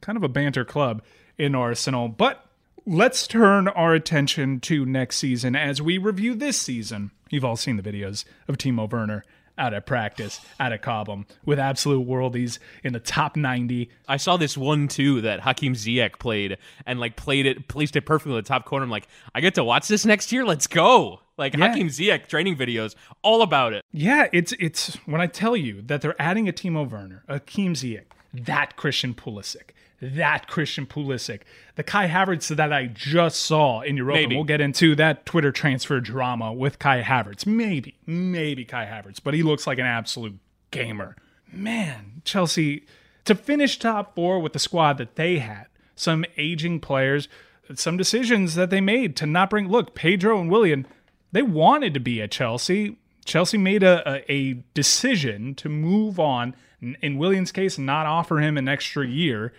kind 0.00 0.16
of 0.16 0.22
a 0.22 0.28
banter 0.28 0.64
club 0.64 1.02
in 1.38 1.54
Arsenal. 1.54 2.08
But 2.08 2.44
let's 2.86 3.26
turn 3.26 3.68
our 3.68 3.94
attention 3.94 4.60
to 4.60 4.84
next 4.84 5.16
season 5.18 5.56
as 5.56 5.80
we 5.80 5.98
review 5.98 6.34
this 6.34 6.60
season. 6.60 7.10
You've 7.30 7.44
all 7.44 7.56
seen 7.56 7.76
the 7.76 7.82
videos 7.82 8.24
of 8.48 8.58
Timo 8.58 8.90
Werner 8.90 9.24
out 9.58 9.74
of 9.74 9.86
practice, 9.86 10.40
out 10.58 10.72
of 10.72 10.80
Cobham, 10.80 11.26
with 11.44 11.58
absolute 11.58 12.06
worldies 12.06 12.58
in 12.82 12.92
the 12.92 13.00
top 13.00 13.36
90. 13.36 13.90
I 14.08 14.16
saw 14.16 14.36
this 14.36 14.56
one 14.56 14.88
too 14.88 15.20
that 15.22 15.40
Hakim 15.40 15.74
Ziyech 15.74 16.18
played 16.18 16.58
and 16.86 16.98
like 17.00 17.16
played 17.16 17.46
it, 17.46 17.68
placed 17.68 17.96
it 17.96 18.06
perfectly 18.06 18.32
in 18.32 18.42
the 18.42 18.48
top 18.48 18.64
corner. 18.64 18.84
I'm 18.84 18.90
like, 18.90 19.08
I 19.34 19.40
get 19.40 19.54
to 19.56 19.64
watch 19.64 19.88
this 19.88 20.04
next 20.06 20.32
year. 20.32 20.44
Let's 20.44 20.66
go. 20.66 21.20
Like 21.38 21.56
yeah. 21.56 21.68
Hakim 21.68 21.88
Ziyech 21.88 22.26
training 22.28 22.56
videos, 22.56 22.94
all 23.22 23.42
about 23.42 23.72
it. 23.72 23.84
Yeah, 23.92 24.28
it's 24.32 24.52
it's 24.60 24.94
when 25.06 25.20
I 25.20 25.26
tell 25.26 25.56
you 25.56 25.82
that 25.82 26.00
they're 26.00 26.20
adding 26.20 26.48
a 26.48 26.52
Timo 26.52 26.88
Werner, 26.88 27.24
a 27.28 27.34
Hakim 27.34 27.74
Ziyech, 27.74 28.04
that 28.34 28.76
Christian 28.76 29.14
Pulisic, 29.14 29.70
that 30.02 30.48
Christian 30.48 30.84
Pulisic, 30.84 31.42
the 31.76 31.84
Kai 31.84 32.08
Havertz 32.08 32.54
that 32.54 32.72
I 32.72 32.86
just 32.86 33.40
saw 33.40 33.82
in 33.82 33.96
Europa. 33.96 34.20
Maybe. 34.20 34.34
We'll 34.34 34.44
get 34.44 34.60
into 34.60 34.96
that 34.96 35.24
Twitter 35.24 35.52
transfer 35.52 36.00
drama 36.00 36.52
with 36.52 36.80
Kai 36.80 37.02
Havertz. 37.02 37.46
Maybe, 37.46 37.94
maybe 38.04 38.64
Kai 38.64 38.84
Havertz, 38.84 39.20
but 39.22 39.32
he 39.32 39.42
looks 39.42 39.66
like 39.66 39.78
an 39.78 39.86
absolute 39.86 40.38
gamer. 40.72 41.16
Man, 41.52 42.22
Chelsea 42.24 42.84
to 43.24 43.36
finish 43.36 43.78
top 43.78 44.16
four 44.16 44.40
with 44.40 44.52
the 44.52 44.58
squad 44.58 44.98
that 44.98 45.14
they 45.14 45.38
had, 45.38 45.66
some 45.94 46.24
aging 46.36 46.80
players, 46.80 47.28
some 47.74 47.96
decisions 47.96 48.56
that 48.56 48.70
they 48.70 48.80
made 48.80 49.14
to 49.16 49.26
not 49.26 49.50
bring. 49.50 49.68
Look, 49.68 49.94
Pedro 49.94 50.40
and 50.40 50.50
Willian 50.50 50.86
they 51.30 51.42
wanted 51.42 51.94
to 51.94 52.00
be 52.00 52.20
at 52.20 52.30
Chelsea. 52.30 52.98
Chelsea 53.24 53.56
made 53.56 53.82
a, 53.82 54.02
a, 54.06 54.32
a 54.32 54.52
decision 54.74 55.54
to 55.54 55.68
move 55.68 56.20
on, 56.20 56.54
in 56.80 57.16
Willian's 57.16 57.52
case, 57.52 57.78
not 57.78 58.04
offer 58.04 58.40
him 58.40 58.58
an 58.58 58.68
extra 58.68 59.06
year 59.06 59.52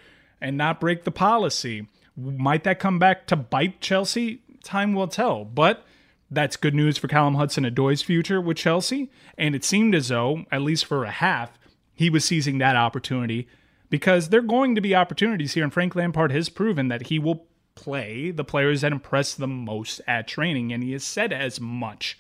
and 0.44 0.58
not 0.58 0.80
break 0.80 1.04
the 1.04 1.12
policy. 1.12 1.88
Might 2.16 2.64
that 2.66 2.78
come 2.78 3.00
back 3.00 3.26
to 3.28 3.36
bite 3.36 3.82
Chelsea? 3.82 4.44
Time 4.64 4.94
will 4.94 5.08
tell. 5.08 5.46
But 5.46 5.84
that's 6.30 6.58
good 6.58 6.76
news 6.76 6.98
for 6.98 7.08
Callum 7.08 7.36
Hudson-Odoi's 7.36 8.04
future 8.04 8.40
with 8.40 8.58
Chelsea. 8.58 9.10
And 9.38 9.56
it 9.56 9.64
seemed 9.64 9.96
as 9.96 10.10
though, 10.10 10.46
at 10.52 10.62
least 10.62 10.86
for 10.86 11.04
a 11.06 11.12
half, 11.12 11.58
he 11.96 12.10
was 12.10 12.26
seizing 12.26 12.58
that 12.60 12.76
opportunity 12.76 13.48
because 13.90 14.30
there 14.30 14.40
are 14.40 14.44
going 14.44 14.76
to 14.76 14.82
be 14.82 14.94
opportunities 14.94 15.54
here. 15.54 15.64
And 15.64 15.74
Frank 15.74 15.96
Lampard 15.96 16.32
has 16.32 16.50
proven 16.50 16.90
that 16.90 17.08
he 17.08 17.18
will 17.18 17.48
play 17.76 18.32
the 18.32 18.44
players 18.44 18.82
that 18.82 18.92
impress 18.92 19.34
the 19.34 19.48
most 19.48 20.02
at 20.08 20.28
training, 20.28 20.72
and 20.72 20.84
he 20.84 20.92
has 20.92 21.04
said 21.04 21.34
as 21.34 21.60
much. 21.60 22.18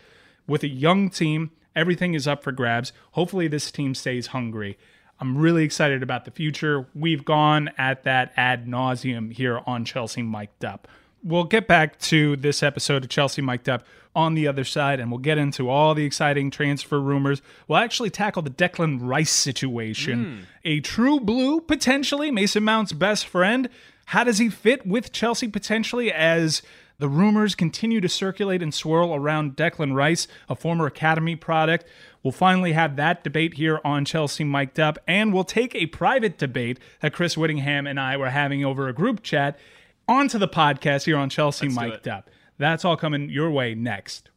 With 0.47 0.63
a 0.63 0.67
young 0.67 1.09
team, 1.09 1.51
everything 1.75 2.13
is 2.13 2.27
up 2.27 2.43
for 2.43 2.51
grabs. 2.51 2.91
Hopefully, 3.11 3.47
this 3.47 3.71
team 3.71 3.95
stays 3.95 4.27
hungry. 4.27 4.77
I'm 5.23 5.37
really 5.37 5.63
excited 5.63 6.03
about 6.03 6.25
the 6.25 6.31
future. 6.31 6.85
We've 6.93 7.23
gone 7.23 7.69
at 7.77 8.03
that 8.03 8.33
ad 8.35 8.67
nauseum 8.67 9.31
here 9.31 9.61
on 9.65 9.85
Chelsea 9.85 10.21
Mic'd 10.21 10.65
Up. 10.65 10.85
We'll 11.23 11.45
get 11.45 11.65
back 11.65 11.97
to 11.99 12.35
this 12.35 12.61
episode 12.61 13.05
of 13.05 13.09
Chelsea 13.09 13.41
Mic'd 13.41 13.69
Up 13.69 13.85
on 14.13 14.33
the 14.33 14.49
other 14.49 14.65
side, 14.65 14.99
and 14.99 15.09
we'll 15.09 15.19
get 15.19 15.37
into 15.37 15.69
all 15.69 15.95
the 15.95 16.03
exciting 16.03 16.51
transfer 16.51 16.99
rumors. 16.99 17.41
We'll 17.69 17.77
actually 17.77 18.09
tackle 18.09 18.41
the 18.41 18.49
Declan 18.49 18.99
Rice 19.01 19.31
situation. 19.31 20.25
Mm. 20.25 20.39
A 20.65 20.79
true 20.81 21.21
blue, 21.21 21.61
potentially, 21.61 22.29
Mason 22.29 22.65
Mount's 22.65 22.91
best 22.91 23.25
friend, 23.25 23.69
how 24.07 24.25
does 24.25 24.39
he 24.39 24.49
fit 24.49 24.85
with 24.85 25.13
Chelsea 25.13 25.47
potentially 25.47 26.11
as 26.11 26.61
the 27.03 27.09
rumors 27.09 27.53
continue 27.53 27.99
to 27.99 28.07
circulate 28.07 28.63
and 28.63 28.73
swirl 28.73 29.13
around 29.13 29.57
Declan 29.57 29.93
Rice, 29.93 30.25
a 30.47 30.55
former 30.55 30.85
Academy 30.85 31.35
product? 31.35 31.83
We'll 32.23 32.31
finally 32.31 32.71
have 32.71 32.95
that 32.95 33.25
debate 33.25 33.55
here 33.55 33.81
on 33.83 34.05
Chelsea 34.05 34.45
Mic'd 34.45 34.79
Up, 34.79 34.97
and 35.05 35.33
we'll 35.33 35.43
take 35.43 35.75
a 35.75 35.87
private 35.87 36.37
debate 36.37 36.79
that 37.01 37.11
Chris 37.11 37.35
Whittingham 37.35 37.87
and 37.87 37.99
I 37.99 38.15
were 38.15 38.29
having 38.29 38.63
over 38.63 38.87
a 38.87 38.93
group 38.93 39.21
chat 39.21 39.59
onto 40.07 40.37
the 40.37 40.47
podcast 40.47 41.03
here 41.03 41.17
on 41.17 41.29
Chelsea 41.29 41.67
Let's 41.67 41.75
Mic'd 41.75 42.07
Up. 42.07 42.29
That's 42.57 42.85
all 42.85 42.95
coming 42.95 43.29
your 43.29 43.51
way 43.51 43.75
next. 43.75 44.29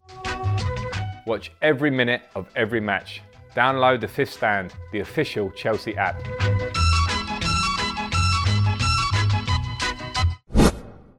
Watch 1.25 1.53
every 1.63 1.93
minute 1.93 2.23
of 2.35 2.49
every 2.57 2.81
match. 2.81 3.23
Download 3.55 4.01
the 4.01 4.09
Fifth 4.09 4.33
Stand, 4.33 4.75
the 4.91 4.99
official 4.99 5.53
Chelsea 5.53 5.97
app. 5.97 6.21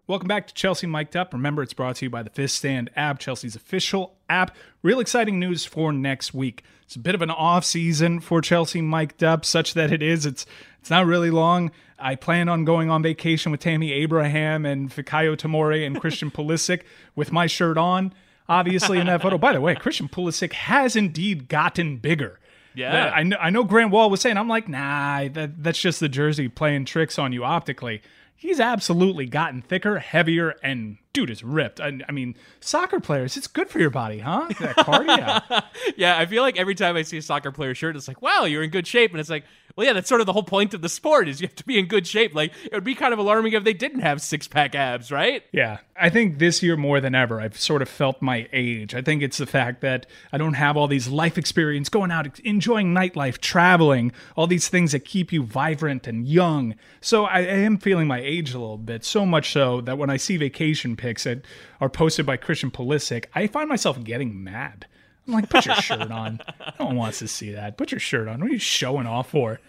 Welcome 0.07 0.29
back 0.29 0.47
to 0.47 0.53
Chelsea 0.53 0.87
Mic'd 0.87 1.17
Up. 1.17 1.33
Remember, 1.33 1.61
it's 1.61 1.73
brought 1.73 1.97
to 1.97 2.05
you 2.05 2.09
by 2.09 2.23
the 2.23 2.29
Fifth 2.29 2.51
Stand 2.51 2.89
app, 2.95 3.19
Chelsea's 3.19 3.57
official 3.57 4.15
app. 4.29 4.55
Real 4.81 5.01
exciting 5.01 5.37
news 5.37 5.65
for 5.65 5.91
next 5.91 6.33
week. 6.33 6.63
It's 6.83 6.95
a 6.95 6.99
bit 6.99 7.13
of 7.13 7.21
an 7.21 7.29
off 7.29 7.65
season 7.65 8.21
for 8.21 8.39
Chelsea 8.39 8.81
Mic'd 8.81 9.21
Up, 9.21 9.43
such 9.43 9.73
that 9.73 9.91
it 9.91 10.01
is. 10.01 10.25
It's 10.25 10.45
it's 10.79 10.89
not 10.89 11.05
really 11.05 11.29
long. 11.29 11.71
I 11.99 12.15
plan 12.15 12.47
on 12.47 12.63
going 12.63 12.89
on 12.89 13.03
vacation 13.03 13.51
with 13.51 13.59
Tammy 13.59 13.91
Abraham 13.91 14.65
and 14.65 14.89
Fikayo 14.89 15.35
Tomori 15.35 15.85
and 15.85 15.99
Christian 15.99 16.31
Pulisic 16.33 16.83
with 17.13 17.33
my 17.33 17.45
shirt 17.45 17.77
on, 17.77 18.13
obviously 18.47 18.99
in 18.99 19.07
that 19.07 19.21
photo. 19.21 19.37
By 19.37 19.51
the 19.51 19.59
way, 19.59 19.75
Christian 19.75 20.07
Pulisic 20.07 20.53
has 20.53 20.95
indeed 20.95 21.49
gotten 21.49 21.97
bigger. 21.97 22.39
Yeah, 22.73 23.11
I 23.13 23.23
know. 23.23 23.37
I 23.41 23.49
know. 23.49 23.65
Grant 23.65 23.91
Wahl 23.91 24.09
was 24.09 24.21
saying, 24.21 24.37
I'm 24.37 24.47
like, 24.47 24.69
nah, 24.69 25.27
that, 25.27 25.61
that's 25.61 25.81
just 25.81 25.99
the 25.99 26.07
jersey 26.07 26.47
playing 26.47 26.85
tricks 26.85 27.19
on 27.19 27.33
you 27.33 27.43
optically 27.43 28.01
he's 28.37 28.59
absolutely 28.59 29.25
gotten 29.25 29.61
thicker, 29.61 29.99
heavier, 29.99 30.55
and 30.63 30.97
dude 31.11 31.29
is 31.29 31.43
ripped. 31.43 31.81
I, 31.81 31.99
I 32.07 32.11
mean, 32.11 32.35
soccer 32.59 32.99
players, 32.99 33.35
it's 33.35 33.47
good 33.47 33.69
for 33.69 33.79
your 33.79 33.89
body, 33.89 34.19
huh? 34.19 34.47
That 34.59 34.75
cardio. 34.77 35.63
yeah, 35.97 36.17
I 36.17 36.25
feel 36.27 36.43
like 36.43 36.57
every 36.57 36.75
time 36.75 36.95
I 36.95 37.01
see 37.01 37.17
a 37.17 37.21
soccer 37.21 37.51
player 37.51 37.73
shirt, 37.73 37.95
it's 37.95 38.07
like, 38.07 38.21
wow, 38.21 38.45
you're 38.45 38.63
in 38.63 38.69
good 38.69 38.87
shape, 38.87 39.11
and 39.11 39.19
it's 39.19 39.29
like, 39.29 39.43
well, 39.77 39.85
yeah, 39.85 39.93
that's 39.93 40.09
sort 40.09 40.21
of 40.21 40.25
the 40.25 40.33
whole 40.33 40.43
point 40.43 40.73
of 40.73 40.81
the 40.81 40.89
sport 40.89 41.29
is 41.29 41.39
you 41.39 41.47
have 41.47 41.55
to 41.55 41.63
be 41.63 41.77
in 41.77 41.85
good 41.85 42.07
shape. 42.07 42.33
Like 42.33 42.51
it 42.65 42.73
would 42.73 42.83
be 42.83 42.95
kind 42.95 43.13
of 43.13 43.19
alarming 43.19 43.53
if 43.53 43.63
they 43.63 43.73
didn't 43.73 43.99
have 43.99 44.21
six 44.23 44.47
pack 44.47 44.73
abs, 44.73 45.11
right? 45.11 45.43
Yeah, 45.51 45.77
I 45.95 46.09
think 46.09 46.39
this 46.39 46.63
year 46.63 46.75
more 46.75 46.99
than 46.99 47.13
ever, 47.13 47.39
I've 47.39 47.59
sort 47.59 47.83
of 47.83 47.87
felt 47.87 48.19
my 48.19 48.49
age. 48.51 48.95
I 48.95 49.03
think 49.03 49.21
it's 49.21 49.37
the 49.37 49.45
fact 49.45 49.81
that 49.81 50.07
I 50.33 50.39
don't 50.39 50.55
have 50.55 50.77
all 50.77 50.87
these 50.87 51.07
life 51.07 51.37
experience, 51.37 51.89
going 51.89 52.09
out, 52.09 52.39
enjoying 52.39 52.91
nightlife, 52.91 53.37
traveling, 53.37 54.13
all 54.35 54.47
these 54.47 54.67
things 54.67 54.93
that 54.93 55.05
keep 55.05 55.31
you 55.31 55.43
vibrant 55.43 56.07
and 56.07 56.27
young. 56.27 56.73
So 56.99 57.25
I, 57.25 57.41
am 57.41 57.77
feeling 57.77 58.07
my 58.07 58.19
age 58.19 58.55
a 58.55 58.59
little 58.59 58.79
bit. 58.79 59.05
So 59.05 59.27
much 59.27 59.51
so 59.51 59.81
that 59.81 59.99
when 59.99 60.09
I 60.09 60.17
see 60.17 60.37
vacation 60.37 60.95
pics 60.95 61.25
that 61.25 61.45
are 61.79 61.89
posted 61.89 62.25
by 62.25 62.37
Christian 62.37 62.71
Pulisic, 62.71 63.25
I 63.35 63.45
find 63.45 63.69
myself 63.69 64.03
getting 64.03 64.43
mad. 64.43 64.87
I'm 65.27 65.33
like, 65.33 65.49
put 65.49 65.65
your 65.65 65.75
shirt 65.81 66.11
on. 66.11 66.39
No 66.79 66.87
one 66.87 66.95
wants 66.95 67.19
to 67.19 67.27
see 67.27 67.51
that. 67.51 67.77
Put 67.77 67.91
your 67.91 67.99
shirt 67.99 68.27
on. 68.27 68.39
What 68.39 68.49
are 68.49 68.53
you 68.53 68.59
showing 68.59 69.07
off 69.07 69.29
for? 69.29 69.59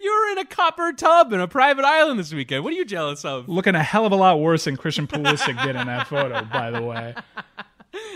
You 0.00 0.12
were 0.12 0.32
in 0.32 0.38
a 0.38 0.44
copper 0.44 0.92
tub 0.92 1.32
in 1.32 1.40
a 1.40 1.46
private 1.46 1.84
island 1.84 2.18
this 2.18 2.32
weekend. 2.32 2.64
What 2.64 2.72
are 2.72 2.76
you 2.76 2.84
jealous 2.84 3.24
of? 3.24 3.48
Looking 3.48 3.74
a 3.74 3.82
hell 3.82 4.06
of 4.06 4.12
a 4.12 4.16
lot 4.16 4.40
worse 4.40 4.64
than 4.64 4.76
Christian 4.76 5.06
Pulisic 5.06 5.62
did 5.64 5.76
in 5.76 5.86
that 5.86 6.08
photo, 6.08 6.42
by 6.44 6.70
the 6.70 6.82
way. 6.82 7.14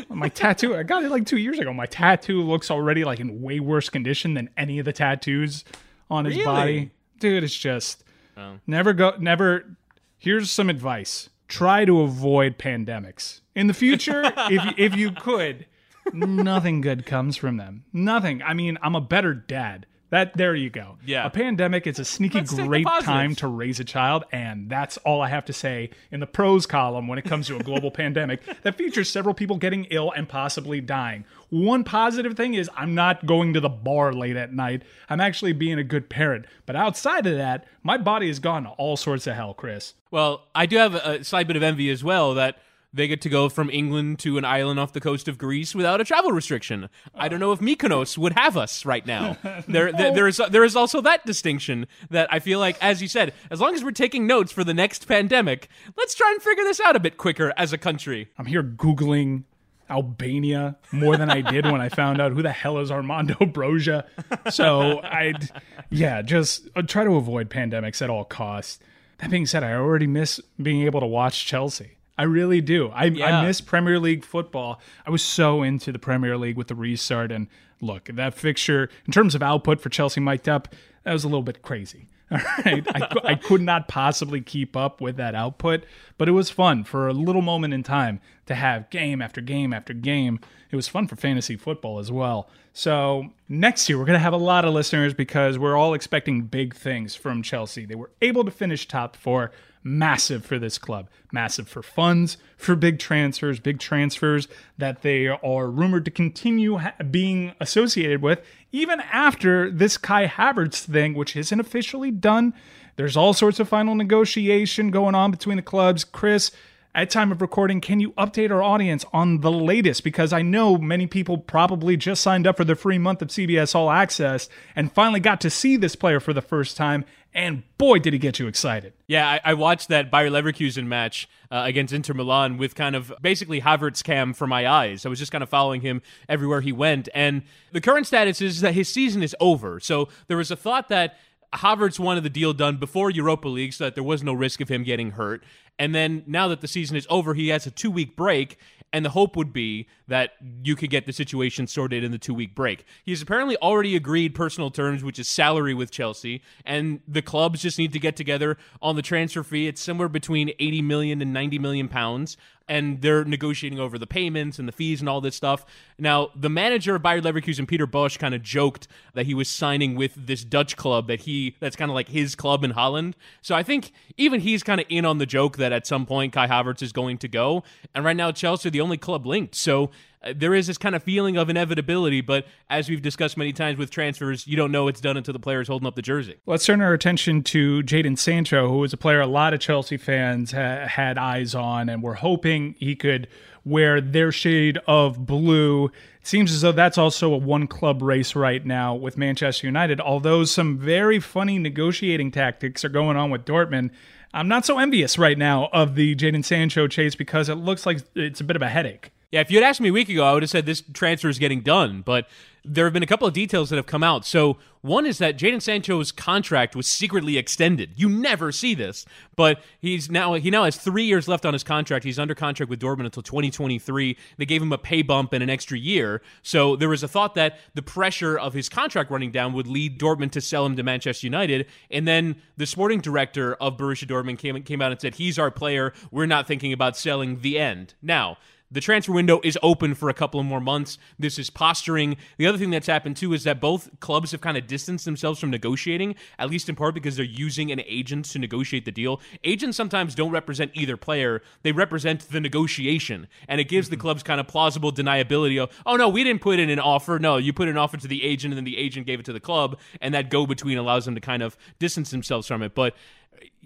My 0.09 0.29
tattoo, 0.29 0.77
I 0.77 0.83
got 0.83 1.05
it 1.05 1.11
like 1.11 1.25
two 1.25 1.37
years 1.39 1.59
ago. 1.59 1.73
My 1.73 1.87
tattoo 1.87 2.43
looks 2.43 2.71
already 2.71 3.05
like 3.05 3.21
in 3.21 3.43
way 3.43 3.61
worse 3.61 3.89
condition 3.89 4.35
than 4.35 4.51
any 4.57 4.79
of 4.79 4.85
the 4.85 4.93
tattoos 4.93 5.65
on 6.11 6.25
his 6.25 6.35
Really? 6.35 6.45
body. 6.45 6.91
Dude, 7.21 7.45
it's 7.45 7.57
just 7.57 8.05
oh. 8.37 8.59
never 8.67 8.93
go, 8.93 9.15
never. 9.19 9.77
Here's 10.19 10.51
some 10.51 10.69
advice 10.69 11.31
try 11.49 11.85
to 11.85 12.01
avoid 12.01 12.59
pandemics. 12.59 13.41
In 13.55 13.67
the 13.67 13.75
future, 13.75 14.23
if, 14.51 14.79
if 14.79 14.97
you 14.97 15.13
could, 15.13 15.67
nothing 16.13 16.81
good 16.81 17.07
comes 17.07 17.37
from 17.37 17.57
them. 17.57 17.85
Nothing. 17.93 18.43
I 18.43 18.55
mean, 18.55 18.79
I'm 18.83 18.95
a 18.95 19.01
better 19.01 19.35
dad. 19.35 19.87
That 20.11 20.37
there 20.37 20.55
you 20.55 20.69
go. 20.69 20.99
Yeah. 21.07 21.25
A 21.25 21.31
pandemic 21.31 21.87
is 21.87 21.99
a 21.99 22.05
sneaky 22.05 22.41
Let's 22.41 22.51
take 22.51 22.61
the 22.61 22.67
great 22.67 22.85
positives. 22.85 23.07
time 23.07 23.35
to 23.37 23.47
raise 23.49 23.81
a 23.81 23.85
child, 23.85 24.25
and 24.31 24.69
that's 24.69 24.99
all 24.99 25.23
I 25.23 25.29
have 25.31 25.47
to 25.47 25.55
say 25.55 25.89
in 26.11 26.21
the 26.21 26.27
pros 26.27 26.67
column 26.67 27.09
when 27.09 27.19
it 27.19 27.25
comes 27.25 27.47
to 27.47 27.57
a 27.57 27.63
global 27.63 27.91
pandemic 28.03 28.43
that 28.63 28.75
features 28.77 29.09
several 29.09 29.35
people 29.35 29.57
getting 29.57 29.87
ill 29.87 30.13
and 30.15 30.29
possibly 30.29 30.83
dying. 30.83 31.25
One 31.49 31.83
positive 31.83 32.37
thing 32.37 32.53
is 32.53 32.69
I'm 32.77 32.95
not 32.95 33.25
going 33.25 33.55
to 33.55 33.61
the 33.61 33.71
bar 33.71 34.13
late 34.13 34.37
at 34.37 34.53
night. 34.53 34.83
I'm 35.09 35.21
actually 35.23 35.55
being 35.55 35.79
a 35.79 35.85
good 35.85 36.11
parent. 36.11 36.45
But 36.67 36.77
outside 36.77 37.27
of 37.27 37.39
that, 37.39 37.65
my 37.83 37.97
body 37.97 38.27
has 38.27 38.39
gone 38.39 38.65
to 38.65 38.71
all 38.73 38.99
sorts 38.99 39.27
of 39.27 39.35
hell, 39.35 39.55
Chris. 39.55 39.95
Well, 40.11 40.43
I 40.55 40.67
do 40.67 40.77
have 40.77 40.95
a, 40.95 41.21
a 41.21 41.25
slight 41.25 41.47
bit 41.47 41.57
of 41.57 41.63
envy 41.63 41.89
as 41.89 42.05
well 42.05 42.35
that 42.35 42.59
they 42.93 43.09
get 43.09 43.21
to 43.23 43.29
go 43.29 43.49
from 43.49 43.71
England 43.71 44.19
to 44.21 44.39
an 44.39 44.45
island 44.45 44.79
off 44.79 44.93
the 44.93 45.01
coast 45.01 45.29
of 45.29 45.39
Greece 45.39 45.75
without 45.75 46.01
a 46.01 46.05
travel 46.05 46.33
restriction. 46.33 46.89
I 47.15 47.29
don't 47.29 47.41
know 47.41 47.53
if 47.53 47.61
Mykonos 47.61 48.19
would 48.19 48.35
have 48.35 48.57
us 48.57 48.85
right 48.85 49.07
now. 49.07 49.37
There, 49.69 49.93
there, 49.93 50.13
there 50.13 50.29
is 50.29 50.41
there 50.51 50.65
is 50.65 50.77
also 50.77 51.01
that 51.03 51.25
distinction 51.25 51.87
that 52.11 52.33
I 52.33 52.41
feel 52.41 52.59
like, 52.59 52.77
as 52.83 53.01
you 53.01 53.09
said, 53.09 53.33
as 53.51 53.61
long 53.61 53.75
as 53.75 53.85
we're 53.85 53.93
taking 53.93 54.27
notes 54.27 54.51
for 54.51 54.65
the 54.65 54.75
next 54.75 55.07
pandemic, 55.07 55.69
let's 55.97 56.15
try 56.15 56.31
and 56.33 56.43
figure 56.43 56.65
this 56.65 56.81
out 56.81 56.97
a 56.97 57.01
bit 57.01 57.17
quicker 57.17 57.53
as 57.57 57.73
a 57.73 57.79
country. 57.79 58.29
I'm 58.39 58.47
here 58.47 58.63
Googling 58.63 59.45
Albania 59.89 60.77
more 60.91 61.17
than 61.17 61.31
I 61.31 61.43
did 61.43 61.65
when 61.67 61.81
I 61.81 61.91
found 61.91 62.21
out 62.21 62.33
who 62.33 62.43
the 62.43 62.53
hell 62.53 62.79
is 62.79 62.91
Armando 62.91 63.35
Broja. 63.35 64.05
So 64.51 65.01
I'd, 65.03 65.51
yeah, 65.91 66.23
just 66.23 66.69
uh, 66.75 66.83
try 66.83 67.05
to 67.05 67.17
avoid 67.17 67.51
pandemics 67.51 68.03
at 68.03 68.11
all 68.11 68.25
costs. 68.25 68.81
That 69.19 69.31
being 69.31 69.47
said, 69.47 69.63
I 69.63 69.75
already 69.75 70.07
miss 70.07 70.41
being 70.61 70.83
able 70.83 71.01
to 71.01 71.07
watch 71.07 71.47
Chelsea. 71.47 71.99
I 72.19 72.25
really 72.25 72.61
do. 72.61 72.89
I, 72.91 73.07
Yeah. 73.07 73.41
I 73.41 73.47
miss 73.47 73.61
Premier 73.61 73.99
League 73.99 74.25
football. 74.25 74.81
I 75.07 75.11
was 75.11 75.23
so 75.23 75.63
into 75.63 75.93
the 75.93 75.99
Premier 75.99 76.37
League 76.37 76.57
with 76.57 76.69
the 76.69 76.75
restart. 76.75 77.33
And 77.33 77.49
look, 77.81 78.05
that 78.13 78.35
fixture, 78.35 78.91
in 79.07 79.13
terms 79.13 79.35
of 79.35 79.43
output 79.43 79.81
for 79.81 79.89
Chelsea 79.89 80.21
mic'd 80.21 80.49
up, 80.49 80.75
that 81.05 81.13
was 81.13 81.25
a 81.25 81.29
little 81.29 81.43
bit 81.43 81.63
crazy. 81.63 82.09
All 82.33 82.39
right. 82.65 82.87
I, 82.95 83.09
I 83.25 83.35
could 83.35 83.61
not 83.61 83.89
possibly 83.89 84.41
keep 84.41 84.75
up 84.77 85.01
with 85.03 85.17
that 85.17 85.35
output, 85.35 85.85
but 86.17 86.29
it 86.29 86.33
was 86.33 86.49
fun 86.49 86.85
for 86.85 87.09
a 87.09 87.13
little 87.13 87.43
moment 87.43 87.75
in 87.75 87.83
time 87.83 88.21
to 88.47 88.55
have 88.55 88.89
game 88.89 89.21
after 89.21 89.41
game 89.43 89.73
after 89.75 89.93
game. 89.93 90.41
It 90.71 90.77
was 90.77 90.89
fun 90.89 91.09
for 91.09 91.17
fantasy 91.17 91.57
football 91.57 91.99
as 91.99 92.11
well. 92.11 92.49
So 92.73 93.33
next 93.51 93.87
year, 93.89 93.99
we're 93.99 94.07
going 94.07 94.19
to 94.19 94.23
have 94.23 94.33
a 94.33 94.39
lot 94.39 94.65
of 94.65 94.73
listeners 94.73 95.13
because 95.13 95.59
we're 95.59 95.77
all 95.77 95.93
expecting 95.93 96.43
big 96.43 96.75
things 96.75 97.15
from 97.15 97.43
Chelsea. 97.43 97.85
They 97.85 97.97
were 97.97 98.11
able 98.23 98.45
to 98.45 98.51
finish 98.51 98.89
top 98.89 99.15
four. 99.15 99.53
Massive 99.85 100.45
for 100.45 100.59
this 100.61 100.79
club, 100.79 101.09
massive 101.33 101.69
for 101.69 101.83
funds, 101.83 102.37
for 102.57 102.77
big 102.77 103.01
transfers, 103.01 103.59
big 103.59 103.81
transfers 103.81 104.47
that 104.79 105.03
they 105.03 105.27
are 105.27 105.69
rumored 105.69 106.05
to 106.05 106.11
continue 106.11 106.77
ha- 106.79 106.95
being 107.11 107.53
associated 107.59 108.23
with, 108.23 108.41
even 108.71 109.01
after 109.01 109.71
this 109.71 109.97
Kai 109.97 110.29
Havertz 110.29 110.85
thing, 110.85 111.15
which 111.15 111.35
isn't 111.35 111.59
officially 111.59 112.13
done. 112.13 112.55
There's 112.97 113.17
all 113.17 113.35
sorts 113.35 113.59
of 113.59 113.69
final 113.69 113.95
negotiation 113.95 114.91
going 114.91 115.15
on 115.15 115.31
between 115.31 115.57
the 115.57 115.63
clubs. 115.63 116.05
Chris, 116.05 116.53
at 116.95 117.09
time 117.09 117.33
of 117.33 117.41
recording, 117.41 117.81
can 117.81 118.01
you 118.01 118.13
update 118.13 118.51
our 118.51 118.63
audience 118.63 119.05
on 119.15 119.41
the 119.41 119.51
latest? 119.51 120.05
Because 120.05 120.33
I 120.33 120.43
know 120.43 120.77
many 120.77 121.07
people 121.07 121.39
probably 121.39 121.97
just 121.97 122.23
signed 122.23 122.47
up 122.47 122.59
for 122.59 122.65
the 122.65 122.75
free 122.75 122.99
month 122.99 123.23
of 123.23 123.29
CBS 123.29 123.75
All 123.75 123.91
Access 123.91 124.51
and 124.77 124.93
finally 124.93 125.21
got 125.21 125.41
to 125.41 125.51
see 125.51 125.77
this 125.77 125.97
player 125.97 126.21
for 126.21 126.35
the 126.35 126.43
first 126.43 126.77
time. 126.77 127.07
And 127.33 127.63
boy, 127.79 127.99
did 127.99 128.13
he 128.13 128.19
get 128.19 128.39
you 128.39 128.47
excited. 128.47 128.93
Yeah, 129.07 129.27
I, 129.27 129.41
I 129.43 129.55
watched 129.55 129.89
that 129.89 130.11
Bayer 130.11 130.29
Leverkusen 130.29 130.85
match 130.85 131.31
uh, 131.51 131.63
against 131.65 131.95
Inter 131.95 132.13
Milan 132.13 132.59
with 132.59 132.75
kind 132.75 132.95
of 132.95 133.11
basically 133.23 133.63
Havertz 133.63 134.05
cam 134.05 134.35
for 134.35 134.47
my 134.47 134.69
eyes. 134.69 135.07
I 135.07 135.09
was 135.09 135.19
just 135.19 135.33
kind 135.33 135.43
of 135.43 135.49
following 135.49 135.81
him 135.81 136.03
everywhere 136.29 136.61
he 136.61 136.73
went. 136.73 137.09
And 137.15 137.43
the 137.73 137.81
current 137.81 138.07
status 138.07 138.43
is 138.43 138.61
that 138.61 138.75
his 138.75 138.91
season 138.91 139.23
is 139.23 139.35
over. 139.41 139.81
So 139.81 140.11
there 140.27 140.37
was 140.37 140.51
a 140.51 140.57
thought 140.57 140.91
that 140.91 141.17
Havertz 141.55 141.99
wanted 141.99 142.25
the 142.25 142.31
deal 142.31 142.53
done 142.53 142.77
before 142.77 143.11
Europa 143.11 143.49
League 143.49 143.73
so 143.73 143.85
that 143.85 143.95
there 143.95 144.05
was 144.05 144.23
no 144.23 144.33
risk 144.33 144.61
of 144.61 144.69
him 144.69 144.83
getting 144.83 145.13
hurt. 145.13 145.45
And 145.79 145.95
then 145.95 146.23
now 146.27 146.49
that 146.49 146.61
the 146.61 146.69
season 146.69 146.97
is 146.97 147.07
over, 147.11 147.35
he 147.35 147.49
has 147.49 147.67
a 147.67 147.71
two 147.71 147.91
week 147.91 148.17
break. 148.17 148.59
And 148.95 149.07
the 149.07 149.11
hope 149.11 149.37
would 149.37 149.55
be 149.55 149.89
that 150.07 150.33
you 150.63 150.77
could 150.77 150.91
get 150.91 151.07
the 151.07 151.15
situation 151.15 151.67
sorted 151.67 152.05
in 152.05 152.13
the 152.13 152.19
two 152.19 152.35
week 152.35 152.55
break. 152.55 152.85
He's 153.05 153.23
apparently 153.23 153.57
already 153.57 153.97
agreed 153.97 154.35
personal 154.35 154.71
terms, 154.71 155.03
which 155.03 155.19
is 155.19 155.29
salary 155.29 155.73
with 155.73 155.91
Chelsea, 155.91 156.43
and 156.67 157.01
the 157.09 157.23
clubs 157.23 157.63
just 157.63 157.79
need 157.79 157.95
to 157.95 157.99
get 157.99 158.17
together 158.17 158.59
on 158.83 158.95
the 158.97 159.01
transfer 159.01 159.43
fee. 159.43 159.67
It's 159.67 159.81
somewhere 159.81 160.11
between 160.11 160.51
80 160.59 160.83
million 160.83 161.23
and 161.23 161.33
90 161.33 161.59
million 161.59 161.89
pounds, 161.89 162.37
and 162.69 163.01
they're 163.03 163.25
negotiating 163.25 163.79
over 163.79 163.99
the 163.99 164.07
payments 164.07 164.59
and 164.59 164.67
the 164.67 164.73
fees 164.73 165.01
and 165.01 165.09
all 165.09 165.21
this 165.21 165.37
stuff. 165.37 165.65
Now, 165.99 166.31
the 166.35 166.49
manager 166.49 166.95
of 166.95 167.03
Bayer 167.03 167.21
Leverkusen, 167.21 167.67
Peter 167.67 167.87
Bosz, 167.87 168.19
kind 168.19 168.35
of 168.35 168.43
joked 168.43 168.89
that 169.15 169.27
he 169.27 169.35
was 169.35 169.49
signing 169.49 169.95
with 169.95 170.15
this 170.17 170.45
Dutch 170.45 170.77
club 170.77 171.07
that 171.09 171.23
he 171.23 171.57
that's 171.61 171.77
kind 171.77 171.91
of 171.91 171.95
like 171.95 172.09
his 172.09 172.35
club 172.35 172.65
in 172.65 172.73
Holland. 172.73 173.17
So 173.41 173.55
I 173.55 173.63
think 173.63 173.93
even 174.17 174.41
he's 174.41 174.63
kind 174.63 174.81
of 174.81 174.87
in 174.89 175.05
on 175.05 175.19
the 175.19 175.27
joke 175.27 175.57
that 175.59 175.73
at 175.73 175.87
some 175.87 176.07
point 176.07 176.33
Kai 176.33 176.47
Havertz 176.47 176.83
is 176.83 176.93
going 176.93 177.19
to 177.19 177.29
go. 177.29 177.63
And 177.95 178.05
right 178.05 178.17
now, 178.17 178.33
Chelsea 178.33 178.71
the 178.71 178.81
only 178.81 178.97
club 178.97 179.27
linked. 179.27 179.55
So 179.55 179.91
Uh, 180.23 180.33
there 180.37 180.55
is 180.55 180.67
this 180.67 180.79
kind 180.79 180.95
of 180.95 181.03
feeling 181.03 181.37
of 181.37 181.51
inevitability, 181.51 182.21
but 182.21 182.47
as 182.71 182.89
we've 182.89 183.03
discussed 183.03 183.37
many 183.37 183.53
times 183.53 183.79
with 183.79 183.91
transfers, 183.91 184.47
you 184.47 184.57
don't 184.57 184.71
know 184.73 184.89
it's 184.89 185.01
done 185.01 185.17
until 185.17 185.33
the 185.33 185.41
player's 185.41 185.69
holding 185.69 185.87
up 185.87 185.97
the 185.97 186.03
jersey. 186.03 186.37
Let's 186.47 186.65
turn 186.65 186.81
our 186.81 186.93
attention 186.93 187.43
to 187.45 187.83
Jadon 187.83 188.19
Sancho, 188.19 188.69
who 188.69 188.79
was 188.79 188.93
a 188.93 188.97
player 188.97 189.21
a 189.21 189.27
lot 189.27 189.55
of 189.55 189.61
Chelsea 189.61 189.97
fans 189.97 190.53
ha- 190.53 190.87
had 190.87 191.19
eyes 191.19 191.55
on 191.55 191.89
and 191.89 192.03
were 192.03 192.15
hoping 192.15 192.75
he 192.79 192.95
could 192.95 193.29
wear 193.65 194.01
their 194.01 194.33
shade 194.33 194.79
of 194.87 195.25
blue. 195.25 195.87
It 195.87 196.27
seems 196.27 196.53
as 196.53 196.61
though 196.61 196.73
that's 196.73 196.99
also 196.99 197.33
a 197.33 197.37
one 197.37 197.67
club 197.67 198.03
race 198.03 198.35
right 198.35 198.65
now 198.65 198.95
with 198.95 199.17
Manchester 199.17 199.67
United, 199.67 200.01
although 200.01 200.45
some 200.45 200.79
very 200.79 201.21
funny 201.21 201.59
negotiating 201.59 202.31
tactics 202.31 202.85
are 202.85 202.89
going 202.89 203.17
on 203.17 203.31
with 203.31 203.45
Dortmund. 203.45 203.91
I'm 204.35 204.49
not 204.49 204.65
so 204.65 204.79
envious 204.79 205.19
right 205.19 205.37
now 205.37 205.69
of 205.73 205.95
the 205.95 206.15
Jadon 206.17 206.45
Sancho 206.45 206.89
chase 206.89 207.15
because 207.15 207.49
it 207.49 207.57
looks 207.57 207.85
like 207.85 207.99
it's 208.15 208.41
a 208.41 208.45
bit 208.45 208.57
of 208.57 208.63
a 208.63 208.69
headache. 208.69 209.11
Yeah, 209.33 209.41
if 209.41 209.51
you 209.51 209.57
had 209.57 209.65
asked 209.65 209.81
me 209.81 209.89
a 209.89 209.93
week 209.93 210.11
ago, 210.11 210.25
I 210.25 210.35
would 210.35 210.43
have 210.43 210.51
said 210.51 210.67
this 210.67 210.83
transfer 210.93 211.29
is 211.29 211.39
getting 211.39 211.63
done. 211.63 212.03
But 212.03 212.29
there 212.65 212.85
have 212.85 212.93
been 212.93 213.03
a 213.03 213.07
couple 213.07 213.27
of 213.27 213.33
details 213.33 213.71
that 213.71 213.77
have 213.77 213.87
come 213.87 214.03
out. 214.03 214.27
So 214.27 214.59
one 214.83 215.07
is 215.07 215.17
that 215.19 215.39
Jadon 215.39 215.63
Sancho's 215.63 216.13
contract 216.13 216.77
was 216.77 216.87
secretly 216.87 217.39
extended. 217.39 217.93
You 217.97 218.11
never 218.11 218.53
see 218.53 218.75
this, 218.75 219.07
but 219.35 219.63
he's 219.81 220.11
now 220.11 220.35
he 220.35 220.51
now 220.51 220.65
has 220.65 220.77
three 220.77 221.05
years 221.05 221.29
left 221.29 221.47
on 221.47 221.55
his 221.55 221.65
contract. 221.65 222.05
He's 222.05 222.19
under 222.19 222.35
contract 222.35 222.69
with 222.69 222.79
Dortmund 222.79 223.07
until 223.07 223.23
2023. 223.23 224.19
They 224.37 224.45
gave 224.45 224.61
him 224.61 224.71
a 224.71 224.79
pay 224.79 225.01
bump 225.01 225.33
and 225.33 225.43
an 225.43 225.49
extra 225.49 225.79
year. 225.79 226.21
So 226.43 226.77
there 226.77 226.91
was 226.91 227.03
a 227.03 227.09
thought 227.09 227.35
that 227.35 227.59
the 227.75 227.83
pressure 227.83 228.39
of 228.39 228.53
his 228.53 228.69
contract 228.69 229.11
running 229.11 229.33
down 229.33 229.55
would 229.55 229.67
lead 229.67 229.99
Dortmund 229.99 230.33
to 230.33 230.43
sell 230.43 230.67
him 230.67 230.77
to 230.77 230.83
Manchester 230.83 231.27
United. 231.27 231.67
And 231.91 232.07
then 232.07 232.37
the 232.59 232.67
sporting 232.67 233.01
director 233.01 233.55
of 233.55 233.79
Borussia 233.79 234.07
Dortmund 234.07 234.39
came 234.39 234.63
came 234.63 234.83
out 234.83 234.93
and 234.93 235.01
said, 235.01 235.15
"He's 235.15 235.39
our 235.39 235.51
player. 235.51 235.95
We're 236.11 236.27
not 236.27 236.47
thinking 236.47 236.73
about 236.75 236.99
selling." 236.99 237.41
The 237.41 237.59
end. 237.59 237.95
Now. 238.03 238.37
The 238.73 238.81
transfer 238.81 239.13
window 239.13 239.39
is 239.45 239.59
open 239.63 239.95
for 239.95 240.09
a 240.09 240.15
couple 240.15 240.41
of 240.41 240.47
more 240.47 240.61
months. 240.61 240.97
This 241.19 241.39
is 241.39 241.51
posturing. 241.51 242.17
The 242.39 242.47
other 242.47 242.57
thing 242.57 242.71
that's 242.71 242.87
happened 242.87 243.19
too 243.19 243.35
is 243.35 243.45
that 243.45 243.61
both 243.61 244.01
clubs 244.01 244.33
have 244.33 244.41
kind 244.41 244.57
of 244.57 244.67
distanced 244.67 245.05
themselves 245.05 245.39
from 245.39 245.51
negotiating, 245.51 246.15
at 246.39 246.49
least 246.49 246.71
in 246.71 246.75
part 246.75 246.95
because 246.95 247.17
they're 247.17 247.25
using 247.27 247.71
an 247.71 247.83
agent 247.87 248.25
to 248.27 248.39
negotiate 248.39 248.87
the 248.87 248.91
deal. 248.91 249.21
Agents 249.45 249.77
sometimes 249.77 250.15
don't 250.15 250.31
represent 250.31 250.71
either 250.75 250.97
player, 250.97 251.43
they 251.63 251.73
represent 251.73 252.31
the 252.31 252.41
negotiation. 252.41 253.29
And 253.47 253.61
it 253.61 253.69
gives 253.69 253.91
the 253.91 253.97
mm-hmm. 253.97 254.03
clubs 254.03 254.23
kind 254.23 254.41
of 254.41 254.49
plausible 254.49 254.91
deniability 254.91 255.63
of, 255.63 255.71
oh 255.85 255.97
no, 255.97 256.09
we 256.09 256.25
didn't 256.25 256.41
put 256.41 256.59
in 256.59 256.71
an 256.71 256.79
offer. 256.79 257.19
No, 257.19 257.37
you 257.37 257.53
put 257.53 257.69
an 257.69 257.77
offer 257.77 257.99
to 257.99 258.09
the 258.09 258.25
agent 258.25 258.53
and 258.53 258.57
then 258.57 258.65
the 258.65 258.79
agent 258.79 259.07
gave 259.07 259.21
it 259.21 259.27
to 259.27 259.35
the 259.35 259.41
club. 259.41 259.79
And 260.01 260.15
that 260.15 260.31
go 260.31 260.47
between 260.47 260.79
allows 260.79 261.05
them 261.05 261.15
to 261.15 261.21
kind 261.21 261.43
of 261.43 261.59
distance 261.79 262.11
themselves 262.11 262.47
from 262.47 262.63
it. 262.63 262.75
But 262.75 262.95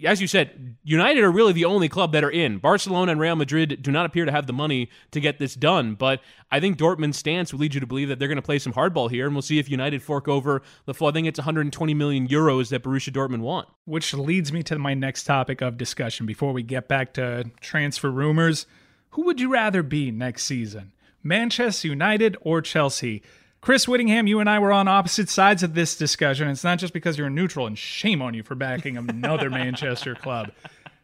as 0.05 0.21
you 0.21 0.27
said, 0.27 0.77
United 0.83 1.23
are 1.23 1.31
really 1.31 1.53
the 1.53 1.65
only 1.65 1.89
club 1.89 2.11
that 2.11 2.23
are 2.23 2.29
in. 2.29 2.57
Barcelona 2.57 3.11
and 3.11 3.21
Real 3.21 3.35
Madrid 3.35 3.81
do 3.81 3.91
not 3.91 4.05
appear 4.05 4.25
to 4.25 4.31
have 4.31 4.47
the 4.47 4.53
money 4.53 4.89
to 5.11 5.19
get 5.19 5.39
this 5.39 5.55
done, 5.55 5.95
but 5.95 6.21
I 6.51 6.59
think 6.59 6.77
Dortmund's 6.77 7.17
stance 7.17 7.51
would 7.51 7.61
lead 7.61 7.73
you 7.73 7.79
to 7.79 7.87
believe 7.87 8.09
that 8.09 8.19
they're 8.19 8.27
going 8.27 8.37
to 8.37 8.41
play 8.41 8.59
some 8.59 8.73
hardball 8.73 9.09
here, 9.09 9.25
and 9.25 9.35
we'll 9.35 9.41
see 9.41 9.59
if 9.59 9.69
United 9.69 10.01
fork 10.01 10.27
over 10.27 10.61
the 10.85 10.93
full. 10.93 11.07
I 11.07 11.11
think 11.11 11.27
it's 11.27 11.39
120 11.39 11.93
million 11.93 12.27
euros 12.27 12.69
that 12.69 12.83
Borussia 12.83 13.11
Dortmund 13.11 13.41
want. 13.41 13.67
Which 13.85 14.13
leads 14.13 14.53
me 14.53 14.63
to 14.63 14.77
my 14.77 14.93
next 14.93 15.23
topic 15.23 15.61
of 15.61 15.77
discussion 15.77 16.25
before 16.25 16.53
we 16.53 16.63
get 16.63 16.87
back 16.87 17.13
to 17.13 17.49
transfer 17.61 18.11
rumors. 18.11 18.65
Who 19.11 19.23
would 19.23 19.39
you 19.39 19.49
rather 19.49 19.83
be 19.83 20.11
next 20.11 20.43
season? 20.43 20.93
Manchester 21.23 21.87
United 21.87 22.37
or 22.41 22.61
Chelsea? 22.61 23.23
Chris 23.61 23.87
Whittingham, 23.87 24.27
you 24.27 24.39
and 24.39 24.49
I 24.49 24.59
were 24.59 24.71
on 24.71 24.87
opposite 24.87 25.29
sides 25.29 25.63
of 25.63 25.73
this 25.73 25.95
discussion. 25.95 26.47
It's 26.47 26.63
not 26.63 26.79
just 26.79 26.93
because 26.93 27.17
you're 27.17 27.29
neutral, 27.29 27.67
and 27.67 27.77
shame 27.77 28.21
on 28.21 28.33
you 28.33 28.43
for 28.43 28.55
backing 28.55 28.97
another 28.97 29.49
Manchester 29.51 30.15
club. 30.15 30.51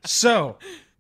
So, 0.06 0.58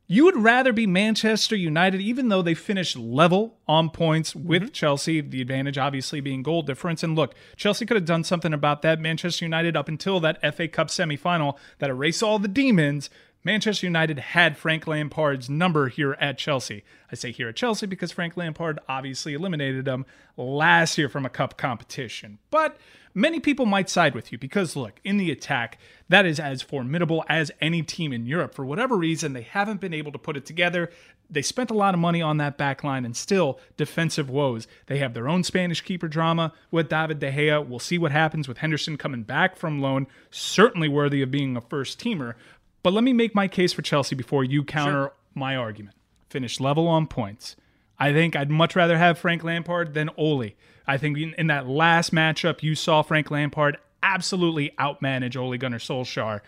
you 0.07 0.25
would 0.25 0.37
rather 0.37 0.73
be 0.73 0.85
Manchester 0.85 1.55
United, 1.55 2.01
even 2.01 2.27
though 2.27 2.41
they 2.41 2.53
finished 2.53 2.97
level 2.97 3.57
on 3.67 3.89
points 3.89 4.35
with 4.35 4.63
mm-hmm. 4.63 4.71
Chelsea, 4.71 5.21
the 5.21 5.41
advantage 5.41 5.77
obviously 5.77 6.19
being 6.19 6.43
goal 6.43 6.61
difference. 6.61 7.03
And 7.03 7.15
look, 7.15 7.33
Chelsea 7.55 7.85
could 7.85 7.95
have 7.95 8.05
done 8.05 8.23
something 8.23 8.53
about 8.53 8.81
that. 8.81 8.99
Manchester 8.99 9.45
United, 9.45 9.77
up 9.77 9.87
until 9.87 10.19
that 10.19 10.41
FA 10.55 10.67
Cup 10.67 10.89
semifinal 10.89 11.57
that 11.79 11.89
erased 11.89 12.21
all 12.21 12.37
the 12.37 12.47
demons, 12.47 13.09
Manchester 13.45 13.85
United 13.85 14.19
had 14.19 14.57
Frank 14.57 14.87
Lampard's 14.87 15.49
number 15.49 15.89
here 15.89 16.13
at 16.13 16.37
Chelsea. 16.37 16.83
I 17.11 17.15
say 17.15 17.31
here 17.31 17.49
at 17.49 17.57
Chelsea 17.57 17.85
because 17.85 18.11
Frank 18.11 18.37
Lampard 18.37 18.79
obviously 18.87 19.33
eliminated 19.33 19.83
them 19.83 20.05
last 20.37 20.97
year 20.97 21.09
from 21.09 21.25
a 21.25 21.29
cup 21.29 21.57
competition. 21.57 22.39
But 22.49 22.77
many 23.13 23.41
people 23.41 23.65
might 23.65 23.89
side 23.89 24.15
with 24.15 24.31
you 24.31 24.37
because, 24.37 24.77
look, 24.77 25.01
in 25.03 25.17
the 25.17 25.29
attack, 25.29 25.77
that 26.07 26.25
is 26.25 26.39
as 26.39 26.61
formidable 26.61 27.25
as 27.27 27.51
any 27.59 27.81
team 27.83 28.13
in 28.13 28.25
Europe. 28.25 28.53
For 28.53 28.65
whatever 28.65 28.95
reason, 28.95 29.33
they 29.33 29.41
haven't 29.41 29.81
been 29.81 29.93
able 29.93 30.13
to 30.13 30.17
put 30.17 30.37
it 30.37 30.45
together. 30.45 30.89
They 31.29 31.41
spent 31.41 31.71
a 31.71 31.75
lot 31.75 31.93
of 31.93 31.99
money 31.99 32.21
on 32.21 32.37
that 32.37 32.57
back 32.57 32.83
line 32.83 33.05
and 33.05 33.15
still 33.15 33.59
defensive 33.75 34.29
woes. 34.29 34.67
They 34.85 34.99
have 34.99 35.13
their 35.13 35.27
own 35.27 35.43
Spanish 35.43 35.81
keeper 35.81 36.07
drama 36.07 36.53
with 36.69 36.89
David 36.89 37.19
De 37.19 37.31
Gea. 37.31 37.65
We'll 37.65 37.79
see 37.79 37.97
what 37.97 38.11
happens 38.11 38.47
with 38.47 38.59
Henderson 38.59 38.97
coming 38.97 39.23
back 39.23 39.55
from 39.55 39.81
loan. 39.81 40.07
Certainly 40.29 40.89
worthy 40.89 41.21
of 41.21 41.31
being 41.31 41.57
a 41.57 41.61
first 41.61 41.99
teamer. 41.99 42.35
But 42.83 42.93
let 42.93 43.03
me 43.03 43.13
make 43.13 43.33
my 43.33 43.47
case 43.47 43.73
for 43.73 43.81
Chelsea 43.81 44.15
before 44.15 44.43
you 44.43 44.63
counter 44.63 44.91
sure. 44.91 45.13
my 45.33 45.55
argument. 45.55 45.95
Finish 46.29 46.59
level 46.59 46.87
on 46.87 47.07
points. 47.07 47.55
I 47.97 48.11
think 48.11 48.35
I'd 48.35 48.51
much 48.51 48.75
rather 48.75 48.97
have 48.97 49.17
Frank 49.17 49.43
Lampard 49.43 49.93
than 49.93 50.09
Ole. 50.17 50.51
I 50.85 50.97
think 50.97 51.17
in, 51.17 51.33
in 51.35 51.47
that 51.47 51.67
last 51.67 52.13
matchup, 52.13 52.61
you 52.61 52.75
saw 52.75 53.01
Frank 53.01 53.31
Lampard 53.31 53.77
absolutely 54.01 54.71
outmanage 54.77 55.37
Ole 55.37 55.57
Gunnar 55.57 55.79
Solskjaer 55.79 56.41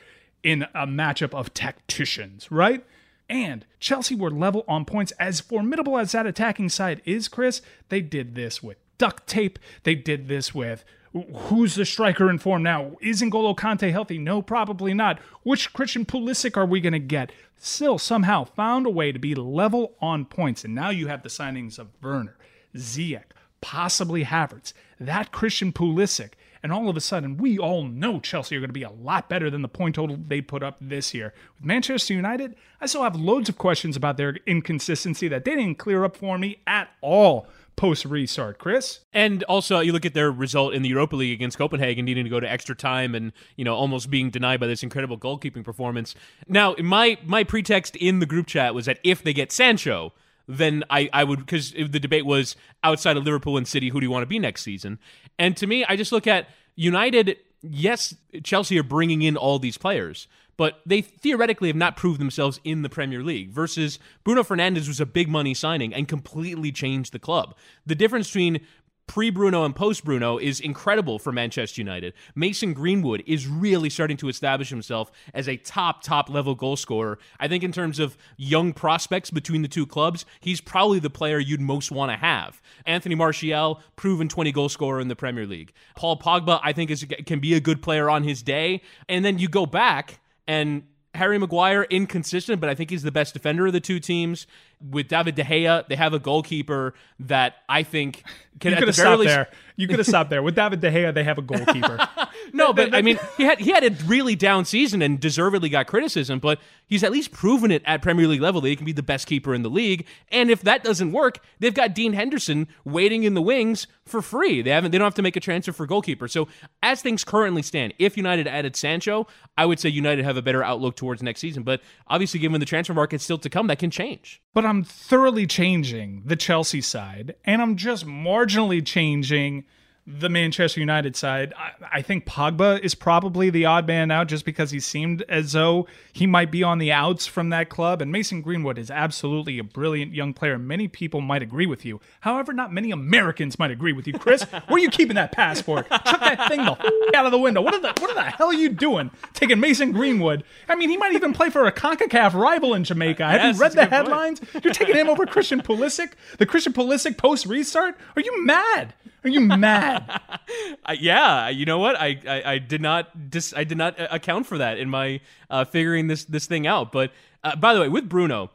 in 0.43 0.63
a 0.75 0.85
matchup 0.85 1.33
of 1.33 1.53
tacticians, 1.53 2.51
right? 2.51 2.85
And 3.29 3.65
Chelsea 3.79 4.15
were 4.15 4.29
level 4.29 4.65
on 4.67 4.85
points. 4.85 5.13
As 5.13 5.39
formidable 5.39 5.97
as 5.97 6.11
that 6.11 6.27
attacking 6.27 6.69
side 6.69 7.01
is, 7.05 7.27
Chris, 7.27 7.61
they 7.89 8.01
did 8.01 8.35
this 8.35 8.61
with 8.61 8.77
duct 8.97 9.25
tape. 9.27 9.57
They 9.83 9.95
did 9.95 10.27
this 10.27 10.53
with 10.53 10.83
Who's 11.15 11.75
the 11.75 11.85
striker 11.85 12.29
in 12.29 12.39
form 12.39 12.63
now? 12.63 12.97
Is 12.99 13.21
N'Golo 13.21 13.55
Kante 13.55 13.89
healthy? 13.89 14.17
No, 14.17 14.41
probably 14.41 14.93
not. 14.93 15.19
Which 15.43 15.71
Christian 15.71 16.05
Pulisic 16.05 16.57
are 16.57 16.65
we 16.65 16.81
going 16.81 16.91
to 16.91 16.99
get? 16.99 17.31
Still, 17.57 17.97
somehow 17.97 18.43
found 18.43 18.85
a 18.85 18.89
way 18.89 19.13
to 19.13 19.19
be 19.19 19.33
level 19.33 19.93
on 20.01 20.25
points. 20.25 20.65
And 20.65 20.75
now 20.75 20.89
you 20.89 21.07
have 21.07 21.23
the 21.23 21.29
signings 21.29 21.79
of 21.79 21.87
Werner, 22.01 22.35
Ziyech, 22.75 23.31
possibly 23.61 24.25
Havertz, 24.25 24.73
that 24.99 25.31
Christian 25.31 25.71
Pulisic. 25.71 26.31
And 26.61 26.73
all 26.73 26.89
of 26.89 26.97
a 26.97 27.01
sudden, 27.01 27.37
we 27.37 27.57
all 27.57 27.85
know 27.85 28.19
Chelsea 28.19 28.57
are 28.57 28.59
going 28.59 28.69
to 28.69 28.73
be 28.73 28.83
a 28.83 28.89
lot 28.89 29.29
better 29.29 29.49
than 29.49 29.61
the 29.61 29.69
point 29.69 29.95
total 29.95 30.17
they 30.17 30.41
put 30.41 30.63
up 30.63 30.77
this 30.81 31.13
year. 31.13 31.33
With 31.55 31.65
Manchester 31.65 32.13
United, 32.13 32.55
I 32.81 32.87
still 32.87 33.03
have 33.03 33.15
loads 33.15 33.47
of 33.47 33.57
questions 33.57 33.95
about 33.95 34.17
their 34.17 34.35
inconsistency 34.45 35.29
that 35.29 35.45
they 35.45 35.55
didn't 35.55 35.77
clear 35.77 36.03
up 36.03 36.17
for 36.17 36.37
me 36.37 36.59
at 36.67 36.89
all 36.99 37.47
post 37.75 38.05
restart, 38.05 38.57
Chris. 38.57 39.01
And 39.13 39.43
also, 39.43 39.79
you 39.79 39.91
look 39.91 40.05
at 40.05 40.13
their 40.13 40.31
result 40.31 40.73
in 40.73 40.81
the 40.81 40.89
Europa 40.89 41.15
League 41.15 41.33
against 41.33 41.57
Copenhagen, 41.57 42.05
needing 42.05 42.23
to 42.23 42.29
go 42.29 42.39
to 42.39 42.49
extra 42.49 42.75
time 42.75 43.15
and 43.15 43.31
you 43.55 43.65
know 43.65 43.75
almost 43.75 44.09
being 44.09 44.29
denied 44.29 44.59
by 44.59 44.67
this 44.67 44.83
incredible 44.83 45.17
goalkeeping 45.17 45.63
performance. 45.63 46.15
Now, 46.47 46.75
my 46.81 47.17
my 47.25 47.43
pretext 47.43 47.95
in 47.95 48.19
the 48.19 48.25
group 48.25 48.47
chat 48.47 48.73
was 48.73 48.85
that 48.85 48.99
if 49.03 49.23
they 49.23 49.33
get 49.33 49.51
Sancho, 49.51 50.13
then 50.47 50.83
I, 50.89 51.09
I 51.11 51.23
would 51.23 51.39
because 51.39 51.71
the 51.71 51.99
debate 51.99 52.25
was 52.25 52.55
outside 52.83 53.17
of 53.17 53.23
Liverpool 53.23 53.57
and 53.57 53.67
City, 53.67 53.89
who 53.89 53.99
do 53.99 54.05
you 54.05 54.11
want 54.11 54.23
to 54.23 54.27
be 54.27 54.39
next 54.39 54.61
season? 54.63 54.99
And 55.37 55.57
to 55.57 55.67
me, 55.67 55.85
I 55.85 55.95
just 55.95 56.11
look 56.11 56.27
at 56.27 56.47
United. 56.75 57.37
Yes, 57.61 58.15
Chelsea 58.43 58.77
are 58.77 58.83
bringing 58.83 59.23
in 59.23 59.37
all 59.37 59.57
these 59.57 59.77
players, 59.77 60.27
but 60.57 60.81
they 60.85 61.01
theoretically 61.01 61.69
have 61.69 61.75
not 61.75 61.97
proved 61.97 62.19
themselves 62.19 62.59
in 62.63 62.81
the 62.81 62.89
Premier 62.89 63.23
League. 63.23 63.51
Versus 63.51 63.99
Bruno 64.23 64.43
Fernandes 64.43 64.87
was 64.87 64.99
a 64.99 65.05
big 65.05 65.27
money 65.27 65.53
signing 65.53 65.93
and 65.93 66.07
completely 66.07 66.71
changed 66.71 67.11
the 67.11 67.19
club. 67.19 67.55
The 67.85 67.95
difference 67.95 68.27
between 68.27 68.61
pre 69.07 69.29
Bruno 69.29 69.63
and 69.63 69.75
post 69.75 70.03
Bruno 70.03 70.37
is 70.37 70.59
incredible 70.59 71.19
for 71.19 71.31
Manchester 71.31 71.81
United. 71.81 72.13
Mason 72.33 72.73
Greenwood 72.73 73.23
is 73.25 73.47
really 73.47 73.89
starting 73.89 74.17
to 74.17 74.29
establish 74.29 74.69
himself 74.69 75.11
as 75.33 75.47
a 75.47 75.57
top, 75.57 76.01
top 76.01 76.29
level 76.29 76.55
goal 76.55 76.75
scorer. 76.75 77.19
I 77.39 77.47
think, 77.47 77.63
in 77.63 77.71
terms 77.71 77.99
of 77.99 78.17
young 78.37 78.73
prospects 78.73 79.29
between 79.29 79.61
the 79.61 79.67
two 79.67 79.85
clubs, 79.85 80.25
he's 80.39 80.61
probably 80.61 80.99
the 80.99 81.09
player 81.09 81.39
you'd 81.39 81.61
most 81.61 81.91
want 81.91 82.11
to 82.11 82.17
have. 82.17 82.61
Anthony 82.85 83.15
Martial, 83.15 83.81
proven 83.95 84.27
20 84.27 84.51
goal 84.51 84.69
scorer 84.69 84.99
in 84.99 85.07
the 85.07 85.15
Premier 85.15 85.45
League. 85.45 85.73
Paul 85.95 86.17
Pogba, 86.17 86.59
I 86.63 86.73
think, 86.73 86.89
is, 86.89 87.05
can 87.25 87.39
be 87.39 87.53
a 87.53 87.59
good 87.59 87.81
player 87.81 88.09
on 88.09 88.23
his 88.23 88.41
day. 88.41 88.81
And 89.07 89.23
then 89.23 89.37
you 89.37 89.47
go 89.47 89.65
back 89.65 90.19
and 90.47 90.83
Harry 91.13 91.37
Maguire 91.37 91.83
inconsistent, 91.83 92.59
but 92.59 92.69
I 92.69 92.75
think 92.75 92.89
he's 92.89 93.03
the 93.03 93.11
best 93.11 93.33
defender 93.33 93.67
of 93.67 93.73
the 93.73 93.79
two 93.79 93.99
teams. 93.99 94.47
With 94.81 95.07
David 95.07 95.35
De 95.35 95.43
Gea, 95.43 95.87
they 95.87 95.95
have 95.95 96.13
a 96.13 96.19
goalkeeper 96.19 96.93
that 97.19 97.55
I 97.67 97.83
think 97.83 98.23
can. 98.59 98.71
You 98.71 98.77
could 98.77 98.87
have 98.87 98.95
stopped 98.95 99.19
least... 99.19 99.33
there. 99.33 99.47
You 99.77 99.87
could 99.87 99.99
have 99.99 100.07
stopped 100.07 100.29
there. 100.29 100.41
With 100.41 100.55
David 100.55 100.79
De 100.81 100.91
Gea, 100.91 101.13
they 101.13 101.23
have 101.23 101.37
a 101.37 101.41
goalkeeper. 101.41 101.99
no, 102.53 102.71
but 102.73 102.93
I 102.93 103.01
mean, 103.01 103.19
he 103.37 103.43
had 103.43 103.59
he 103.59 103.71
had 103.71 103.83
a 103.83 103.91
really 104.05 104.35
down 104.35 104.65
season 104.65 105.01
and 105.01 105.19
deservedly 105.19 105.69
got 105.69 105.87
criticism, 105.87 106.39
but 106.39 106.59
he's 106.85 107.03
at 107.03 107.11
least 107.11 107.31
proven 107.31 107.71
it 107.71 107.81
at 107.85 108.01
Premier 108.01 108.27
League 108.27 108.41
level 108.41 108.61
that 108.61 108.69
he 108.69 108.75
can 108.75 108.85
be 108.85 108.91
the 108.91 109.03
best 109.03 109.27
keeper 109.27 109.53
in 109.53 109.63
the 109.63 109.69
league. 109.69 110.05
And 110.31 110.49
if 110.49 110.61
that 110.61 110.83
doesn't 110.83 111.11
work, 111.11 111.39
they've 111.59 111.73
got 111.73 111.93
Dean 111.93 112.13
Henderson 112.13 112.67
waiting 112.83 113.23
in 113.23 113.33
the 113.33 113.41
wings 113.41 113.87
for 114.05 114.21
free. 114.21 114.61
They 114.61 114.71
haven't 114.71 114.91
they 114.91 114.97
don't 114.97 115.05
have 115.05 115.15
to 115.15 115.21
make 115.21 115.35
a 115.35 115.39
transfer 115.39 115.71
for 115.71 115.85
goalkeeper. 115.85 116.27
So 116.27 116.47
as 116.81 117.01
things 117.01 117.23
currently 117.23 117.61
stand, 117.61 117.93
if 117.99 118.17
United 118.17 118.47
added 118.47 118.75
Sancho, 118.75 119.27
I 119.57 119.65
would 119.65 119.79
say 119.79 119.89
United 119.89 120.25
have 120.25 120.37
a 120.37 120.41
better 120.41 120.63
outlook 120.63 120.95
towards 120.95 121.23
next 121.23 121.39
season. 121.39 121.63
But 121.63 121.81
obviously, 122.07 122.39
given 122.39 122.59
the 122.59 122.65
transfer 122.65 122.93
market 122.93 123.21
still 123.21 123.37
to 123.39 123.49
come, 123.49 123.67
that 123.67 123.79
can 123.79 123.91
change. 123.91 124.41
But 124.53 124.64
I'm 124.67 124.83
thoroughly 124.83 125.47
changing 125.47 126.23
the 126.25 126.35
Chelsea 126.35 126.81
side, 126.81 127.35
and 127.45 127.61
I'm 127.61 127.75
just 127.75 128.05
marginally 128.05 128.85
changing 128.85 129.65
the 130.07 130.29
Manchester 130.29 130.79
United 130.79 131.15
side, 131.15 131.51
I, 131.57 131.71
I, 131.93 132.01
think 132.03 132.27
Pogba 132.27 132.79
is 132.81 132.93
probably 132.93 133.49
the 133.49 133.65
odd 133.65 133.87
man 133.87 134.11
out 134.11 134.27
just 134.27 134.45
because 134.45 134.69
he 134.69 134.79
seemed 134.79 135.23
as 135.27 135.53
though 135.53 135.87
he 136.13 136.27
might 136.27 136.51
be 136.51 136.61
on 136.61 136.77
the 136.77 136.91
outs 136.91 137.25
from 137.25 137.49
that 137.49 137.69
club. 137.69 138.03
And 138.03 138.11
Mason 138.11 138.41
Greenwood 138.41 138.77
is 138.77 138.91
absolutely 138.91 139.57
a 139.57 139.63
brilliant 139.63 140.13
young 140.13 140.31
player. 140.31 140.59
Many 140.59 140.87
people 140.87 141.21
might 141.21 141.41
agree 141.41 141.65
with 141.65 141.83
you. 141.85 142.01
However, 142.19 142.53
not 142.53 142.71
many 142.71 142.91
Americans 142.91 143.57
might 143.57 143.71
agree 143.71 143.93
with 143.93 144.05
you. 144.05 144.13
Chris, 144.13 144.43
where 144.67 144.75
are 144.75 144.79
you 144.79 144.91
keeping 144.91 145.15
that 145.15 145.31
passport? 145.31 145.89
Chuck 145.89 146.19
that 146.19 146.49
thing 146.49 146.63
the 146.63 146.73
f- 146.73 147.15
out 147.15 147.25
of 147.25 147.31
the 147.31 147.39
window. 147.39 147.61
What, 147.61 147.81
the, 147.81 147.87
what 147.99 148.13
the 148.13 148.21
hell 148.21 148.47
are 148.47 148.53
you 148.53 148.69
doing 148.69 149.09
taking 149.33 149.59
Mason 149.59 149.91
Greenwood? 149.91 150.43
I 150.69 150.75
mean, 150.75 150.91
he 150.91 150.97
might 150.97 151.13
even 151.13 151.33
play 151.33 151.49
for 151.49 151.65
a 151.65 151.71
CONCACAF 151.71 152.33
rival 152.35 152.75
in 152.75 152.83
Jamaica. 152.83 153.25
Have 153.25 153.41
yes, 153.41 153.55
you 153.55 153.61
read 153.61 153.71
the 153.71 153.85
headlines? 153.87 154.39
Point. 154.39 154.63
You're 154.63 154.73
taking 154.73 154.95
him 154.95 155.09
over 155.09 155.25
Christian 155.25 155.63
Pulisic? 155.63 156.11
The 156.37 156.45
Christian 156.45 156.73
Pulisic 156.73 157.17
post 157.17 157.47
restart? 157.47 157.97
Are 158.15 158.21
you 158.21 158.45
mad? 158.45 158.93
Are 159.25 159.29
you 159.29 159.41
mad? 159.41 160.21
yeah, 160.99 161.49
you 161.49 161.65
know 161.65 161.79
what? 161.79 161.99
I, 161.99 162.19
I, 162.27 162.53
I 162.53 162.57
did 162.59 162.79
not 162.79 163.31
dis- 163.31 163.55
I 163.57 163.63
did 163.63 163.77
not 163.77 163.99
uh, 163.99 164.07
account 164.11 164.45
for 164.45 164.59
that 164.59 164.77
in 164.77 164.87
my 164.87 165.19
uh, 165.49 165.65
figuring 165.65 166.05
this 166.05 166.25
this 166.25 166.45
thing 166.45 166.67
out. 166.67 166.91
But 166.91 167.11
uh, 167.43 167.55
by 167.55 167.73
the 167.73 167.81
way, 167.81 167.89
with 167.89 168.07
Bruno, 168.07 168.51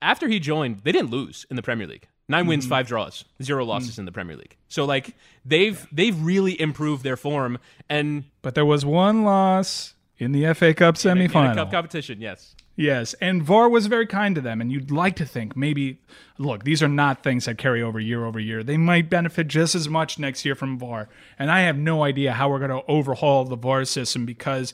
after 0.00 0.28
he 0.28 0.38
joined, 0.38 0.80
they 0.84 0.92
didn't 0.92 1.10
lose 1.10 1.44
in 1.50 1.56
the 1.56 1.62
Premier 1.62 1.88
League. 1.88 2.06
9 2.28 2.46
wins, 2.46 2.64
mm-hmm. 2.64 2.70
five 2.70 2.86
draws, 2.86 3.24
zero 3.42 3.64
losses 3.64 3.90
mm-hmm. 3.90 4.02
in 4.02 4.06
the 4.06 4.12
Premier 4.12 4.36
League. 4.36 4.56
So 4.68 4.84
like 4.84 5.16
they've 5.44 5.84
they've 5.90 6.18
really 6.22 6.58
improved 6.58 7.02
their 7.02 7.16
form. 7.16 7.58
And 7.90 8.24
but 8.42 8.54
there 8.54 8.64
was 8.64 8.86
one 8.86 9.24
loss 9.24 9.94
in 10.18 10.30
the 10.30 10.54
FA 10.54 10.72
Cup 10.72 10.94
semifinal. 10.94 11.14
In 11.14 11.36
a, 11.36 11.44
in 11.44 11.50
a 11.50 11.54
cup 11.56 11.72
competition, 11.72 12.20
yes. 12.20 12.54
Yes, 12.74 13.14
and 13.20 13.42
VAR 13.42 13.68
was 13.68 13.86
very 13.86 14.06
kind 14.06 14.34
to 14.34 14.40
them, 14.40 14.60
and 14.60 14.72
you'd 14.72 14.90
like 14.90 15.14
to 15.16 15.26
think 15.26 15.54
maybe, 15.54 15.98
look, 16.38 16.64
these 16.64 16.82
are 16.82 16.88
not 16.88 17.22
things 17.22 17.44
that 17.44 17.58
carry 17.58 17.82
over 17.82 18.00
year 18.00 18.24
over 18.24 18.40
year. 18.40 18.62
They 18.62 18.78
might 18.78 19.10
benefit 19.10 19.48
just 19.48 19.74
as 19.74 19.90
much 19.90 20.18
next 20.18 20.46
year 20.46 20.54
from 20.54 20.78
VAR, 20.78 21.08
and 21.38 21.50
I 21.50 21.60
have 21.60 21.76
no 21.76 22.02
idea 22.02 22.32
how 22.32 22.48
we're 22.48 22.66
going 22.66 22.70
to 22.70 22.90
overhaul 22.90 23.44
the 23.44 23.56
VAR 23.56 23.84
system 23.84 24.24
because 24.24 24.72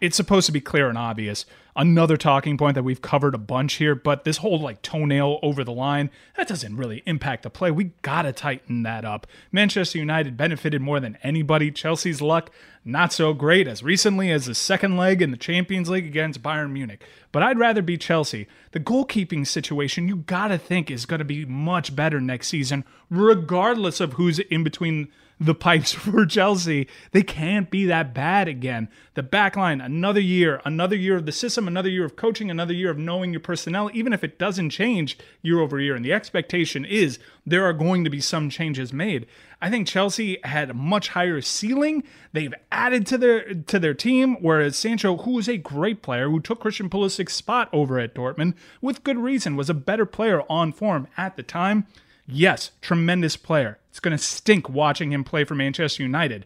it's 0.00 0.16
supposed 0.16 0.46
to 0.46 0.52
be 0.52 0.60
clear 0.60 0.88
and 0.88 0.98
obvious. 0.98 1.44
Another 1.74 2.16
talking 2.16 2.58
point 2.58 2.74
that 2.74 2.82
we've 2.82 3.00
covered 3.00 3.34
a 3.34 3.38
bunch 3.38 3.74
here, 3.74 3.94
but 3.94 4.24
this 4.24 4.38
whole 4.38 4.60
like 4.60 4.82
toenail 4.82 5.38
over 5.42 5.62
the 5.62 5.72
line, 5.72 6.10
that 6.36 6.48
doesn't 6.48 6.76
really 6.76 7.02
impact 7.06 7.44
the 7.44 7.50
play. 7.50 7.70
We 7.70 7.92
gotta 8.02 8.32
tighten 8.32 8.82
that 8.82 9.04
up. 9.04 9.26
Manchester 9.52 9.98
United 9.98 10.36
benefited 10.36 10.80
more 10.82 10.98
than 10.98 11.18
anybody. 11.22 11.70
Chelsea's 11.70 12.20
luck, 12.20 12.50
not 12.84 13.12
so 13.12 13.32
great 13.32 13.68
as 13.68 13.82
recently 13.82 14.30
as 14.32 14.46
the 14.46 14.54
second 14.56 14.96
leg 14.96 15.22
in 15.22 15.30
the 15.30 15.36
Champions 15.36 15.88
League 15.88 16.06
against 16.06 16.42
Bayern 16.42 16.72
Munich. 16.72 17.04
But 17.30 17.44
I'd 17.44 17.58
rather 17.58 17.82
be 17.82 17.96
Chelsea. 17.96 18.48
The 18.72 18.80
goalkeeping 18.80 19.46
situation, 19.46 20.08
you 20.08 20.16
gotta 20.16 20.58
think, 20.58 20.90
is 20.90 21.06
gonna 21.06 21.24
be 21.24 21.44
much 21.44 21.94
better 21.94 22.20
next 22.20 22.48
season, 22.48 22.84
regardless 23.08 24.00
of 24.00 24.14
who's 24.14 24.40
in 24.40 24.64
between 24.64 25.08
the 25.40 25.54
pipes 25.54 25.92
for 25.94 26.26
Chelsea. 26.26 26.88
They 27.12 27.22
can't 27.22 27.70
be 27.70 27.86
that 27.86 28.14
bad 28.14 28.48
again. 28.48 28.88
The 29.14 29.22
back 29.22 29.56
line, 29.56 29.80
another 29.80 30.20
year, 30.20 30.60
another 30.64 30.96
year 30.96 31.16
of 31.16 31.26
the 31.26 31.32
system, 31.32 31.66
another 31.66 31.88
year 31.88 32.04
of 32.04 32.16
coaching, 32.16 32.50
another 32.50 32.74
year 32.74 32.90
of 32.90 32.98
knowing 32.98 33.32
your 33.32 33.40
personnel, 33.40 33.90
even 33.92 34.12
if 34.12 34.22
it 34.22 34.38
doesn't 34.38 34.70
change 34.70 35.18
year 35.42 35.60
over 35.60 35.80
year. 35.80 35.94
And 35.94 36.04
the 36.04 36.12
expectation 36.12 36.84
is 36.84 37.18
there 37.46 37.64
are 37.64 37.72
going 37.72 38.04
to 38.04 38.10
be 38.10 38.20
some 38.20 38.50
changes 38.50 38.92
made. 38.92 39.26
I 39.60 39.70
think 39.70 39.88
Chelsea 39.88 40.38
had 40.44 40.70
a 40.70 40.74
much 40.74 41.08
higher 41.08 41.40
ceiling. 41.40 42.04
They've 42.32 42.54
added 42.70 43.06
to 43.08 43.18
their 43.18 43.54
to 43.54 43.78
their 43.80 43.94
team, 43.94 44.36
whereas 44.40 44.76
Sancho, 44.76 45.16
who 45.16 45.38
is 45.38 45.48
a 45.48 45.56
great 45.56 46.00
player, 46.00 46.28
who 46.30 46.38
took 46.38 46.60
Christian 46.60 46.88
Pulisic's 46.88 47.32
spot 47.32 47.68
over 47.72 47.98
at 47.98 48.14
Dortmund 48.14 48.54
with 48.80 49.02
good 49.02 49.18
reason, 49.18 49.56
was 49.56 49.68
a 49.68 49.74
better 49.74 50.06
player 50.06 50.42
on 50.48 50.72
form 50.72 51.08
at 51.16 51.36
the 51.36 51.42
time. 51.42 51.86
Yes, 52.30 52.72
tremendous 52.82 53.36
player. 53.36 53.78
It's 53.88 54.00
going 54.00 54.16
to 54.16 54.22
stink 54.22 54.68
watching 54.68 55.12
him 55.12 55.24
play 55.24 55.44
for 55.44 55.54
Manchester 55.54 56.02
United. 56.02 56.44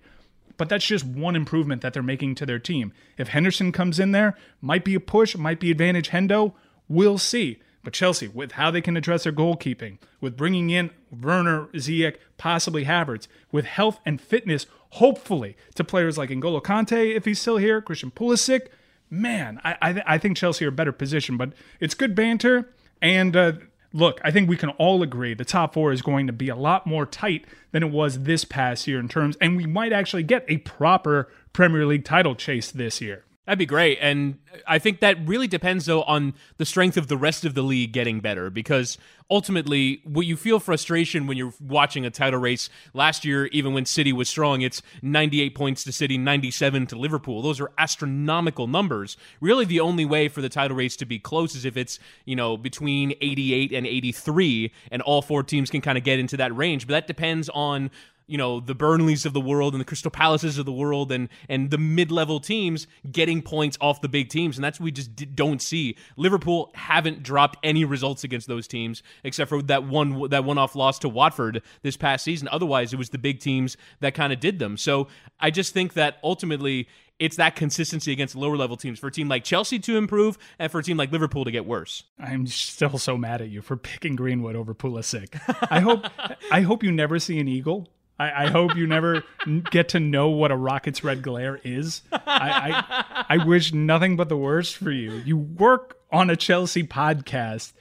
But 0.57 0.69
that's 0.69 0.87
just 0.87 1.05
one 1.05 1.35
improvement 1.35 1.83
that 1.83 1.93
they're 1.93 2.05
making 2.05 2.37
to 2.37 2.47
their 2.47 2.61
team. 2.61 2.93
If 3.19 3.29
Henderson 3.29 3.73
comes 3.73 3.99
in 3.99 4.13
there, 4.13 4.37
might 4.61 4.85
be 4.85 4.95
a 4.95 5.01
push, 5.01 5.37
might 5.37 5.59
be 5.59 5.73
advantage 5.73 6.11
Hendo. 6.11 6.53
We'll 6.89 7.19
see. 7.19 7.59
But 7.83 7.95
Chelsea, 7.95 8.29
with 8.29 8.53
how 8.53 8.71
they 8.71 8.81
can 8.81 8.97
address 8.97 9.25
their 9.25 9.33
goalkeeping, 9.33 9.99
with 10.21 10.37
bringing 10.37 10.71
in 10.71 10.91
Werner, 11.11 11.67
Ziyech, 11.75 12.17
possibly 12.39 12.85
Havertz, 12.85 13.27
with 13.51 13.65
health 13.65 13.99
and 14.07 14.21
fitness, 14.21 14.67
hopefully, 14.91 15.57
to 15.75 15.83
players 15.83 16.17
like 16.17 16.31
N'Golo 16.31 16.63
Kante, 16.63 17.17
if 17.17 17.25
he's 17.25 17.41
still 17.41 17.57
here, 17.57 17.83
Christian 17.83 18.13
Pulisic, 18.13 18.69
man, 19.11 19.61
I, 19.65 19.77
I, 19.83 20.03
I 20.07 20.19
think 20.19 20.37
Chelsea 20.37 20.65
are 20.65 20.71
better 20.71 20.93
positioned. 20.93 21.39
But 21.39 21.55
it's 21.81 21.95
good 21.95 22.15
banter, 22.15 22.73
and 23.01 23.35
uh, 23.35 23.53
look, 23.93 24.21
I 24.25 24.31
think 24.31 24.49
we 24.49 24.57
can 24.57 24.71
all 24.71 25.03
agree 25.03 25.35
the 25.35 25.45
top 25.45 25.75
four 25.75 25.93
is 25.93 26.03
going 26.03 26.27
to 26.27 26.33
be 26.33 26.49
a 26.49 26.57
lot 26.57 26.87
more 26.87 27.07
tight 27.07 27.45
than 27.71 27.83
it 27.83 27.91
was 27.91 28.23
this 28.23 28.45
past 28.45 28.87
year 28.87 28.99
in 28.99 29.09
terms, 29.09 29.37
and 29.41 29.57
we 29.57 29.67
might 29.67 29.93
actually 29.93 30.23
get 30.23 30.45
a 30.49 30.59
proper 30.59 31.31
Premier 31.53 31.87
League 31.87 32.05
title 32.05 32.35
chase 32.35 32.71
this 32.71 33.01
year. 33.01 33.25
That'd 33.45 33.59
be 33.59 33.67
great. 33.67 33.99
And 34.01 34.39
I 34.69 34.79
think 34.79 35.01
that 35.01 35.17
really 35.27 35.49
depends, 35.49 35.87
though, 35.87 36.03
on 36.05 36.35
the 36.59 36.65
strength 36.65 36.97
of 36.97 37.09
the 37.09 37.17
rest 37.17 37.45
of 37.45 37.55
the 37.55 37.63
league 37.63 37.93
getting 37.93 38.21
better 38.21 38.51
because 38.51 38.99
ultimately, 39.29 40.01
what 40.05 40.27
you 40.27 40.37
feel 40.37 40.61
frustration 40.61 41.27
when 41.27 41.37
you're 41.37 41.53
watching 41.59 42.07
a 42.07 42.11
title 42.11 42.39
race 42.39 42.71
last 42.95 43.25
year, 43.25 43.47
even 43.47 43.73
when 43.73 43.85
City 43.85 44.13
was 44.13 44.29
strong, 44.29 44.63
it's 44.63 44.81
98 45.03 45.57
points 45.57 45.83
to 45.83 45.93
City, 45.93 46.17
97 46.19 46.87
to 46.87 46.97
Liverpool. 46.97 47.43
Those 47.43 47.61
are 47.61 47.73
astronomical 47.79 48.69
numbers. 48.69 49.17
Really, 49.41 49.65
the 49.65 49.81
only 49.81 50.05
way 50.05 50.29
for 50.29 50.41
the 50.41 50.49
title 50.49 50.77
race 50.77 50.95
to 50.97 51.05
be 51.05 51.19
close 51.19 51.57
is 51.57 51.65
if 51.65 51.77
it's, 51.77 51.99
you 52.25 52.37
know, 52.37 52.57
between 52.57 53.13
88 53.21 53.73
and 53.73 53.89
83, 53.89 54.73
and 54.93 55.03
all 55.03 55.21
four 55.21 55.43
teams 55.43 55.69
can 55.69 55.81
kind 55.81 55.99
of 55.99 56.05
get 56.05 56.21
into 56.21 56.37
that 56.37 56.55
range. 56.55 56.87
But 56.87 56.93
that 56.93 57.07
depends 57.09 57.49
on 57.49 57.91
you 58.33 58.39
know 58.39 58.61
the 58.61 58.75
Burnleys 58.75 59.27
of 59.27 59.35
the 59.35 59.41
world 59.43 59.75
and 59.75 59.81
the 59.81 59.85
Crystal 59.85 60.11
Palaces 60.11 60.57
of 60.57 60.65
the 60.65 60.73
world 60.73 61.13
and 61.13 61.29
and 61.51 61.71
the 61.71 61.77
mid-level 61.77 62.41
teams 62.41 62.87
getting 63.11 63.43
points 63.43 63.77
off 63.79 64.01
the 64.01 64.09
big 64.09 64.31
teams 64.31 64.57
and 64.57 64.65
that's 64.65 64.81
what 64.81 64.87
we 64.87 64.91
just 64.91 65.15
d- 65.15 65.27
don't 65.27 65.61
see. 65.61 65.97
Liverpool 66.17 66.71
haven't 66.75 67.23
dropped 67.23 67.59
any 67.63 67.85
results 67.85 68.25
against 68.25 68.49
those 68.49 68.67
teams 68.67 69.03
except 69.23 69.51
for 69.51 69.61
that 69.61 69.85
one 69.85 70.31
that 70.31 70.45
one-off 70.45 70.75
loss 70.75 70.99
to 71.01 71.11
Watford 71.11 71.63
this 71.83 71.99
past 71.99 72.25
season. 72.25 72.49
Otherwise, 72.51 72.95
it 72.95 72.97
was 72.97 73.11
the 73.11 73.19
big 73.19 73.39
teams 73.39 73.77
that 74.01 74.15
kind 74.15 74.33
of 74.33 74.41
did 74.41 74.59
them. 74.59 74.79
So 74.79 75.09
I 75.39 75.51
just 75.51 75.75
think 75.75 75.93
that 75.93 76.17
ultimately 76.25 76.89
it's 77.19 77.37
that 77.37 77.55
consistency 77.55 78.13
against 78.13 78.35
lower 78.35 78.57
level 78.57 78.79
teams 78.79 78.99
for 78.99 79.09
a 79.09 79.13
team 79.13 79.29
like 79.29 79.45
Chelsea 79.45 79.79
to 79.81 79.97
improve 79.99 80.39
and 80.59 80.73
for 80.73 80.79
a 80.79 80.83
team 80.83 80.97
like 80.97 81.13
Liverpool 81.13 81.45
to 81.45 81.51
get 81.51 81.67
worse. 81.67 82.05
I'm 82.19 82.47
still 82.47 82.97
so 82.97 83.19
mad 83.19 83.43
at 83.43 83.51
you 83.51 83.61
for 83.61 83.77
picking 83.77 84.17
Greenwood 84.17 84.57
over 84.57 84.75
Pulisic. 84.75 85.39
I 85.71 85.81
hope 85.81 86.07
I 86.51 86.63
hope 86.63 86.83
you 86.83 86.91
never 86.91 87.19
see 87.19 87.39
an 87.39 87.47
eagle 87.47 87.89
I, 88.23 88.45
I 88.45 88.47
hope 88.51 88.77
you 88.77 88.87
never 88.87 89.25
get 89.71 89.89
to 89.91 90.01
know 90.01 90.29
what 90.29 90.53
a 90.53 90.57
rocket's 90.57 91.03
red 91.03 91.23
glare 91.23 91.61
is. 91.65 92.03
I, 92.13 92.85
I, 92.89 93.25
I 93.29 93.45
wish 93.45 93.73
nothing 93.73 94.17
but 94.17 94.29
the 94.29 94.37
worst 94.37 94.77
for 94.77 94.93
you. 94.93 95.13
You 95.13 95.37
work 95.37 95.99
on 96.13 96.31
a 96.31 96.37
Chelsea 96.37 96.85
podcast, 96.85 97.73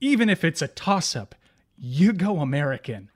even 0.00 0.28
if 0.28 0.44
it's 0.44 0.62
a 0.62 0.68
toss 0.68 1.16
up, 1.16 1.34
you 1.76 2.12
go 2.12 2.38
American. 2.38 3.10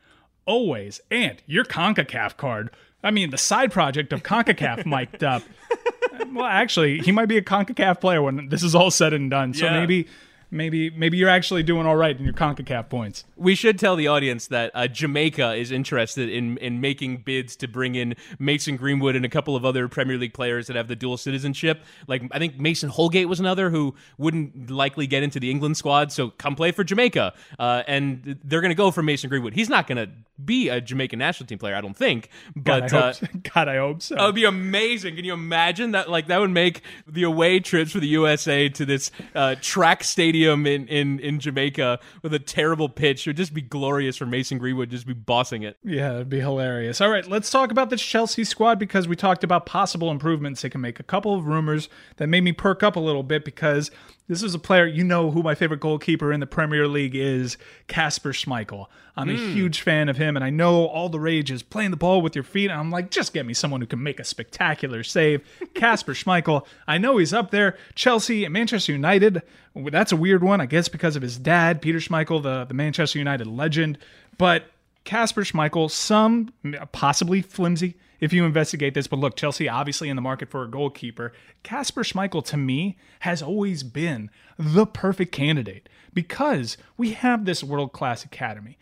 Always. 0.45 1.01
And 1.11 1.41
your 1.47 1.65
CONCACAF 1.65 2.37
card. 2.37 2.71
I 3.05 3.13
mean, 3.13 3.31
the 3.31 3.39
side 3.39 3.71
project 3.71 4.13
of 4.13 4.25
CONCACAF 4.25 4.85
mic'd 4.87 5.23
up. 5.23 5.43
Well, 6.33 6.47
actually, 6.47 6.99
he 6.99 7.13
might 7.13 7.27
be 7.27 7.39
a 7.39 7.43
CONCACAF 7.43 8.01
player 8.01 8.23
when 8.23 8.49
this 8.49 8.63
is 8.63 8.75
all 8.75 8.91
said 8.91 9.13
and 9.13 9.31
done. 9.31 9.55
So 9.55 9.67
yeah. 9.67 9.79
maybe 9.79 10.09
maybe 10.53 10.91
maybe 10.91 11.17
you're 11.17 11.29
actually 11.29 11.63
doing 11.63 11.87
all 11.87 11.97
right 11.97 12.17
in 12.17 12.25
your 12.25 12.35
CONCACAF 12.35 12.89
points. 12.89 13.25
We 13.37 13.55
should 13.55 13.79
tell 13.79 13.97
the 13.97 14.07
audience 14.07 14.47
that 14.49 14.71
uh, 14.75 14.87
Jamaica 14.87 15.55
is 15.55 15.73
interested 15.73 16.29
in 16.29 16.59
in 16.59 16.81
making 16.81 17.19
bids 17.19 17.57
to 17.57 17.67
bring 17.67 17.95
in 17.95 18.15
Mason 18.39 18.77
Greenwood 18.77 19.17
and 19.17 19.25
a 19.25 19.29
couple 19.29 19.57
of 19.57 19.65
other 19.65 19.89
Premier 19.89 20.19
League 20.19 20.35
players 20.35 20.67
that 20.67 20.77
have 20.77 20.89
the 20.89 20.95
dual 20.95 21.17
citizenship. 21.17 21.83
Like 22.07 22.23
I 22.31 22.39
think 22.39 22.61
Mason 22.61 22.91
Holgate 22.91 23.29
was 23.29 23.41
another 23.41 23.71
who 23.71 23.95
wouldn't 24.19 24.71
likely 24.71 25.07
get 25.07 25.23
into 25.23 25.41
the 25.41 25.51
England 25.51 25.77
squad, 25.77 26.13
so 26.13 26.29
come 26.31 26.55
play 26.55 26.71
for 26.71 26.85
Jamaica. 26.85 27.33
Uh, 27.59 27.83
and 27.89 28.39
they're 28.45 28.61
going 28.61 28.71
to 28.71 28.77
go 28.77 28.91
for 28.91 29.03
Mason 29.03 29.31
Greenwood. 29.31 29.55
He's 29.55 29.71
not 29.71 29.87
going 29.87 29.97
to 29.97 30.13
be 30.45 30.69
a 30.69 30.81
Jamaican 30.81 31.19
national 31.19 31.47
team 31.47 31.59
player, 31.59 31.75
I 31.75 31.81
don't 31.81 31.97
think. 31.97 32.29
But 32.55 32.91
God, 32.91 32.93
I, 32.93 32.99
uh, 32.99 33.13
hope, 33.13 33.43
God, 33.55 33.69
I 33.69 33.77
hope 33.77 34.03
so. 34.03 34.17
That 34.17 34.27
would 34.27 34.35
be 34.35 34.45
amazing. 34.45 35.17
Can 35.17 35.25
you 35.25 35.33
imagine 35.33 35.93
that? 35.93 36.11
Like 36.11 36.27
that 36.27 36.41
would 36.41 36.51
make 36.51 36.83
the 37.07 37.23
away 37.23 37.61
trips 37.61 37.93
for 37.93 38.01
the 38.01 38.09
USA 38.09 38.69
to 38.69 38.85
this 38.85 39.11
uh, 39.35 39.55
track 39.61 40.05
stadium 40.05 40.42
stadium 40.43 40.67
in, 40.67 40.87
in, 40.89 41.19
in 41.21 41.41
Jamaica 41.41 42.01
with 42.23 42.35
a 42.35 42.39
terrible 42.39 42.89
pitch. 42.89 43.27
It 43.27 43.31
would 43.31 43.37
just 43.37 43.55
be 43.55 43.63
glorious 43.63 44.17
for 44.17 44.27
Mason 44.27 44.59
Greenwood 44.59 44.91
just 44.91 45.07
be 45.07 45.13
bossing 45.13 45.63
it. 45.63 45.77
Yeah, 45.85 46.15
it'd 46.15 46.29
be 46.29 46.41
hilarious. 46.41 47.01
All 47.01 47.09
right, 47.11 47.27
let's 47.27 47.51
talk 47.51 47.71
about 47.71 47.91
the 47.91 47.97
Chelsea 47.97 48.45
squad 48.45 48.79
because 48.79 49.07
we 49.07 49.17
talked 49.17 49.45
about 49.45 49.67
possible 49.67 50.11
improvements 50.11 50.63
they 50.63 50.71
can 50.71 50.81
make. 50.81 51.01
A 51.01 51.05
couple 51.05 51.35
of 51.35 51.47
rumors 51.47 51.89
that 52.17 52.29
made 52.29 52.43
me 52.43 52.53
perk 52.53 52.83
up 52.83 52.97
a 52.97 53.01
little 53.01 53.23
bit 53.23 53.45
because 53.45 53.91
this 54.33 54.43
is 54.43 54.55
a 54.55 54.59
player, 54.59 54.87
you 54.87 55.05
know 55.05 55.31
who 55.31 55.43
my 55.43 55.55
favorite 55.55 55.81
goalkeeper 55.81 56.33
in 56.33 56.41
the 56.41 56.47
Premier 56.47 56.89
League 56.89 57.15
is, 57.15 57.59
Kasper 57.87 58.33
Schmeichel. 58.33 58.87
I'm 59.15 59.29
mm. 59.29 59.35
a 59.35 59.37
hmm. 59.37 59.53
huge 59.53 59.83
fan 59.83 60.09
of 60.09 60.17
him, 60.17 60.37
and 60.37 60.45
I 60.45 60.49
know 60.49 60.87
all 60.87 61.11
the 61.11 61.21
rage 61.21 61.51
is 61.51 61.63
playing 61.63 61.91
the 61.91 61.99
ball 61.99 62.23
with 62.23 62.35
your 62.35 62.43
feet. 62.43 62.71
And 62.71 62.81
I'm 62.81 62.91
like, 62.91 63.11
just 63.11 63.35
get 63.35 63.45
me 63.45 63.53
someone 63.53 63.83
who 63.83 63.87
can 63.87 64.03
make 64.03 64.19
a 64.19 64.25
spectacular 64.25 65.03
save. 65.03 65.47
Kasper 65.75 66.15
Schmeichel, 66.15 66.65
I 66.89 66.97
know 66.97 67.19
he's 67.19 67.35
up 67.35 67.51
there. 67.51 67.77
Chelsea 67.95 68.45
and 68.45 68.55
Manchester 68.55 68.93
United, 68.93 69.43
that's 69.75 70.13
a 70.13 70.17
weird 70.17 70.43
one, 70.43 70.63
I 70.63 70.67
guess, 70.67 70.89
because 70.89 71.15
of 71.15 71.21
his 71.21 71.37
dad, 71.37 71.83
Peter 71.83 71.99
Schmeichel, 71.99 72.43
the, 72.43 72.65
the 72.65 72.75
Manchester 72.75 73.19
United 73.19 73.47
legend. 73.47 73.99
But 74.39 74.65
Kasper 75.05 75.43
Schmeichel, 75.43 75.91
some 75.91 76.55
possibly 76.93 77.43
flimsy 77.43 77.97
if 78.23 78.33
you 78.33 78.45
investigate 78.45 78.95
this. 78.95 79.09
But 79.09 79.19
look, 79.19 79.37
Chelsea 79.37 79.69
obviously 79.69 80.09
in 80.09 80.17
the 80.17 80.23
market 80.23 80.49
for 80.49 80.63
a 80.63 80.71
goalkeeper. 80.71 81.33
Kasper 81.65 82.05
Schmeichel 82.05 82.45
to 82.47 82.57
me 82.57 82.97
has 83.21 83.43
always 83.43 83.83
been 83.83 84.31
the 84.57 84.87
perfect 84.87 85.33
candidate 85.33 85.89
because 86.15 86.79
we 86.97 87.11
have 87.11 87.45
this 87.45 87.65
world 87.65 87.93
class 87.93 88.25
academy. 88.25 88.79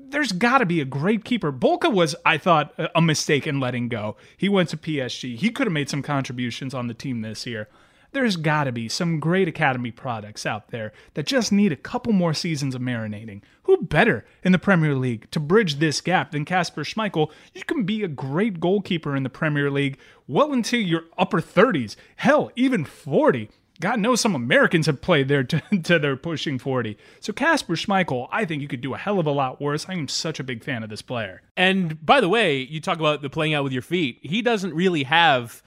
There's 0.00 0.32
got 0.32 0.58
to 0.58 0.66
be 0.66 0.80
a 0.80 0.84
great 0.84 1.24
keeper. 1.24 1.50
Bulka 1.50 1.92
was, 1.92 2.14
I 2.24 2.38
thought, 2.38 2.72
a 2.94 3.02
mistake 3.02 3.46
in 3.48 3.58
letting 3.58 3.88
go. 3.88 4.16
He 4.36 4.48
went 4.48 4.68
to 4.68 4.76
PSG. 4.76 5.36
He 5.36 5.50
could 5.50 5.66
have 5.66 5.72
made 5.72 5.90
some 5.90 6.02
contributions 6.02 6.72
on 6.72 6.86
the 6.86 6.94
team 6.94 7.22
this 7.22 7.46
year 7.46 7.68
there's 8.14 8.36
got 8.36 8.64
to 8.64 8.72
be 8.72 8.88
some 8.88 9.20
great 9.20 9.48
Academy 9.48 9.90
products 9.90 10.46
out 10.46 10.68
there 10.68 10.92
that 11.14 11.26
just 11.26 11.52
need 11.52 11.72
a 11.72 11.76
couple 11.76 12.12
more 12.12 12.32
seasons 12.32 12.74
of 12.74 12.80
marinating. 12.80 13.42
Who 13.64 13.82
better 13.82 14.24
in 14.42 14.52
the 14.52 14.58
Premier 14.58 14.94
League 14.94 15.30
to 15.32 15.40
bridge 15.40 15.76
this 15.76 16.00
gap 16.00 16.30
than 16.30 16.44
Kasper 16.44 16.84
Schmeichel? 16.84 17.30
You 17.52 17.64
can 17.64 17.84
be 17.84 18.02
a 18.02 18.08
great 18.08 18.60
goalkeeper 18.60 19.14
in 19.14 19.22
the 19.22 19.30
Premier 19.30 19.70
League 19.70 19.98
well 20.26 20.52
into 20.52 20.78
your 20.78 21.04
upper 21.18 21.40
30s, 21.40 21.96
hell, 22.16 22.50
even 22.56 22.84
40. 22.84 23.50
God 23.80 23.98
knows 23.98 24.20
some 24.20 24.34
Americans 24.34 24.86
have 24.86 25.00
played 25.00 25.28
there 25.28 25.42
to, 25.44 25.60
to 25.82 25.98
their 25.98 26.16
pushing 26.16 26.58
40. 26.58 26.96
So 27.20 27.32
Kasper 27.32 27.74
Schmeichel, 27.74 28.28
I 28.30 28.44
think 28.44 28.62
you 28.62 28.68
could 28.68 28.80
do 28.80 28.94
a 28.94 28.98
hell 28.98 29.18
of 29.18 29.26
a 29.26 29.32
lot 29.32 29.60
worse. 29.60 29.86
I 29.88 29.94
am 29.94 30.08
such 30.08 30.38
a 30.38 30.44
big 30.44 30.62
fan 30.62 30.82
of 30.82 30.90
this 30.90 31.02
player. 31.02 31.42
And 31.56 32.04
by 32.04 32.20
the 32.20 32.28
way, 32.28 32.58
you 32.58 32.80
talk 32.80 32.98
about 32.98 33.22
the 33.22 33.30
playing 33.30 33.54
out 33.54 33.64
with 33.64 33.72
your 33.72 33.82
feet. 33.82 34.18
He 34.22 34.42
doesn't 34.42 34.74
really 34.74 35.04
have 35.04 35.62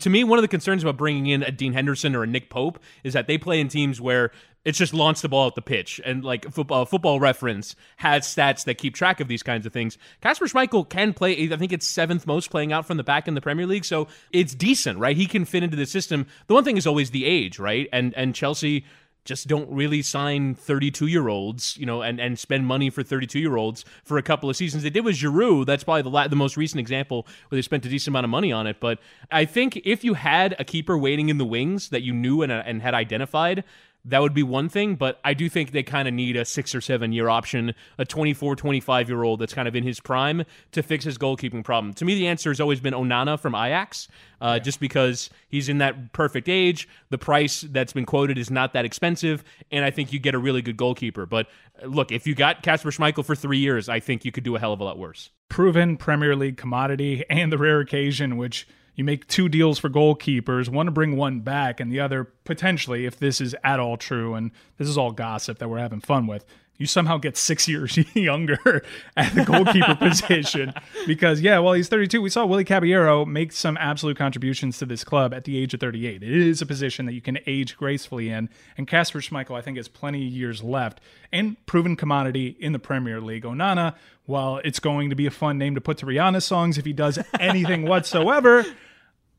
to 0.00 0.10
me, 0.10 0.22
one 0.22 0.38
of 0.38 0.42
the 0.42 0.48
concerns 0.48 0.82
about 0.82 0.98
bringing 0.98 1.26
in 1.26 1.42
a 1.42 1.50
Dean 1.50 1.72
Henderson 1.72 2.14
or 2.14 2.24
a 2.24 2.26
Nick 2.26 2.50
Pope 2.50 2.78
is 3.04 3.14
that 3.14 3.26
they 3.26 3.38
play 3.38 3.58
in 3.58 3.68
teams 3.68 4.00
where 4.00 4.30
it's 4.64 4.78
just 4.78 4.94
launch 4.94 5.20
the 5.20 5.28
ball 5.28 5.46
at 5.48 5.54
the 5.54 5.62
pitch. 5.62 6.00
And 6.04 6.24
like 6.24 6.50
football, 6.50 6.82
uh, 6.82 6.84
football 6.84 7.20
reference 7.20 7.74
has 7.96 8.26
stats 8.26 8.64
that 8.64 8.78
keep 8.78 8.94
track 8.94 9.20
of 9.20 9.28
these 9.28 9.42
kinds 9.42 9.66
of 9.66 9.72
things. 9.72 9.98
Kasper 10.20 10.46
Schmeichel 10.46 10.88
can 10.88 11.12
play, 11.12 11.50
I 11.52 11.56
think 11.56 11.72
it's 11.72 11.86
seventh 11.86 12.26
most 12.26 12.50
playing 12.50 12.72
out 12.72 12.86
from 12.86 12.96
the 12.96 13.04
back 13.04 13.26
in 13.26 13.34
the 13.34 13.40
Premier 13.40 13.66
League. 13.66 13.84
So 13.84 14.08
it's 14.30 14.54
decent, 14.54 14.98
right? 14.98 15.16
He 15.16 15.26
can 15.26 15.44
fit 15.44 15.62
into 15.62 15.76
the 15.76 15.86
system. 15.86 16.26
The 16.46 16.54
one 16.54 16.64
thing 16.64 16.76
is 16.76 16.86
always 16.86 17.10
the 17.10 17.24
age, 17.24 17.58
right? 17.58 17.88
And, 17.92 18.14
and 18.14 18.34
Chelsea 18.34 18.84
just 19.24 19.46
don't 19.46 19.70
really 19.70 20.02
sign 20.02 20.54
32 20.54 21.06
year 21.06 21.28
olds, 21.28 21.76
you 21.76 21.86
know, 21.86 22.02
and, 22.02 22.20
and 22.20 22.38
spend 22.38 22.66
money 22.66 22.90
for 22.90 23.02
32 23.02 23.38
year 23.38 23.56
olds 23.56 23.84
for 24.04 24.18
a 24.18 24.22
couple 24.22 24.50
of 24.50 24.56
seasons. 24.56 24.82
They 24.82 24.90
did 24.90 25.04
with 25.04 25.16
Giroud. 25.16 25.66
That's 25.66 25.84
probably 25.84 26.02
the 26.02 26.10
la- 26.10 26.26
the 26.26 26.36
most 26.36 26.56
recent 26.56 26.80
example 26.80 27.26
where 27.48 27.56
they 27.56 27.62
spent 27.62 27.86
a 27.86 27.88
decent 27.88 28.08
amount 28.08 28.24
of 28.24 28.30
money 28.30 28.50
on 28.50 28.66
it. 28.66 28.78
But 28.80 28.98
I 29.30 29.44
think 29.44 29.80
if 29.84 30.02
you 30.02 30.14
had 30.14 30.56
a 30.58 30.64
keeper 30.64 30.98
waiting 30.98 31.28
in 31.28 31.38
the 31.38 31.44
wings 31.44 31.90
that 31.90 32.02
you 32.02 32.12
knew 32.12 32.42
and, 32.42 32.50
uh, 32.50 32.62
and 32.66 32.82
had 32.82 32.94
identified, 32.94 33.62
that 34.04 34.20
would 34.20 34.34
be 34.34 34.42
one 34.42 34.68
thing, 34.68 34.96
but 34.96 35.20
I 35.24 35.34
do 35.34 35.48
think 35.48 35.70
they 35.70 35.84
kind 35.84 36.08
of 36.08 36.14
need 36.14 36.36
a 36.36 36.44
six 36.44 36.74
or 36.74 36.80
seven 36.80 37.12
year 37.12 37.28
option, 37.28 37.74
a 37.98 38.04
24, 38.04 38.56
25 38.56 39.08
year 39.08 39.22
old 39.22 39.40
that's 39.40 39.54
kind 39.54 39.68
of 39.68 39.76
in 39.76 39.84
his 39.84 40.00
prime 40.00 40.44
to 40.72 40.82
fix 40.82 41.04
his 41.04 41.18
goalkeeping 41.18 41.62
problem. 41.62 41.94
To 41.94 42.04
me, 42.04 42.14
the 42.16 42.26
answer 42.26 42.50
has 42.50 42.60
always 42.60 42.80
been 42.80 42.94
Onana 42.94 43.38
from 43.38 43.54
Ajax, 43.54 44.08
uh, 44.40 44.58
just 44.58 44.80
because 44.80 45.30
he's 45.48 45.68
in 45.68 45.78
that 45.78 46.12
perfect 46.12 46.48
age. 46.48 46.88
The 47.10 47.18
price 47.18 47.60
that's 47.60 47.92
been 47.92 48.06
quoted 48.06 48.38
is 48.38 48.50
not 48.50 48.72
that 48.72 48.84
expensive, 48.84 49.44
and 49.70 49.84
I 49.84 49.90
think 49.90 50.12
you 50.12 50.18
get 50.18 50.34
a 50.34 50.38
really 50.38 50.62
good 50.62 50.76
goalkeeper. 50.76 51.24
But 51.24 51.46
uh, 51.80 51.86
look, 51.86 52.10
if 52.10 52.26
you 52.26 52.34
got 52.34 52.62
Kasper 52.62 52.90
Schmeichel 52.90 53.24
for 53.24 53.36
three 53.36 53.58
years, 53.58 53.88
I 53.88 54.00
think 54.00 54.24
you 54.24 54.32
could 54.32 54.44
do 54.44 54.56
a 54.56 54.58
hell 54.58 54.72
of 54.72 54.80
a 54.80 54.84
lot 54.84 54.98
worse. 54.98 55.30
Proven 55.48 55.96
Premier 55.96 56.34
League 56.34 56.56
commodity 56.56 57.24
and 57.30 57.52
the 57.52 57.58
rare 57.58 57.78
occasion 57.78 58.36
which 58.36 58.66
you 58.94 59.04
make 59.04 59.26
two 59.26 59.48
deals 59.48 59.78
for 59.78 59.88
goalkeepers, 59.88 60.68
one 60.68 60.86
to 60.86 60.92
bring 60.92 61.16
one 61.16 61.40
back, 61.40 61.80
and 61.80 61.90
the 61.90 62.00
other 62.00 62.24
potentially, 62.44 63.06
if 63.06 63.18
this 63.18 63.40
is 63.40 63.54
at 63.64 63.80
all 63.80 63.96
true, 63.96 64.34
and 64.34 64.50
this 64.76 64.88
is 64.88 64.98
all 64.98 65.12
gossip 65.12 65.58
that 65.58 65.68
we're 65.68 65.78
having 65.78 66.00
fun 66.00 66.26
with, 66.26 66.44
you 66.78 66.86
somehow 66.86 67.16
get 67.16 67.36
six 67.36 67.68
years 67.68 67.96
younger 68.14 68.84
at 69.16 69.34
the 69.34 69.44
goalkeeper 69.44 69.94
position. 70.00 70.72
Because, 71.06 71.40
yeah, 71.40 71.58
well, 71.58 71.74
he's 71.74 71.88
32. 71.88 72.20
We 72.20 72.30
saw 72.30 72.44
Willy 72.44 72.64
Caballero 72.64 73.24
make 73.24 73.52
some 73.52 73.76
absolute 73.76 74.16
contributions 74.16 74.78
to 74.78 74.86
this 74.86 75.04
club 75.04 75.32
at 75.32 75.44
the 75.44 75.56
age 75.58 75.74
of 75.74 75.80
38. 75.80 76.22
It 76.22 76.28
is 76.28 76.60
a 76.60 76.66
position 76.66 77.06
that 77.06 77.12
you 77.12 77.20
can 77.20 77.38
age 77.46 77.76
gracefully 77.76 78.30
in. 78.30 78.48
And 78.76 78.88
Kasper 78.88 79.20
Schmeichel, 79.20 79.56
I 79.56 79.60
think, 79.60 79.76
has 79.76 79.88
plenty 79.88 80.26
of 80.26 80.32
years 80.32 80.62
left 80.62 81.00
and 81.32 81.64
proven 81.66 81.96
commodity 81.96 82.56
in 82.58 82.72
the 82.72 82.78
Premier 82.78 83.20
League. 83.20 83.44
Onana, 83.44 83.94
well, 84.26 84.60
it's 84.64 84.80
going 84.80 85.10
to 85.10 85.16
be 85.16 85.26
a 85.26 85.30
fun 85.30 85.58
name 85.58 85.74
to 85.74 85.80
put 85.80 85.98
to 85.98 86.06
Rihanna 86.06 86.42
songs 86.42 86.78
if 86.78 86.84
he 86.84 86.92
does 86.92 87.18
anything 87.38 87.82
whatsoever. 87.88 88.64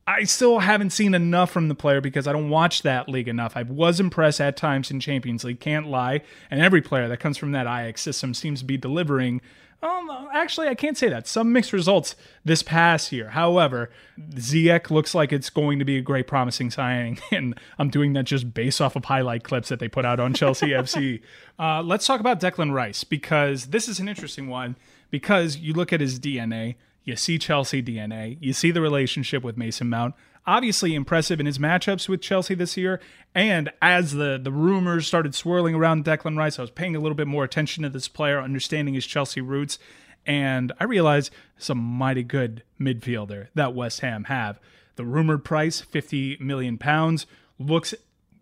I 0.05 0.25
still 0.25 0.59
haven't 0.59 0.89
seen 0.89 1.13
enough 1.13 1.51
from 1.51 1.69
the 1.69 1.75
player 1.75 2.01
because 2.01 2.27
I 2.27 2.33
don't 2.33 2.49
watch 2.49 2.81
that 2.81 3.07
league 3.07 3.29
enough. 3.29 3.55
I 3.55 3.63
was 3.63 3.99
impressed 3.99 4.41
at 4.41 4.57
times 4.57 4.91
in 4.91 4.99
Champions 4.99 5.45
League, 5.45 5.61
can't 5.61 5.87
lie. 5.87 6.21
And 6.51 6.61
every 6.61 6.81
player 6.81 7.07
that 7.07 7.21
comes 7.21 7.37
from 7.37 7.53
that 7.53 7.67
Ajax 7.67 8.01
system 8.01 8.33
seems 8.33 8.59
to 8.59 8.65
be 8.65 8.75
delivering. 8.75 9.41
Um, 9.81 10.09
actually, 10.33 10.67
I 10.67 10.75
can't 10.75 10.97
say 10.97 11.09
that. 11.09 11.27
Some 11.27 11.53
mixed 11.53 11.71
results 11.71 12.15
this 12.43 12.63
past 12.63 13.11
year. 13.11 13.29
However, 13.29 13.89
Ziyech 14.31 14.89
looks 14.89 15.15
like 15.15 15.33
it's 15.33 15.49
going 15.49 15.79
to 15.79 15.85
be 15.85 15.97
a 15.97 16.01
great, 16.01 16.27
promising 16.27 16.69
signing, 16.69 17.19
and 17.31 17.57
I'm 17.77 17.89
doing 17.89 18.13
that 18.13 18.23
just 18.23 18.53
based 18.53 18.79
off 18.81 18.95
of 18.95 19.05
highlight 19.05 19.43
clips 19.43 19.69
that 19.69 19.79
they 19.79 19.89
put 19.89 20.05
out 20.05 20.19
on 20.21 20.33
Chelsea 20.33 20.67
FC. 20.69 21.21
Uh, 21.59 21.81
let's 21.81 22.05
talk 22.05 22.21
about 22.21 22.39
Declan 22.39 22.73
Rice 22.73 23.03
because 23.03 23.67
this 23.67 23.89
is 23.89 23.99
an 23.99 24.07
interesting 24.07 24.47
one. 24.47 24.75
Because 25.11 25.57
you 25.57 25.73
look 25.73 25.93
at 25.93 26.01
his 26.01 26.19
DNA, 26.19 26.73
you 27.03 27.15
see 27.15 27.37
Chelsea 27.37 27.81
DNA. 27.81 28.37
You 28.39 28.53
see 28.53 28.71
the 28.71 28.81
relationship 28.81 29.43
with 29.43 29.57
Mason 29.57 29.89
Mount. 29.89 30.15
Obviously 30.45 30.93
impressive 30.93 31.39
in 31.39 31.45
his 31.45 31.57
matchups 31.57 32.09
with 32.09 32.21
Chelsea 32.21 32.53
this 32.53 32.75
year. 32.75 32.99
And 33.33 33.71
as 33.81 34.13
the, 34.13 34.39
the 34.41 34.51
rumors 34.51 35.07
started 35.07 35.35
swirling 35.35 35.75
around 35.75 36.05
Declan 36.05 36.37
Rice, 36.37 36.59
I 36.59 36.63
was 36.63 36.71
paying 36.71 36.95
a 36.95 36.99
little 36.99 37.15
bit 37.15 37.27
more 37.27 37.43
attention 37.43 37.83
to 37.83 37.89
this 37.89 38.07
player, 38.07 38.41
understanding 38.41 38.93
his 38.93 39.05
Chelsea 39.05 39.41
roots. 39.41 39.79
And 40.25 40.71
I 40.79 40.85
realized 40.85 41.31
some 41.57 41.77
mighty 41.77 42.23
good 42.23 42.63
midfielder 42.79 43.47
that 43.55 43.73
West 43.73 44.01
Ham 44.01 44.25
have. 44.25 44.59
The 44.95 45.05
rumored 45.05 45.43
price, 45.43 45.81
50 45.81 46.37
million 46.39 46.77
pounds, 46.77 47.25
looks 47.57 47.93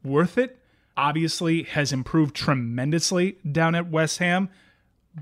worth 0.04 0.38
it. 0.38 0.58
Obviously, 0.98 1.64
has 1.64 1.94
improved 1.94 2.36
tremendously 2.36 3.38
down 3.50 3.76
at 3.76 3.90
West 3.90 4.20
Ham. 4.20 4.50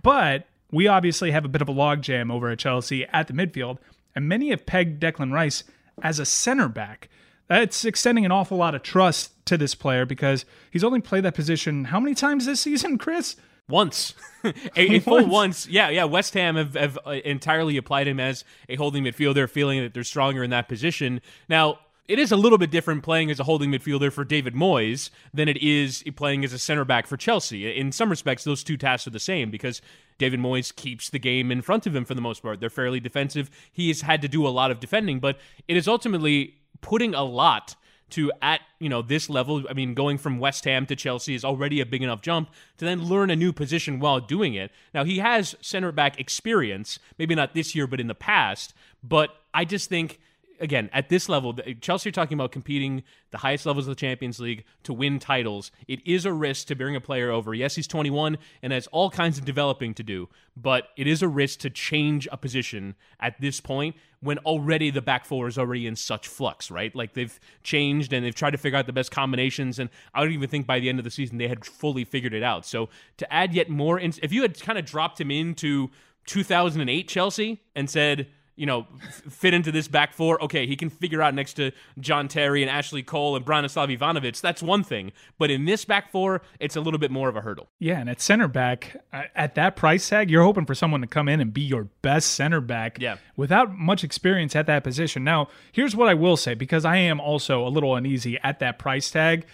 But 0.01 0.47
we 0.71 0.87
obviously 0.87 1.31
have 1.31 1.45
a 1.45 1.49
bit 1.49 1.61
of 1.61 1.69
a 1.69 1.73
logjam 1.73 2.31
over 2.31 2.49
at 2.49 2.59
Chelsea 2.59 3.05
at 3.07 3.27
the 3.27 3.33
midfield, 3.33 3.77
and 4.15 4.27
many 4.27 4.49
have 4.49 4.65
pegged 4.65 5.01
Declan 5.01 5.31
Rice 5.31 5.63
as 6.01 6.19
a 6.19 6.25
center 6.25 6.67
back. 6.67 7.09
That's 7.47 7.83
extending 7.83 8.25
an 8.25 8.31
awful 8.31 8.57
lot 8.57 8.75
of 8.75 8.83
trust 8.83 9.33
to 9.47 9.57
this 9.57 9.73
player 9.73 10.05
because 10.05 10.45
he's 10.69 10.83
only 10.83 11.01
played 11.01 11.23
that 11.23 11.33
position 11.33 11.85
how 11.85 11.99
many 11.99 12.13
times 12.13 12.45
this 12.45 12.61
season, 12.61 12.97
Chris? 12.97 13.35
Once, 13.67 14.15
a, 14.43 14.53
a 14.75 14.99
full 14.99 15.27
once. 15.27 15.67
Yeah, 15.67 15.89
yeah. 15.89 16.05
West 16.05 16.33
Ham 16.33 16.55
have, 16.55 16.73
have 16.73 16.97
uh, 17.05 17.11
entirely 17.11 17.77
applied 17.77 18.07
him 18.07 18.19
as 18.19 18.43
a 18.67 18.75
holding 18.75 19.03
midfielder, 19.03 19.47
feeling 19.47 19.81
that 19.81 19.93
they're 19.93 20.03
stronger 20.03 20.43
in 20.43 20.49
that 20.49 20.67
position. 20.67 21.21
Now, 21.47 21.79
it 22.09 22.17
is 22.17 22.31
a 22.31 22.35
little 22.35 22.57
bit 22.57 22.71
different 22.71 23.03
playing 23.03 23.29
as 23.29 23.39
a 23.39 23.43
holding 23.43 23.69
midfielder 23.69 24.11
for 24.11 24.25
David 24.25 24.55
Moyes 24.55 25.11
than 25.31 25.47
it 25.47 25.57
is 25.57 26.03
playing 26.15 26.43
as 26.43 26.51
a 26.53 26.57
center 26.57 26.83
back 26.83 27.05
for 27.05 27.17
Chelsea. 27.17 27.77
In 27.77 27.91
some 27.91 28.09
respects, 28.09 28.43
those 28.43 28.63
two 28.63 28.77
tasks 28.77 29.05
are 29.05 29.11
the 29.11 29.19
same 29.19 29.51
because 29.51 29.79
David 30.17 30.39
Moyes 30.39 30.75
keeps 30.75 31.11
the 31.11 31.19
game 31.19 31.51
in 31.51 31.61
front 31.61 31.85
of 31.85 31.95
him 31.95 32.05
for 32.05 32.15
the 32.15 32.21
most 32.21 32.41
part. 32.41 32.59
They're 32.59 32.71
fairly 32.71 32.99
defensive. 32.99 33.51
He 33.71 33.89
has 33.89 34.01
had 34.01 34.23
to 34.23 34.27
do 34.27 34.47
a 34.47 34.49
lot 34.49 34.71
of 34.71 34.79
defending, 34.79 35.19
but 35.19 35.37
it 35.67 35.77
is 35.77 35.87
ultimately 35.87 36.55
putting 36.81 37.13
a 37.13 37.23
lot 37.23 37.75
to 38.09 38.31
at 38.41 38.61
you 38.79 38.89
know 38.89 39.03
this 39.03 39.29
level 39.29 39.65
i 39.69 39.73
mean 39.73 39.93
going 39.93 40.17
from 40.17 40.39
west 40.39 40.65
ham 40.65 40.83
to 40.87 40.95
chelsea 40.95 41.35
is 41.35 41.45
already 41.45 41.79
a 41.79 41.85
big 41.85 42.01
enough 42.01 42.23
jump 42.23 42.49
to 42.75 42.85
then 42.85 43.03
learn 43.03 43.29
a 43.29 43.35
new 43.35 43.53
position 43.53 43.99
while 43.99 44.19
doing 44.19 44.55
it 44.55 44.71
now 44.95 45.03
he 45.03 45.19
has 45.19 45.55
center 45.61 45.91
back 45.91 46.19
experience 46.19 46.97
maybe 47.19 47.35
not 47.35 47.53
this 47.53 47.75
year 47.75 47.85
but 47.85 47.99
in 47.99 48.07
the 48.07 48.15
past 48.15 48.73
but 49.03 49.35
i 49.53 49.63
just 49.63 49.89
think 49.89 50.19
again, 50.59 50.89
at 50.93 51.09
this 51.09 51.29
level, 51.29 51.53
Chelsea 51.81 52.09
are 52.09 52.11
talking 52.11 52.37
about 52.37 52.51
competing 52.51 53.03
the 53.31 53.37
highest 53.39 53.65
levels 53.65 53.87
of 53.87 53.95
the 53.95 53.99
Champions 53.99 54.39
League 54.39 54.65
to 54.83 54.93
win 54.93 55.19
titles. 55.19 55.71
It 55.87 56.05
is 56.05 56.25
a 56.25 56.33
risk 56.33 56.67
to 56.67 56.75
bring 56.75 56.95
a 56.95 57.01
player 57.01 57.31
over. 57.31 57.53
Yes, 57.53 57.75
he's 57.75 57.87
21 57.87 58.37
and 58.61 58.73
has 58.73 58.87
all 58.87 59.09
kinds 59.09 59.37
of 59.37 59.45
developing 59.45 59.93
to 59.95 60.03
do, 60.03 60.29
but 60.55 60.89
it 60.97 61.07
is 61.07 61.21
a 61.21 61.27
risk 61.27 61.59
to 61.59 61.69
change 61.69 62.27
a 62.31 62.37
position 62.37 62.95
at 63.19 63.39
this 63.39 63.59
point 63.59 63.95
when 64.21 64.37
already 64.39 64.89
the 64.91 65.01
back 65.01 65.25
four 65.25 65.47
is 65.47 65.57
already 65.57 65.87
in 65.87 65.95
such 65.95 66.27
flux, 66.27 66.69
right? 66.69 66.93
Like 66.95 67.13
they've 67.13 67.39
changed 67.63 68.11
and 68.11 68.25
they've 68.25 68.35
tried 68.35 68.51
to 68.51 68.57
figure 68.57 68.77
out 68.77 68.85
the 68.85 68.93
best 68.93 69.11
combinations, 69.11 69.79
and 69.79 69.89
I 70.13 70.21
don't 70.21 70.33
even 70.33 70.49
think 70.49 70.67
by 70.67 70.79
the 70.79 70.89
end 70.89 70.99
of 70.99 71.05
the 71.05 71.11
season 71.11 71.37
they 71.37 71.47
had 71.47 71.63
fully 71.63 72.03
figured 72.03 72.33
it 72.33 72.43
out. 72.43 72.65
So 72.65 72.89
to 73.17 73.33
add 73.33 73.53
yet 73.53 73.69
more, 73.69 73.97
in- 73.97 74.13
if 74.21 74.33
you 74.33 74.41
had 74.41 74.59
kind 74.59 74.77
of 74.77 74.85
dropped 74.85 75.21
him 75.21 75.31
into 75.31 75.89
2008 76.25 77.07
Chelsea 77.07 77.61
and 77.75 77.89
said, 77.89 78.27
you 78.59 78.65
know, 78.65 78.85
fit 79.29 79.53
into 79.53 79.71
this 79.71 79.87
back 79.87 80.11
four. 80.11 80.43
Okay, 80.43 80.67
he 80.67 80.75
can 80.75 80.89
figure 80.89 81.21
out 81.21 81.33
next 81.33 81.53
to 81.53 81.71
John 81.97 82.27
Terry 82.27 82.61
and 82.61 82.69
Ashley 82.69 83.01
Cole 83.01 83.37
and 83.37 83.45
Branislav 83.45 83.97
Ivanovic. 83.97 84.41
That's 84.41 84.61
one 84.61 84.83
thing. 84.83 85.13
But 85.37 85.49
in 85.49 85.63
this 85.63 85.85
back 85.85 86.11
four, 86.11 86.41
it's 86.59 86.75
a 86.75 86.81
little 86.81 86.99
bit 86.99 87.09
more 87.09 87.29
of 87.29 87.37
a 87.37 87.41
hurdle. 87.41 87.69
Yeah, 87.79 87.99
and 87.99 88.09
at 88.09 88.19
center 88.19 88.49
back, 88.49 88.97
at 89.13 89.55
that 89.55 89.77
price 89.77 90.09
tag, 90.09 90.29
you're 90.29 90.43
hoping 90.43 90.65
for 90.65 90.75
someone 90.75 90.99
to 90.99 91.07
come 91.07 91.29
in 91.29 91.39
and 91.39 91.53
be 91.53 91.61
your 91.61 91.85
best 92.01 92.33
center 92.33 92.59
back 92.59 92.97
yeah. 92.99 93.15
without 93.37 93.77
much 93.77 94.03
experience 94.03 94.57
at 94.57 94.65
that 94.67 94.83
position. 94.83 95.23
Now, 95.23 95.47
here's 95.71 95.95
what 95.95 96.09
I 96.09 96.13
will 96.13 96.35
say 96.35 96.53
because 96.53 96.83
I 96.83 96.97
am 96.97 97.21
also 97.21 97.65
a 97.65 97.69
little 97.69 97.95
uneasy 97.95 98.37
at 98.43 98.59
that 98.59 98.77
price 98.77 99.09
tag 99.09 99.45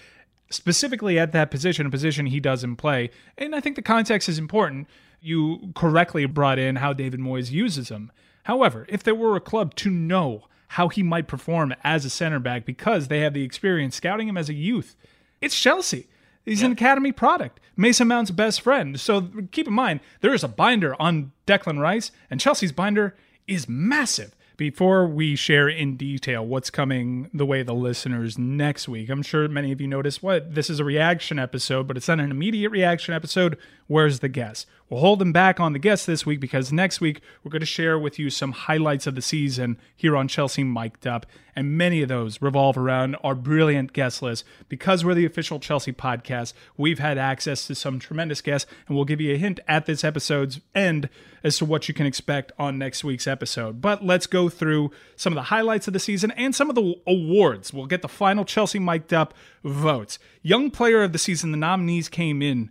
specifically 0.49 1.17
at 1.19 1.31
that 1.31 1.51
position, 1.51 1.85
a 1.85 1.89
position 1.89 2.27
he 2.27 2.39
doesn't 2.39 2.75
play. 2.75 3.09
And 3.37 3.55
I 3.55 3.59
think 3.59 3.75
the 3.75 3.81
context 3.81 4.29
is 4.29 4.37
important. 4.37 4.87
You 5.19 5.71
correctly 5.75 6.25
brought 6.27 6.59
in 6.59 6.77
how 6.77 6.93
David 6.93 7.19
Moyes 7.19 7.51
uses 7.51 7.89
him. 7.89 8.11
However, 8.45 8.85
if 8.89 9.03
there 9.03 9.15
were 9.15 9.35
a 9.35 9.41
club 9.41 9.75
to 9.75 9.89
know 9.89 10.45
how 10.69 10.87
he 10.87 11.01
might 11.01 11.27
perform 11.27 11.73
as 11.83 12.05
a 12.05 12.09
center 12.09 12.39
back 12.39 12.65
because 12.65 13.07
they 13.07 13.21
have 13.21 13.33
the 13.33 13.43
experience 13.43 13.95
scouting 13.95 14.27
him 14.27 14.37
as 14.37 14.49
a 14.49 14.53
youth, 14.53 14.95
it's 15.41 15.59
Chelsea. 15.59 16.07
He's 16.45 16.61
yeah. 16.61 16.67
an 16.67 16.71
academy 16.73 17.11
product. 17.11 17.59
Mason 17.75 18.07
Mount's 18.07 18.29
best 18.29 18.61
friend. 18.61 18.99
So 18.99 19.29
keep 19.51 19.67
in 19.67 19.73
mind, 19.73 19.99
there 20.21 20.33
is 20.33 20.43
a 20.43 20.47
binder 20.47 20.99
on 21.01 21.31
Declan 21.47 21.79
Rice, 21.79 22.11
and 22.29 22.39
Chelsea's 22.39 22.71
binder 22.71 23.15
is 23.47 23.67
massive 23.67 24.35
before 24.57 25.07
we 25.07 25.35
share 25.35 25.67
in 25.67 25.97
detail 25.97 26.45
what's 26.45 26.69
coming 26.69 27.29
the 27.33 27.45
way 27.45 27.63
the 27.63 27.73
listeners 27.73 28.37
next 28.37 28.87
week, 28.87 29.09
I'm 29.09 29.21
sure 29.21 29.47
many 29.47 29.71
of 29.71 29.81
you 29.81 29.87
noticed 29.87 30.23
what 30.23 30.55
this 30.55 30.69
is 30.69 30.79
a 30.79 30.83
reaction 30.83 31.39
episode, 31.39 31.87
but 31.87 31.97
it's 31.97 32.07
not 32.07 32.19
an 32.19 32.31
immediate 32.31 32.69
reaction 32.69 33.13
episode. 33.13 33.57
Where's 33.87 34.19
the 34.19 34.29
guest? 34.29 34.67
We'll 34.87 35.01
hold 35.01 35.17
them 35.17 35.31
back 35.31 35.59
on 35.59 35.73
the 35.73 35.79
guest 35.79 36.05
this 36.05 36.27
week 36.27 36.39
because 36.39 36.71
next 36.71 37.01
week 37.01 37.21
we're 37.43 37.49
going 37.49 37.61
to 37.61 37.65
share 37.65 37.97
with 37.97 38.19
you 38.19 38.29
some 38.29 38.51
highlights 38.51 39.07
of 39.07 39.15
the 39.15 39.21
season 39.21 39.79
here 39.95 40.15
on 40.15 40.27
Chelsea 40.27 40.63
Mic'd 40.63 41.07
Up, 41.07 41.25
and 41.55 41.75
many 41.75 42.03
of 42.03 42.09
those 42.09 42.39
revolve 42.39 42.77
around 42.77 43.15
our 43.23 43.33
brilliant 43.33 43.93
guest 43.93 44.21
list. 44.21 44.45
Because 44.69 45.03
we're 45.03 45.15
the 45.15 45.25
official 45.25 45.59
Chelsea 45.59 45.91
podcast, 45.91 46.53
we've 46.77 46.99
had 46.99 47.17
access 47.17 47.65
to 47.65 47.73
some 47.73 47.97
tremendous 47.97 48.41
guests, 48.41 48.69
and 48.87 48.95
we'll 48.95 49.05
give 49.05 49.19
you 49.19 49.33
a 49.33 49.39
hint 49.39 49.59
at 49.67 49.87
this 49.87 50.03
episode's 50.03 50.59
end 50.75 51.09
as 51.43 51.57
to 51.57 51.65
what 51.65 51.87
you 51.87 51.93
can 51.95 52.05
expect 52.05 52.51
on 52.59 52.77
next 52.77 53.03
week's 53.03 53.25
episode. 53.25 53.81
But 53.81 54.05
let's 54.05 54.27
go 54.27 54.49
through 54.49 54.91
some 55.15 55.33
of 55.33 55.35
the 55.35 55.43
highlights 55.43 55.87
of 55.87 55.93
the 55.93 55.99
season 55.99 56.29
and 56.31 56.53
some 56.53 56.69
of 56.69 56.75
the 56.75 56.93
awards. 57.07 57.73
We'll 57.73 57.87
get 57.87 58.03
the 58.03 58.07
final 58.07 58.45
Chelsea 58.45 58.77
Mic'd 58.77 59.15
Up 59.15 59.33
votes. 59.63 60.19
Young 60.43 60.69
Player 60.69 61.01
of 61.01 61.11
the 61.11 61.17
Season, 61.17 61.49
the 61.49 61.57
nominees 61.57 62.07
came 62.07 62.43
in 62.43 62.69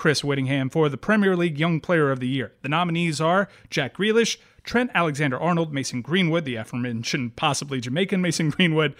Chris 0.00 0.24
Whittingham 0.24 0.70
for 0.70 0.88
the 0.88 0.96
Premier 0.96 1.36
League 1.36 1.58
Young 1.58 1.78
Player 1.78 2.10
of 2.10 2.20
the 2.20 2.26
Year. 2.26 2.54
The 2.62 2.70
nominees 2.70 3.20
are 3.20 3.50
Jack 3.68 3.98
Grealish, 3.98 4.38
Trent 4.64 4.90
Alexander 4.94 5.38
Arnold, 5.38 5.74
Mason 5.74 6.00
Greenwood, 6.00 6.46
the 6.46 6.56
aforementioned 6.56 7.36
possibly 7.36 7.82
Jamaican 7.82 8.22
Mason 8.22 8.48
Greenwood, 8.48 8.94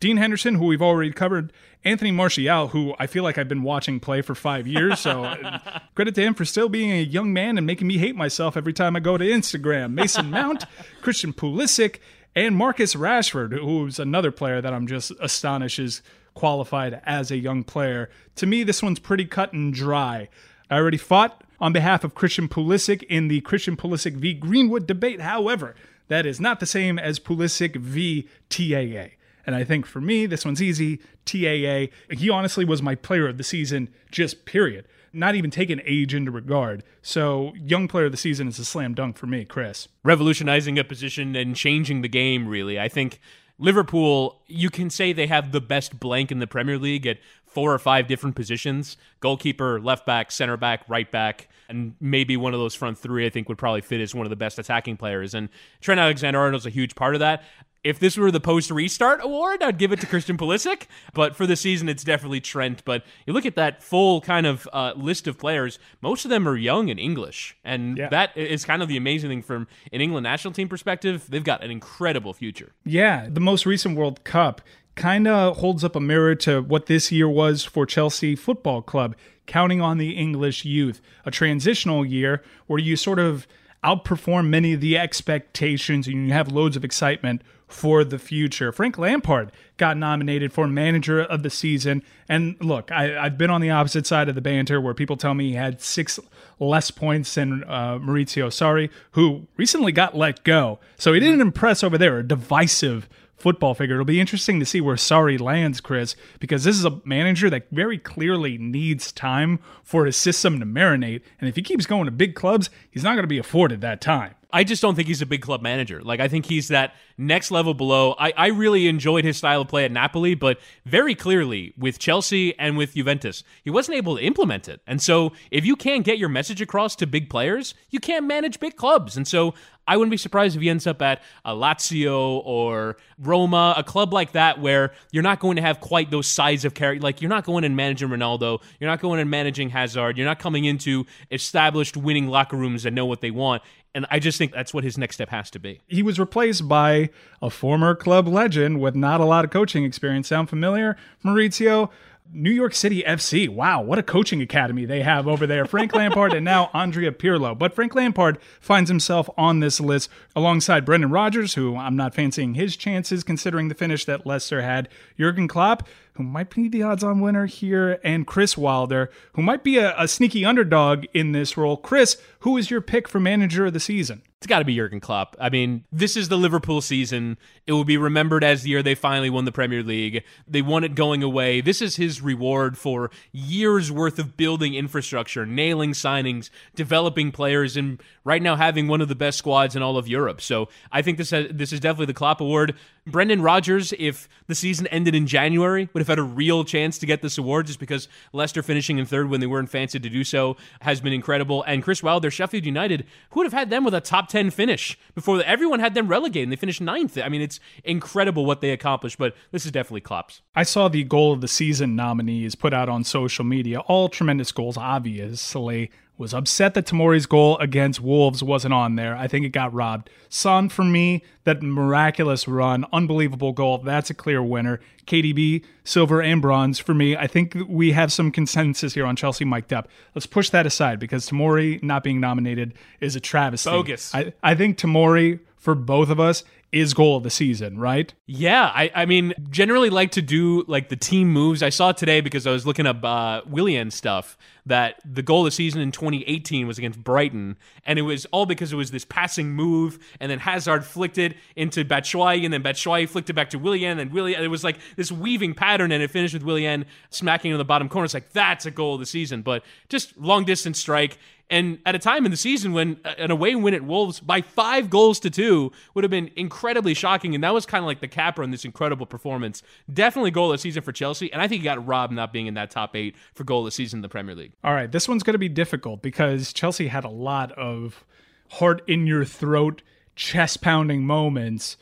Dean 0.00 0.16
Henderson, 0.16 0.56
who 0.56 0.66
we've 0.66 0.82
already 0.82 1.12
covered, 1.12 1.52
Anthony 1.84 2.10
Martial, 2.10 2.66
who 2.66 2.96
I 2.98 3.06
feel 3.06 3.22
like 3.22 3.38
I've 3.38 3.48
been 3.48 3.62
watching 3.62 4.00
play 4.00 4.22
for 4.22 4.34
five 4.34 4.66
years. 4.66 4.98
So 4.98 5.22
uh, 5.24 5.60
credit 5.94 6.16
to 6.16 6.22
him 6.22 6.34
for 6.34 6.44
still 6.44 6.68
being 6.68 6.90
a 6.90 7.00
young 7.00 7.32
man 7.32 7.56
and 7.56 7.64
making 7.64 7.86
me 7.86 7.98
hate 7.98 8.16
myself 8.16 8.56
every 8.56 8.72
time 8.72 8.96
I 8.96 9.00
go 9.00 9.16
to 9.16 9.24
Instagram. 9.24 9.92
Mason 9.92 10.30
Mount, 10.32 10.64
Christian 11.00 11.32
Pulisic, 11.32 11.98
and 12.34 12.56
Marcus 12.56 12.96
Rashford, 12.96 13.52
who's 13.52 14.00
another 14.00 14.32
player 14.32 14.60
that 14.60 14.72
I'm 14.72 14.88
just 14.88 15.12
astonished 15.20 15.78
is 15.78 16.02
qualified 16.34 17.00
as 17.04 17.30
a 17.30 17.36
young 17.36 17.64
player. 17.64 18.10
To 18.36 18.46
me, 18.46 18.62
this 18.62 18.82
one's 18.82 18.98
pretty 18.98 19.24
cut 19.24 19.52
and 19.52 19.72
dry. 19.72 20.28
I 20.70 20.76
already 20.76 20.96
fought 20.96 21.44
on 21.60 21.72
behalf 21.72 22.04
of 22.04 22.14
Christian 22.14 22.48
Pulisic 22.48 23.02
in 23.04 23.28
the 23.28 23.40
Christian 23.42 23.76
Pulisic 23.76 24.14
v. 24.14 24.34
Greenwood 24.34 24.86
debate. 24.86 25.20
However, 25.20 25.74
that 26.08 26.26
is 26.26 26.40
not 26.40 26.60
the 26.60 26.66
same 26.66 26.98
as 26.98 27.20
Pulisic 27.20 27.76
v. 27.76 28.28
TAA. 28.48 29.14
And 29.46 29.56
I 29.56 29.64
think 29.64 29.86
for 29.86 30.00
me, 30.00 30.26
this 30.26 30.44
one's 30.44 30.62
easy. 30.62 31.00
TAA. 31.24 31.92
He 32.10 32.30
honestly 32.30 32.64
was 32.64 32.82
my 32.82 32.94
player 32.94 33.28
of 33.28 33.38
the 33.38 33.44
season, 33.44 33.88
just 34.10 34.44
period. 34.44 34.86
Not 35.12 35.34
even 35.34 35.50
taking 35.50 35.80
age 35.84 36.14
into 36.14 36.30
regard. 36.30 36.84
So, 37.02 37.52
young 37.56 37.88
player 37.88 38.06
of 38.06 38.12
the 38.12 38.18
season 38.18 38.46
is 38.46 38.58
a 38.60 38.64
slam 38.64 38.94
dunk 38.94 39.16
for 39.16 39.26
me, 39.26 39.44
Chris. 39.44 39.88
Revolutionizing 40.04 40.78
a 40.78 40.84
position 40.84 41.34
and 41.34 41.56
changing 41.56 42.02
the 42.02 42.08
game, 42.08 42.46
really. 42.46 42.78
I 42.78 42.88
think 42.88 43.20
Liverpool, 43.60 44.40
you 44.46 44.70
can 44.70 44.88
say 44.88 45.12
they 45.12 45.26
have 45.26 45.52
the 45.52 45.60
best 45.60 46.00
blank 46.00 46.32
in 46.32 46.38
the 46.38 46.46
Premier 46.46 46.78
League 46.78 47.06
at 47.06 47.18
four 47.44 47.74
or 47.74 47.78
five 47.78 48.06
different 48.06 48.34
positions 48.34 48.96
goalkeeper, 49.20 49.78
left 49.80 50.06
back, 50.06 50.32
center 50.32 50.56
back, 50.56 50.82
right 50.88 51.10
back, 51.10 51.48
and 51.68 51.94
maybe 52.00 52.36
one 52.36 52.54
of 52.54 52.60
those 52.60 52.74
front 52.74 52.96
three 52.96 53.26
I 53.26 53.30
think 53.30 53.48
would 53.48 53.58
probably 53.58 53.82
fit 53.82 54.00
as 54.00 54.14
one 54.14 54.24
of 54.24 54.30
the 54.30 54.36
best 54.36 54.58
attacking 54.58 54.96
players. 54.96 55.34
And 55.34 55.50
Trent 55.80 56.00
Alexander 56.00 56.40
Arnold's 56.40 56.64
a 56.64 56.70
huge 56.70 56.94
part 56.94 57.14
of 57.14 57.20
that. 57.20 57.44
If 57.82 57.98
this 57.98 58.18
were 58.18 58.30
the 58.30 58.40
post 58.40 58.70
restart 58.70 59.20
award, 59.22 59.62
I'd 59.62 59.78
give 59.78 59.90
it 59.90 60.00
to 60.00 60.06
Christian 60.06 60.36
Pulisic. 60.36 60.82
But 61.14 61.34
for 61.34 61.46
the 61.46 61.56
season, 61.56 61.88
it's 61.88 62.04
definitely 62.04 62.40
Trent. 62.40 62.84
But 62.84 63.04
you 63.26 63.32
look 63.32 63.46
at 63.46 63.54
that 63.56 63.82
full 63.82 64.20
kind 64.20 64.46
of 64.46 64.68
uh, 64.72 64.92
list 64.96 65.26
of 65.26 65.38
players, 65.38 65.78
most 66.02 66.24
of 66.26 66.30
them 66.30 66.46
are 66.46 66.56
young 66.56 66.90
and 66.90 67.00
English. 67.00 67.56
And 67.64 67.96
Yeah. 67.96 68.08
that 68.10 68.36
is 68.36 68.66
kind 68.66 68.82
of 68.82 68.88
the 68.88 68.98
amazing 68.98 69.30
thing 69.30 69.42
from 69.42 69.66
an 69.92 70.02
England 70.02 70.24
national 70.24 70.52
team 70.52 70.68
perspective. 70.68 71.24
They've 71.30 71.42
got 71.42 71.64
an 71.64 71.70
incredible 71.70 72.34
future. 72.34 72.72
Yeah, 72.84 73.28
the 73.30 73.40
most 73.40 73.64
recent 73.64 73.96
World 73.96 74.24
Cup 74.24 74.60
kind 74.94 75.26
of 75.26 75.56
holds 75.58 75.82
up 75.82 75.96
a 75.96 76.00
mirror 76.00 76.34
to 76.34 76.60
what 76.60 76.84
this 76.84 77.10
year 77.10 77.28
was 77.30 77.64
for 77.64 77.86
Chelsea 77.86 78.36
Football 78.36 78.82
Club, 78.82 79.16
counting 79.46 79.80
on 79.80 79.96
the 79.96 80.10
English 80.10 80.66
youth. 80.66 81.00
A 81.24 81.30
transitional 81.30 82.04
year 82.04 82.42
where 82.66 82.78
you 82.78 82.96
sort 82.96 83.18
of 83.18 83.46
outperform 83.82 84.48
many 84.48 84.74
of 84.74 84.82
the 84.82 84.98
expectations 84.98 86.06
and 86.06 86.26
you 86.26 86.32
have 86.34 86.52
loads 86.52 86.76
of 86.76 86.84
excitement 86.84 87.40
for 87.72 88.04
the 88.04 88.18
future. 88.18 88.72
Frank 88.72 88.98
Lampard 88.98 89.52
got 89.76 89.96
nominated 89.96 90.52
for 90.52 90.66
manager 90.66 91.20
of 91.20 91.42
the 91.42 91.50
season. 91.50 92.02
And 92.28 92.56
look, 92.60 92.90
I, 92.92 93.18
I've 93.18 93.38
been 93.38 93.50
on 93.50 93.60
the 93.60 93.70
opposite 93.70 94.06
side 94.06 94.28
of 94.28 94.34
the 94.34 94.40
banter 94.40 94.80
where 94.80 94.94
people 94.94 95.16
tell 95.16 95.34
me 95.34 95.50
he 95.50 95.54
had 95.54 95.80
six 95.80 96.18
less 96.58 96.90
points 96.90 97.34
than 97.34 97.64
uh, 97.64 97.98
Maurizio 97.98 98.48
Sarri, 98.48 98.90
who 99.12 99.46
recently 99.56 99.92
got 99.92 100.16
let 100.16 100.44
go. 100.44 100.78
So 100.96 101.12
he 101.12 101.20
didn't 101.20 101.40
impress 101.40 101.82
over 101.82 101.96
there. 101.96 102.18
A 102.18 102.22
divisive 102.26 103.08
football 103.40 103.74
figure. 103.74 103.96
It'll 103.96 104.04
be 104.04 104.20
interesting 104.20 104.60
to 104.60 104.66
see 104.66 104.80
where 104.80 104.96
Sarri 104.96 105.40
lands, 105.40 105.80
Chris, 105.80 106.14
because 106.38 106.64
this 106.64 106.76
is 106.76 106.84
a 106.84 107.00
manager 107.04 107.48
that 107.48 107.70
very 107.70 107.96
clearly 107.96 108.58
needs 108.58 109.12
time 109.12 109.60
for 109.82 110.04
his 110.04 110.16
system 110.16 110.60
to 110.60 110.66
marinate. 110.66 111.22
And 111.40 111.48
if 111.48 111.56
he 111.56 111.62
keeps 111.62 111.86
going 111.86 112.04
to 112.04 112.10
big 112.10 112.34
clubs, 112.34 112.68
he's 112.90 113.02
not 113.02 113.14
going 113.14 113.22
to 113.22 113.28
be 113.28 113.38
afforded 113.38 113.80
that 113.80 114.00
time. 114.00 114.34
I 114.52 114.64
just 114.64 114.82
don't 114.82 114.94
think 114.94 115.08
he's 115.08 115.22
a 115.22 115.26
big 115.26 115.42
club 115.42 115.62
manager. 115.62 116.02
Like 116.02 116.20
I 116.20 116.28
think 116.28 116.46
he's 116.46 116.68
that 116.68 116.94
next 117.16 117.50
level 117.50 117.74
below. 117.74 118.14
I, 118.18 118.32
I 118.36 118.46
really 118.48 118.88
enjoyed 118.88 119.24
his 119.24 119.36
style 119.36 119.62
of 119.62 119.68
play 119.68 119.84
at 119.84 119.92
Napoli, 119.92 120.34
but 120.34 120.58
very 120.84 121.14
clearly 121.14 121.74
with 121.76 121.98
Chelsea 121.98 122.58
and 122.58 122.76
with 122.76 122.94
Juventus, 122.94 123.44
he 123.62 123.70
wasn't 123.70 123.96
able 123.96 124.16
to 124.16 124.22
implement 124.22 124.68
it. 124.68 124.80
And 124.86 125.02
so 125.02 125.32
if 125.50 125.64
you 125.64 125.76
can't 125.76 126.04
get 126.04 126.18
your 126.18 126.28
message 126.28 126.60
across 126.60 126.96
to 126.96 127.06
big 127.06 127.30
players, 127.30 127.74
you 127.90 128.00
can't 128.00 128.26
manage 128.26 128.60
big 128.60 128.76
clubs. 128.76 129.16
And 129.16 129.26
so 129.26 129.54
I 129.90 129.96
wouldn't 129.96 130.12
be 130.12 130.16
surprised 130.16 130.54
if 130.54 130.62
he 130.62 130.70
ends 130.70 130.86
up 130.86 131.02
at 131.02 131.20
a 131.44 131.52
Lazio 131.52 132.42
or 132.44 132.96
Roma, 133.18 133.74
a 133.76 133.82
club 133.82 134.12
like 134.12 134.32
that 134.32 134.60
where 134.60 134.92
you're 135.10 135.24
not 135.24 135.40
going 135.40 135.56
to 135.56 135.62
have 135.62 135.80
quite 135.80 136.12
those 136.12 136.28
size 136.28 136.64
of 136.64 136.74
character. 136.74 137.02
Like 137.02 137.20
you're 137.20 137.28
not 137.28 137.44
going 137.44 137.64
and 137.64 137.74
managing 137.74 138.08
Ronaldo, 138.08 138.62
you're 138.78 138.88
not 138.88 139.00
going 139.00 139.18
and 139.18 139.28
managing 139.28 139.70
Hazard, 139.70 140.16
you're 140.16 140.28
not 140.28 140.38
coming 140.38 140.64
into 140.64 141.06
established 141.32 141.96
winning 141.96 142.28
locker 142.28 142.56
rooms 142.56 142.84
that 142.84 142.92
know 142.92 143.04
what 143.04 143.20
they 143.20 143.32
want. 143.32 143.62
And 143.94 144.06
I 144.10 144.20
just 144.20 144.38
think 144.38 144.52
that's 144.52 144.72
what 144.72 144.84
his 144.84 144.96
next 144.96 145.16
step 145.16 145.30
has 145.30 145.50
to 145.50 145.58
be. 145.58 145.80
He 145.88 146.02
was 146.02 146.20
replaced 146.20 146.68
by 146.68 147.10
a 147.42 147.50
former 147.50 147.94
club 147.94 148.28
legend 148.28 148.80
with 148.80 148.94
not 148.94 149.20
a 149.20 149.24
lot 149.24 149.44
of 149.44 149.50
coaching 149.50 149.84
experience. 149.84 150.28
Sound 150.28 150.48
familiar? 150.48 150.96
Maurizio, 151.24 151.90
New 152.32 152.52
York 152.52 152.74
City 152.74 153.02
FC. 153.02 153.48
Wow, 153.48 153.82
what 153.82 153.98
a 153.98 154.04
coaching 154.04 154.40
academy 154.40 154.84
they 154.84 155.02
have 155.02 155.26
over 155.26 155.46
there. 155.46 155.64
Frank 155.64 155.92
Lampard 155.92 156.32
and 156.32 156.44
now 156.44 156.70
Andrea 156.72 157.10
Pirlo. 157.10 157.58
But 157.58 157.74
Frank 157.74 157.94
Lampard 157.96 158.38
finds 158.60 158.88
himself 158.88 159.28
on 159.36 159.58
this 159.58 159.80
list 159.80 160.08
alongside 160.36 160.84
Brendan 160.84 161.10
Rodgers, 161.10 161.54
who 161.54 161.76
I'm 161.76 161.96
not 161.96 162.14
fancying 162.14 162.54
his 162.54 162.76
chances 162.76 163.24
considering 163.24 163.66
the 163.66 163.74
finish 163.74 164.04
that 164.04 164.24
Leicester 164.24 164.62
had. 164.62 164.88
Jurgen 165.18 165.48
Klopp, 165.48 165.88
who 166.20 166.26
might 166.26 166.50
be 166.50 166.68
the 166.68 166.82
odds 166.82 167.02
on 167.02 167.20
winner 167.20 167.46
here, 167.46 167.98
and 168.04 168.26
Chris 168.26 168.54
Wilder, 168.54 169.10
who 169.32 169.42
might 169.42 169.64
be 169.64 169.78
a, 169.78 169.98
a 169.98 170.06
sneaky 170.06 170.44
underdog 170.44 171.06
in 171.14 171.32
this 171.32 171.56
role. 171.56 171.78
Chris, 171.78 172.18
who 172.40 172.58
is 172.58 172.70
your 172.70 172.82
pick 172.82 173.08
for 173.08 173.18
manager 173.18 173.64
of 173.64 173.72
the 173.72 173.80
season? 173.80 174.20
It's 174.36 174.46
got 174.46 174.60
to 174.60 174.64
be 174.64 174.74
Jurgen 174.74 175.00
Klopp. 175.00 175.36
I 175.38 175.50
mean, 175.50 175.84
this 175.92 176.16
is 176.16 176.30
the 176.30 176.38
Liverpool 176.38 176.80
season. 176.80 177.36
It 177.66 177.72
will 177.72 177.84
be 177.84 177.98
remembered 177.98 178.42
as 178.42 178.62
the 178.62 178.70
year 178.70 178.82
they 178.82 178.94
finally 178.94 179.28
won 179.28 179.44
the 179.44 179.52
Premier 179.52 179.82
League. 179.82 180.24
They 180.48 180.62
won 180.62 180.82
it 180.82 180.94
going 180.94 181.22
away. 181.22 181.60
This 181.60 181.82
is 181.82 181.96
his 181.96 182.22
reward 182.22 182.78
for 182.78 183.10
years 183.32 183.92
worth 183.92 184.18
of 184.18 184.38
building 184.38 184.74
infrastructure, 184.74 185.44
nailing 185.44 185.92
signings, 185.92 186.48
developing 186.74 187.32
players, 187.32 187.76
and 187.76 188.02
right 188.24 188.40
now 188.40 188.56
having 188.56 188.88
one 188.88 189.02
of 189.02 189.08
the 189.08 189.14
best 189.14 189.36
squads 189.36 189.76
in 189.76 189.82
all 189.82 189.98
of 189.98 190.08
Europe. 190.08 190.40
So 190.40 190.68
I 190.90 191.02
think 191.02 191.18
this 191.18 191.30
has, 191.30 191.48
this 191.50 191.72
is 191.72 191.80
definitely 191.80 192.06
the 192.06 192.14
Klopp 192.14 192.40
award. 192.40 192.74
Brendan 193.06 193.42
Rodgers, 193.42 193.92
if 193.98 194.28
the 194.46 194.54
season 194.54 194.86
ended 194.88 195.14
in 195.14 195.26
January, 195.26 195.88
would 195.92 196.00
have 196.00 196.08
had 196.08 196.18
a 196.18 196.22
real 196.22 196.64
chance 196.64 196.98
to 196.98 197.06
get 197.06 197.22
this 197.22 197.38
award 197.38 197.66
just 197.66 197.78
because 197.78 198.08
Leicester 198.32 198.62
finishing 198.62 198.98
in 198.98 199.06
third 199.06 199.30
when 199.30 199.40
they 199.40 199.46
weren't 199.46 199.70
fancied 199.70 200.02
to 200.02 200.10
do 200.10 200.24
so 200.24 200.56
has 200.80 201.00
been 201.00 201.12
incredible. 201.12 201.62
And 201.64 201.82
Chris 201.82 202.02
Wilder, 202.02 202.30
Sheffield 202.30 202.66
United, 202.66 203.06
who 203.30 203.40
would 203.40 203.46
have 203.46 203.52
had 203.52 203.70
them 203.70 203.84
with 203.84 203.94
a 203.94 204.00
top 204.00 204.28
10 204.28 204.50
finish 204.50 204.98
before 205.14 205.38
the, 205.38 205.48
everyone 205.48 205.80
had 205.80 205.94
them 205.94 206.08
relegated 206.08 206.44
and 206.44 206.52
they 206.52 206.56
finished 206.56 206.80
ninth. 206.80 207.18
I 207.18 207.28
mean, 207.28 207.42
it's 207.42 207.60
incredible 207.84 208.44
what 208.44 208.60
they 208.60 208.70
accomplished, 208.70 209.18
but 209.18 209.34
this 209.50 209.64
is 209.64 209.72
definitely 209.72 210.02
Klopp's. 210.02 210.42
I 210.54 210.62
saw 210.62 210.88
the 210.88 211.04
goal 211.04 211.32
of 211.32 211.40
the 211.40 211.48
season 211.48 211.96
nominees 211.96 212.54
put 212.54 212.74
out 212.74 212.88
on 212.88 213.04
social 213.04 213.44
media. 213.44 213.80
All 213.80 214.08
tremendous 214.08 214.52
goals, 214.52 214.76
obviously. 214.76 215.90
Was 216.20 216.34
upset 216.34 216.74
that 216.74 216.84
Tomori's 216.84 217.24
goal 217.24 217.56
against 217.60 218.02
Wolves 218.02 218.42
wasn't 218.42 218.74
on 218.74 218.96
there. 218.96 219.16
I 219.16 219.26
think 219.26 219.46
it 219.46 219.52
got 219.52 219.72
robbed. 219.72 220.10
Son, 220.28 220.68
for 220.68 220.84
me, 220.84 221.24
that 221.44 221.62
miraculous 221.62 222.46
run, 222.46 222.84
unbelievable 222.92 223.52
goal. 223.52 223.78
That's 223.78 224.10
a 224.10 224.14
clear 224.14 224.42
winner. 224.42 224.80
KDB, 225.06 225.64
silver 225.82 226.20
and 226.20 226.42
bronze 226.42 226.78
for 226.78 226.92
me. 226.92 227.16
I 227.16 227.26
think 227.26 227.56
we 227.66 227.92
have 227.92 228.12
some 228.12 228.30
consensus 228.30 228.92
here 228.92 229.06
on 229.06 229.16
Chelsea 229.16 229.46
mic'd 229.46 229.72
up. 229.72 229.88
Let's 230.14 230.26
push 230.26 230.50
that 230.50 230.66
aside 230.66 231.00
because 231.00 231.26
Tomori 231.26 231.82
not 231.82 232.04
being 232.04 232.20
nominated 232.20 232.74
is 233.00 233.16
a 233.16 233.20
travesty. 233.20 233.70
Bogus. 233.70 234.14
I, 234.14 234.34
I 234.42 234.54
think 234.54 234.76
Tomori, 234.76 235.40
for 235.60 235.76
both 235.76 236.08
of 236.08 236.18
us, 236.18 236.42
is 236.72 236.94
goal 236.94 237.16
of 237.16 237.24
the 237.24 237.30
season, 237.30 237.78
right? 237.78 238.14
Yeah, 238.26 238.70
I, 238.72 238.90
I 238.94 239.06
mean, 239.06 239.34
generally 239.50 239.90
like 239.90 240.12
to 240.12 240.22
do 240.22 240.64
like 240.68 240.88
the 240.88 240.96
team 240.96 241.28
moves. 241.32 241.62
I 241.62 241.68
saw 241.68 241.90
today 241.92 242.20
because 242.20 242.46
I 242.46 242.52
was 242.52 242.64
looking 242.64 242.86
up 242.86 243.04
uh, 243.04 243.42
Willian 243.46 243.90
stuff 243.90 244.38
that 244.66 245.00
the 245.04 245.22
goal 245.22 245.40
of 245.40 245.46
the 245.46 245.50
season 245.50 245.80
in 245.80 245.90
2018 245.90 246.68
was 246.68 246.78
against 246.78 247.02
Brighton, 247.02 247.56
and 247.84 247.98
it 247.98 248.02
was 248.02 248.24
all 248.26 248.46
because 248.46 248.72
it 248.72 248.76
was 248.76 248.92
this 248.92 249.04
passing 249.04 249.50
move, 249.50 249.98
and 250.20 250.30
then 250.30 250.38
Hazard 250.38 250.84
flicked 250.84 251.18
it 251.18 251.36
into 251.56 251.84
Batshuayi, 251.84 252.44
and 252.44 252.52
then 252.54 252.62
Batshuayi 252.62 253.08
flicked 253.08 253.30
it 253.30 253.34
back 253.34 253.50
to 253.50 253.58
Willian, 253.58 253.98
and 253.98 254.12
Willian. 254.12 254.42
It 254.42 254.48
was 254.48 254.62
like 254.62 254.78
this 254.94 255.10
weaving 255.10 255.54
pattern, 255.54 255.90
and 255.90 256.02
it 256.02 256.10
finished 256.10 256.34
with 256.34 256.44
Willian 256.44 256.84
smacking 257.10 257.50
in 257.50 257.58
the 257.58 257.64
bottom 257.64 257.88
corner. 257.88 258.04
It's 258.04 258.14
like 258.14 258.30
that's 258.30 258.64
a 258.64 258.70
goal 258.70 258.94
of 258.94 259.00
the 259.00 259.06
season, 259.06 259.42
but 259.42 259.64
just 259.88 260.16
long 260.16 260.44
distance 260.44 260.78
strike. 260.78 261.18
And 261.50 261.80
at 261.84 261.96
a 261.96 261.98
time 261.98 262.24
in 262.24 262.30
the 262.30 262.36
season 262.36 262.72
when 262.72 263.00
uh, 263.04 263.14
an 263.18 263.32
away 263.32 263.56
win 263.56 263.74
at 263.74 263.82
Wolves 263.82 264.20
by 264.20 264.40
five 264.40 264.88
goals 264.88 265.18
to 265.20 265.30
two 265.30 265.72
would 265.94 266.04
have 266.04 266.10
been 266.10 266.30
incredibly 266.36 266.94
shocking, 266.94 267.34
and 267.34 267.42
that 267.42 267.52
was 267.52 267.66
kind 267.66 267.82
of 267.82 267.86
like 267.86 268.00
the 268.00 268.08
capper 268.08 268.42
on 268.42 268.52
this 268.52 268.64
incredible 268.64 269.04
performance. 269.04 269.62
Definitely 269.92 270.30
goal 270.30 270.52
of 270.52 270.58
the 270.58 270.62
season 270.62 270.82
for 270.82 270.92
Chelsea, 270.92 271.32
and 271.32 271.42
I 271.42 271.48
think 271.48 271.62
he 271.62 271.64
got 271.64 271.84
robbed 271.84 272.12
not 272.12 272.32
being 272.32 272.46
in 272.46 272.54
that 272.54 272.70
top 272.70 272.94
eight 272.94 273.16
for 273.34 273.42
goal 273.42 273.60
of 273.60 273.64
the 273.66 273.72
season 273.72 273.98
in 273.98 274.02
the 274.02 274.08
Premier 274.08 274.34
League. 274.34 274.52
All 274.62 274.72
right, 274.72 274.90
this 274.90 275.08
one's 275.08 275.24
going 275.24 275.34
to 275.34 275.38
be 275.38 275.48
difficult 275.48 276.02
because 276.02 276.52
Chelsea 276.52 276.86
had 276.86 277.04
a 277.04 277.10
lot 277.10 277.50
of 277.52 278.04
heart 278.52 278.82
in 278.86 279.06
your 279.08 279.24
throat, 279.24 279.82
chest 280.14 280.62
pounding 280.62 281.04
moments. 281.04 281.76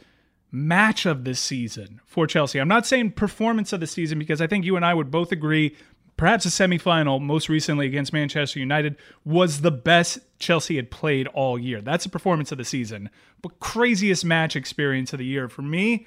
Match 0.50 1.04
of 1.04 1.24
this 1.24 1.40
season 1.40 2.00
for 2.06 2.26
Chelsea. 2.26 2.58
I'm 2.58 2.68
not 2.68 2.86
saying 2.86 3.12
performance 3.12 3.74
of 3.74 3.80
the 3.80 3.86
season 3.86 4.18
because 4.18 4.40
I 4.40 4.46
think 4.46 4.64
you 4.64 4.76
and 4.76 4.84
I 4.84 4.94
would 4.94 5.10
both 5.10 5.30
agree 5.30 5.76
perhaps 6.18 6.44
a 6.44 6.50
semifinal, 6.50 7.18
most 7.20 7.48
recently 7.48 7.86
against 7.86 8.12
Manchester 8.12 8.58
United, 8.58 8.96
was 9.24 9.62
the 9.62 9.70
best 9.70 10.18
Chelsea 10.38 10.76
had 10.76 10.90
played 10.90 11.26
all 11.28 11.58
year. 11.58 11.80
That's 11.80 12.04
a 12.04 12.10
performance 12.10 12.52
of 12.52 12.58
the 12.58 12.64
season. 12.64 13.08
But 13.40 13.58
craziest 13.60 14.24
match 14.26 14.54
experience 14.56 15.14
of 15.14 15.18
the 15.20 15.24
year 15.24 15.48
for 15.48 15.62
me, 15.62 16.06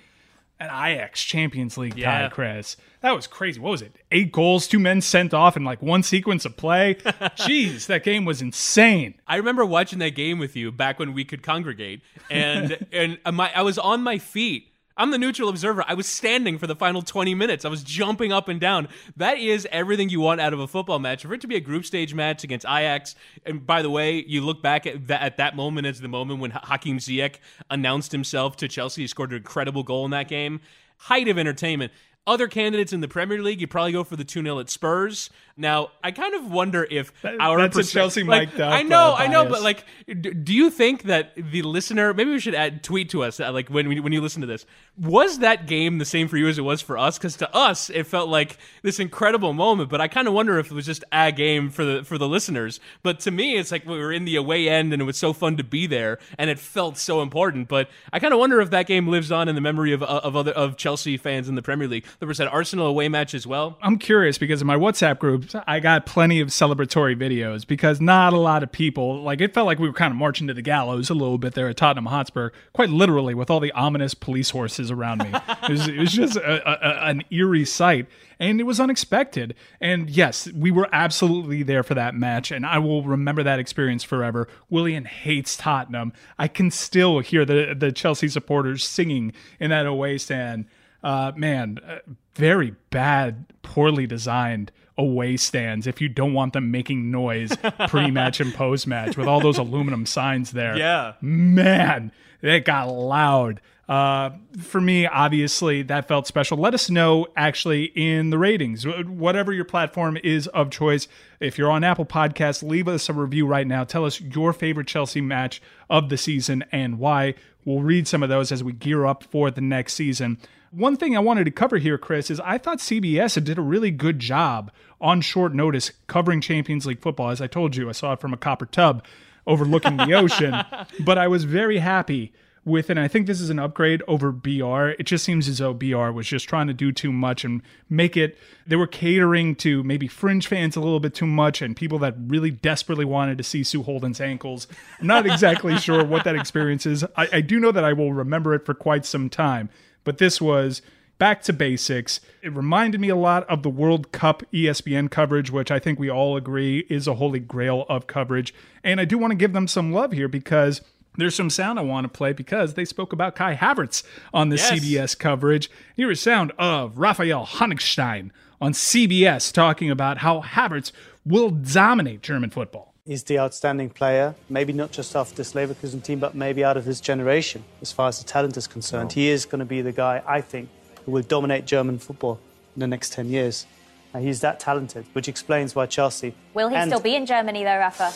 an 0.59 0.67
Ajax 0.67 1.23
Champions 1.23 1.75
League 1.75 1.97
Yeah. 1.97 2.21
tie, 2.21 2.29
Chris. 2.29 2.77
That 3.01 3.15
was 3.15 3.25
crazy. 3.25 3.59
What 3.59 3.71
was 3.71 3.81
it? 3.81 3.95
Eight 4.11 4.31
goals, 4.31 4.67
two 4.67 4.77
men 4.77 5.01
sent 5.01 5.33
off 5.33 5.57
in 5.57 5.63
like 5.63 5.81
one 5.81 6.03
sequence 6.03 6.45
of 6.45 6.55
play. 6.55 6.95
Jeez, 7.35 7.87
that 7.87 8.03
game 8.03 8.25
was 8.25 8.43
insane. 8.43 9.15
I 9.27 9.37
remember 9.37 9.65
watching 9.65 9.97
that 9.99 10.13
game 10.13 10.37
with 10.37 10.55
you 10.55 10.71
back 10.71 10.99
when 10.99 11.13
we 11.15 11.25
could 11.25 11.41
congregate, 11.41 12.01
and 12.29 12.85
and 12.93 13.17
uh, 13.25 13.31
my 13.31 13.51
I 13.55 13.63
was 13.63 13.79
on 13.79 14.03
my 14.03 14.19
feet. 14.19 14.67
I'm 15.01 15.09
the 15.09 15.17
neutral 15.17 15.49
observer. 15.49 15.83
I 15.87 15.95
was 15.95 16.05
standing 16.05 16.59
for 16.59 16.67
the 16.67 16.75
final 16.75 17.01
20 17.01 17.33
minutes. 17.33 17.65
I 17.65 17.69
was 17.69 17.81
jumping 17.81 18.31
up 18.31 18.47
and 18.47 18.61
down. 18.61 18.87
That 19.17 19.39
is 19.39 19.67
everything 19.71 20.09
you 20.09 20.21
want 20.21 20.39
out 20.39 20.53
of 20.53 20.59
a 20.59 20.67
football 20.67 20.99
match. 20.99 21.23
For 21.23 21.33
it 21.33 21.41
to 21.41 21.47
be 21.47 21.55
a 21.55 21.59
group 21.59 21.85
stage 21.85 22.13
match 22.13 22.43
against 22.43 22.67
Ajax, 22.67 23.15
and 23.43 23.65
by 23.65 23.81
the 23.81 23.89
way, 23.89 24.23
you 24.27 24.41
look 24.41 24.61
back 24.61 24.85
at 24.85 25.07
that, 25.07 25.23
at 25.23 25.37
that 25.37 25.55
moment 25.55 25.87
as 25.87 26.01
the 26.01 26.07
moment 26.07 26.39
when 26.39 26.51
Hakim 26.51 26.99
Ziyech 26.99 27.37
announced 27.71 28.11
himself 28.11 28.57
to 28.57 28.67
Chelsea. 28.67 29.01
He 29.01 29.07
scored 29.07 29.31
an 29.31 29.37
incredible 29.37 29.81
goal 29.81 30.05
in 30.05 30.11
that 30.11 30.27
game. 30.27 30.61
Height 30.97 31.27
of 31.27 31.39
entertainment. 31.39 31.91
Other 32.27 32.47
candidates 32.47 32.93
in 32.93 33.01
the 33.01 33.07
Premier 33.07 33.41
League, 33.41 33.61
you 33.61 33.67
probably 33.67 33.93
go 33.93 34.03
for 34.03 34.15
the 34.15 34.23
2 34.23 34.43
0 34.43 34.59
at 34.59 34.69
Spurs. 34.69 35.31
Now, 35.57 35.89
I 36.03 36.11
kind 36.11 36.35
of 36.35 36.51
wonder 36.51 36.87
if 36.89 37.11
our 37.39 37.57
that's 37.57 37.77
a 37.77 37.83
Chelsea 37.83 38.23
like, 38.23 38.59
up, 38.59 38.71
I 38.71 38.83
know, 38.83 39.11
uh, 39.11 39.15
I 39.17 39.27
know, 39.27 39.47
but 39.47 39.61
like, 39.61 39.85
do 40.07 40.53
you 40.53 40.69
think 40.69 41.03
that 41.03 41.33
the 41.35 41.61
listener? 41.63 42.13
Maybe 42.13 42.31
we 42.31 42.39
should 42.39 42.55
add 42.55 42.83
tweet 42.83 43.09
to 43.09 43.23
us, 43.23 43.39
uh, 43.39 43.51
like 43.51 43.69
when 43.69 43.89
we, 43.89 43.99
when 43.99 44.13
you 44.13 44.21
listen 44.21 44.41
to 44.41 44.47
this. 44.47 44.65
Was 44.99 45.39
that 45.39 45.67
game 45.67 45.97
the 45.97 46.05
same 46.05 46.27
for 46.27 46.37
you 46.37 46.47
as 46.47 46.57
it 46.57 46.63
was 46.63 46.81
for 46.81 46.97
us? 46.97 47.17
Because 47.17 47.37
to 47.37 47.55
us, 47.55 47.89
it 47.89 48.05
felt 48.05 48.29
like 48.29 48.57
this 48.81 48.99
incredible 48.99 49.53
moment. 49.53 49.89
But 49.89 49.99
I 49.99 50.07
kind 50.07 50.27
of 50.27 50.33
wonder 50.33 50.59
if 50.59 50.71
it 50.71 50.73
was 50.73 50.85
just 50.85 51.03
a 51.11 51.31
game 51.31 51.69
for 51.69 51.83
the 51.83 52.03
for 52.03 52.17
the 52.17 52.27
listeners. 52.27 52.79
But 53.03 53.19
to 53.21 53.31
me, 53.31 53.57
it's 53.57 53.71
like 53.71 53.85
we 53.85 53.97
were 53.97 54.11
in 54.11 54.25
the 54.25 54.35
away 54.35 54.69
end, 54.69 54.93
and 54.93 55.01
it 55.01 55.05
was 55.05 55.17
so 55.17 55.33
fun 55.33 55.57
to 55.57 55.63
be 55.63 55.87
there, 55.87 56.19
and 56.37 56.49
it 56.49 56.59
felt 56.59 56.97
so 56.97 57.21
important. 57.21 57.67
But 57.67 57.89
I 58.13 58.19
kind 58.19 58.33
of 58.33 58.39
wonder 58.39 58.61
if 58.61 58.69
that 58.69 58.87
game 58.87 59.07
lives 59.07 59.31
on 59.31 59.47
in 59.47 59.55
the 59.55 59.61
memory 59.61 59.91
of 59.91 60.03
of 60.03 60.35
other 60.35 60.51
of 60.51 60.77
Chelsea 60.77 61.17
fans 61.17 61.49
in 61.49 61.55
the 61.55 61.61
Premier 61.61 61.87
League. 61.87 62.05
There 62.19 62.27
was 62.27 62.37
that 62.37 62.47
Arsenal 62.47 62.87
away 62.87 63.09
match 63.09 63.33
as 63.33 63.45
well. 63.47 63.77
I'm 63.81 63.97
curious 63.97 64.37
because 64.37 64.61
in 64.61 64.67
my 64.67 64.75
WhatsApp 64.75 65.19
groups, 65.19 65.55
I 65.67 65.79
got 65.79 66.05
plenty 66.05 66.39
of 66.39 66.49
celebratory 66.49 67.15
videos 67.15 67.65
because 67.65 67.99
not 68.01 68.33
a 68.33 68.37
lot 68.37 68.63
of 68.63 68.71
people, 68.71 69.21
like, 69.21 69.41
it 69.41 69.53
felt 69.53 69.65
like 69.65 69.79
we 69.79 69.87
were 69.87 69.93
kind 69.93 70.11
of 70.11 70.17
marching 70.17 70.47
to 70.47 70.53
the 70.53 70.61
gallows 70.61 71.09
a 71.09 71.13
little 71.13 71.37
bit 71.37 71.53
there 71.53 71.67
at 71.69 71.77
Tottenham 71.77 72.05
Hotspur, 72.07 72.51
quite 72.73 72.89
literally, 72.89 73.33
with 73.33 73.49
all 73.49 73.59
the 73.59 73.71
ominous 73.73 74.13
police 74.13 74.49
horses 74.51 74.91
around 74.91 75.19
me. 75.23 75.31
it, 75.63 75.69
was, 75.69 75.87
it 75.87 75.97
was 75.97 76.11
just 76.11 76.35
a, 76.37 76.69
a, 76.69 76.89
a- 76.89 77.09
an 77.09 77.23
eerie 77.31 77.65
sight. 77.65 78.07
And 78.39 78.59
it 78.59 78.63
was 78.63 78.79
unexpected. 78.79 79.53
And 79.79 80.09
yes, 80.09 80.51
we 80.51 80.71
were 80.71 80.89
absolutely 80.91 81.61
there 81.61 81.83
for 81.83 81.93
that 81.93 82.15
match. 82.15 82.49
And 82.49 82.65
I 82.65 82.79
will 82.79 83.03
remember 83.03 83.43
that 83.43 83.59
experience 83.59 84.03
forever. 84.03 84.47
Willian 84.67 85.05
hates 85.05 85.55
Tottenham. 85.55 86.11
I 86.39 86.47
can 86.47 86.71
still 86.71 87.19
hear 87.19 87.45
the, 87.45 87.75
the 87.77 87.91
Chelsea 87.91 88.27
supporters 88.27 88.83
singing 88.83 89.33
in 89.59 89.69
that 89.69 89.85
away 89.85 90.17
stand 90.17 90.65
uh, 91.03 91.31
man, 91.35 91.79
uh, 91.85 91.99
very 92.35 92.75
bad, 92.89 93.45
poorly 93.61 94.07
designed 94.07 94.71
away 94.97 95.37
stands 95.37 95.87
if 95.87 95.99
you 96.01 96.09
don't 96.09 96.33
want 96.33 96.53
them 96.53 96.69
making 96.69 97.09
noise 97.09 97.51
pre-match 97.87 98.39
and 98.39 98.53
post-match 98.53 99.17
with 99.17 99.27
all 99.27 99.39
those 99.39 99.57
aluminum 99.57 100.05
signs 100.05 100.51
there. 100.51 100.77
Yeah. 100.77 101.13
Man, 101.21 102.11
it 102.41 102.65
got 102.65 102.87
loud. 102.89 103.61
Uh, 103.89 104.29
for 104.57 104.79
me, 104.79 105.05
obviously, 105.05 105.81
that 105.81 106.07
felt 106.07 106.25
special. 106.25 106.57
Let 106.57 106.73
us 106.73 106.89
know 106.89 107.27
actually 107.35 107.85
in 107.85 108.29
the 108.29 108.37
ratings, 108.37 108.85
whatever 108.85 109.51
your 109.51 109.65
platform 109.65 110.17
is 110.23 110.47
of 110.47 110.69
choice. 110.69 111.09
If 111.41 111.57
you're 111.57 111.71
on 111.71 111.83
Apple 111.83 112.05
Podcasts, 112.05 112.63
leave 112.63 112.87
us 112.87 113.09
a 113.09 113.13
review 113.13 113.45
right 113.45 113.67
now. 113.67 113.83
Tell 113.83 114.05
us 114.05 114.21
your 114.21 114.53
favorite 114.53 114.87
Chelsea 114.87 115.19
match 115.19 115.61
of 115.89 116.09
the 116.09 116.17
season 116.17 116.63
and 116.71 116.99
why. 116.99 117.33
We'll 117.65 117.81
read 117.81 118.07
some 118.07 118.23
of 118.23 118.29
those 118.29 118.51
as 118.51 118.63
we 118.63 118.71
gear 118.71 119.05
up 119.05 119.23
for 119.23 119.51
the 119.51 119.61
next 119.61 119.93
season. 119.93 120.37
One 120.71 120.95
thing 120.95 121.17
I 121.17 121.19
wanted 121.19 121.43
to 121.43 121.51
cover 121.51 121.79
here, 121.79 121.97
Chris, 121.97 122.31
is 122.31 122.39
I 122.39 122.57
thought 122.57 122.77
CBS 122.77 123.43
did 123.43 123.57
a 123.57 123.61
really 123.61 123.91
good 123.91 124.19
job 124.19 124.71
on 125.01 125.19
short 125.19 125.53
notice 125.53 125.91
covering 126.07 126.39
Champions 126.39 126.85
League 126.85 127.01
football. 127.01 127.29
As 127.29 127.41
I 127.41 127.47
told 127.47 127.75
you, 127.75 127.89
I 127.89 127.91
saw 127.91 128.13
it 128.13 128.21
from 128.21 128.33
a 128.33 128.37
copper 128.37 128.65
tub 128.65 129.03
overlooking 129.45 129.97
the 129.97 130.13
ocean, 130.13 130.55
but 131.01 131.17
I 131.17 131.27
was 131.27 131.43
very 131.43 131.79
happy 131.79 132.31
with 132.63 132.89
it. 132.89 132.91
And 132.91 133.01
I 133.01 133.09
think 133.09 133.27
this 133.27 133.41
is 133.41 133.49
an 133.49 133.59
upgrade 133.59 134.01
over 134.07 134.31
BR. 134.31 134.89
It 134.97 135.03
just 135.03 135.25
seems 135.25 135.49
as 135.49 135.57
though 135.57 135.73
BR 135.73 136.11
was 136.11 136.27
just 136.27 136.47
trying 136.47 136.67
to 136.67 136.73
do 136.73 136.93
too 136.93 137.11
much 137.11 137.43
and 137.43 137.61
make 137.89 138.15
it, 138.15 138.37
they 138.65 138.77
were 138.77 138.87
catering 138.87 139.55
to 139.55 139.83
maybe 139.83 140.07
fringe 140.07 140.47
fans 140.47 140.77
a 140.77 140.79
little 140.79 141.01
bit 141.01 141.13
too 141.13 141.27
much 141.27 141.61
and 141.61 141.75
people 141.75 141.99
that 141.99 142.15
really 142.17 142.51
desperately 142.51 143.03
wanted 143.03 143.37
to 143.39 143.43
see 143.43 143.63
Sue 143.63 143.83
Holden's 143.83 144.21
ankles. 144.21 144.67
I'm 145.01 145.07
not 145.07 145.25
exactly 145.25 145.77
sure 145.77 146.03
what 146.05 146.23
that 146.23 146.35
experience 146.37 146.85
is. 146.85 147.03
I, 147.17 147.27
I 147.33 147.41
do 147.41 147.59
know 147.59 147.71
that 147.71 147.83
I 147.83 147.93
will 147.93 148.13
remember 148.13 148.53
it 148.53 148.65
for 148.65 148.73
quite 148.73 149.05
some 149.05 149.29
time, 149.29 149.69
but 150.03 150.17
this 150.17 150.41
was 150.41 150.81
back 151.17 151.43
to 151.43 151.53
basics. 151.53 152.19
It 152.41 152.51
reminded 152.55 152.99
me 152.99 153.09
a 153.09 153.15
lot 153.15 153.47
of 153.47 153.61
the 153.61 153.69
World 153.69 154.11
Cup 154.11 154.41
ESPN 154.51 155.11
coverage, 155.11 155.51
which 155.51 155.69
I 155.69 155.77
think 155.77 155.99
we 155.99 156.09
all 156.09 156.35
agree 156.35 156.79
is 156.89 157.07
a 157.07 157.13
holy 157.15 157.39
grail 157.39 157.85
of 157.87 158.07
coverage. 158.07 158.53
And 158.83 158.99
I 158.99 159.05
do 159.05 159.17
want 159.17 159.31
to 159.31 159.35
give 159.35 159.53
them 159.53 159.67
some 159.67 159.93
love 159.93 160.13
here 160.13 160.27
because 160.27 160.81
there's 161.17 161.35
some 161.35 161.49
sound 161.49 161.77
I 161.77 161.83
want 161.83 162.05
to 162.05 162.09
play 162.09 162.33
because 162.33 162.73
they 162.73 162.85
spoke 162.85 163.13
about 163.13 163.35
Kai 163.35 163.55
Havertz 163.55 164.01
on 164.33 164.49
the 164.49 164.55
Yes. 164.55 164.71
CBS 164.71 165.19
coverage. 165.19 165.69
Here 165.95 166.09
is 166.09 166.19
sound 166.21 166.53
of 166.57 166.97
Raphael 166.97 167.45
Honigstein 167.45 168.31
on 168.59 168.73
CBS 168.73 169.51
talking 169.51 169.91
about 169.91 170.19
how 170.19 170.41
Havertz 170.41 170.91
will 171.25 171.49
dominate 171.51 172.23
German 172.23 172.49
football. 172.49 172.90
He's 173.05 173.23
the 173.23 173.39
outstanding 173.39 173.89
player, 173.89 174.35
maybe 174.47 174.73
not 174.73 174.91
just 174.91 175.15
off 175.15 175.33
this 175.33 175.53
Leverkusen 175.53 176.03
team, 176.03 176.19
but 176.19 176.35
maybe 176.35 176.63
out 176.63 176.77
of 176.77 176.85
his 176.85 177.01
generation, 177.01 177.63
as 177.81 177.91
far 177.91 178.07
as 178.07 178.19
the 178.19 178.25
talent 178.25 178.57
is 178.57 178.67
concerned. 178.67 179.13
He 179.13 179.29
is 179.29 179.45
going 179.45 179.59
to 179.59 179.65
be 179.65 179.81
the 179.81 179.91
guy, 179.91 180.21
I 180.27 180.41
think, 180.41 180.69
who 181.05 181.11
will 181.11 181.23
dominate 181.23 181.65
German 181.65 181.97
football 181.97 182.39
in 182.75 182.79
the 182.79 182.87
next 182.87 183.13
10 183.13 183.29
years. 183.29 183.65
And 184.13 184.23
he's 184.23 184.41
that 184.41 184.59
talented, 184.59 185.05
which 185.13 185.27
explains 185.27 185.73
why 185.73 185.87
Chelsea. 185.87 186.35
Will 186.53 186.69
he 186.69 186.75
and- 186.75 186.91
still 186.91 186.99
be 186.99 187.15
in 187.15 187.25
Germany 187.25 187.63
though, 187.63 187.77
Rafa? 187.77 188.11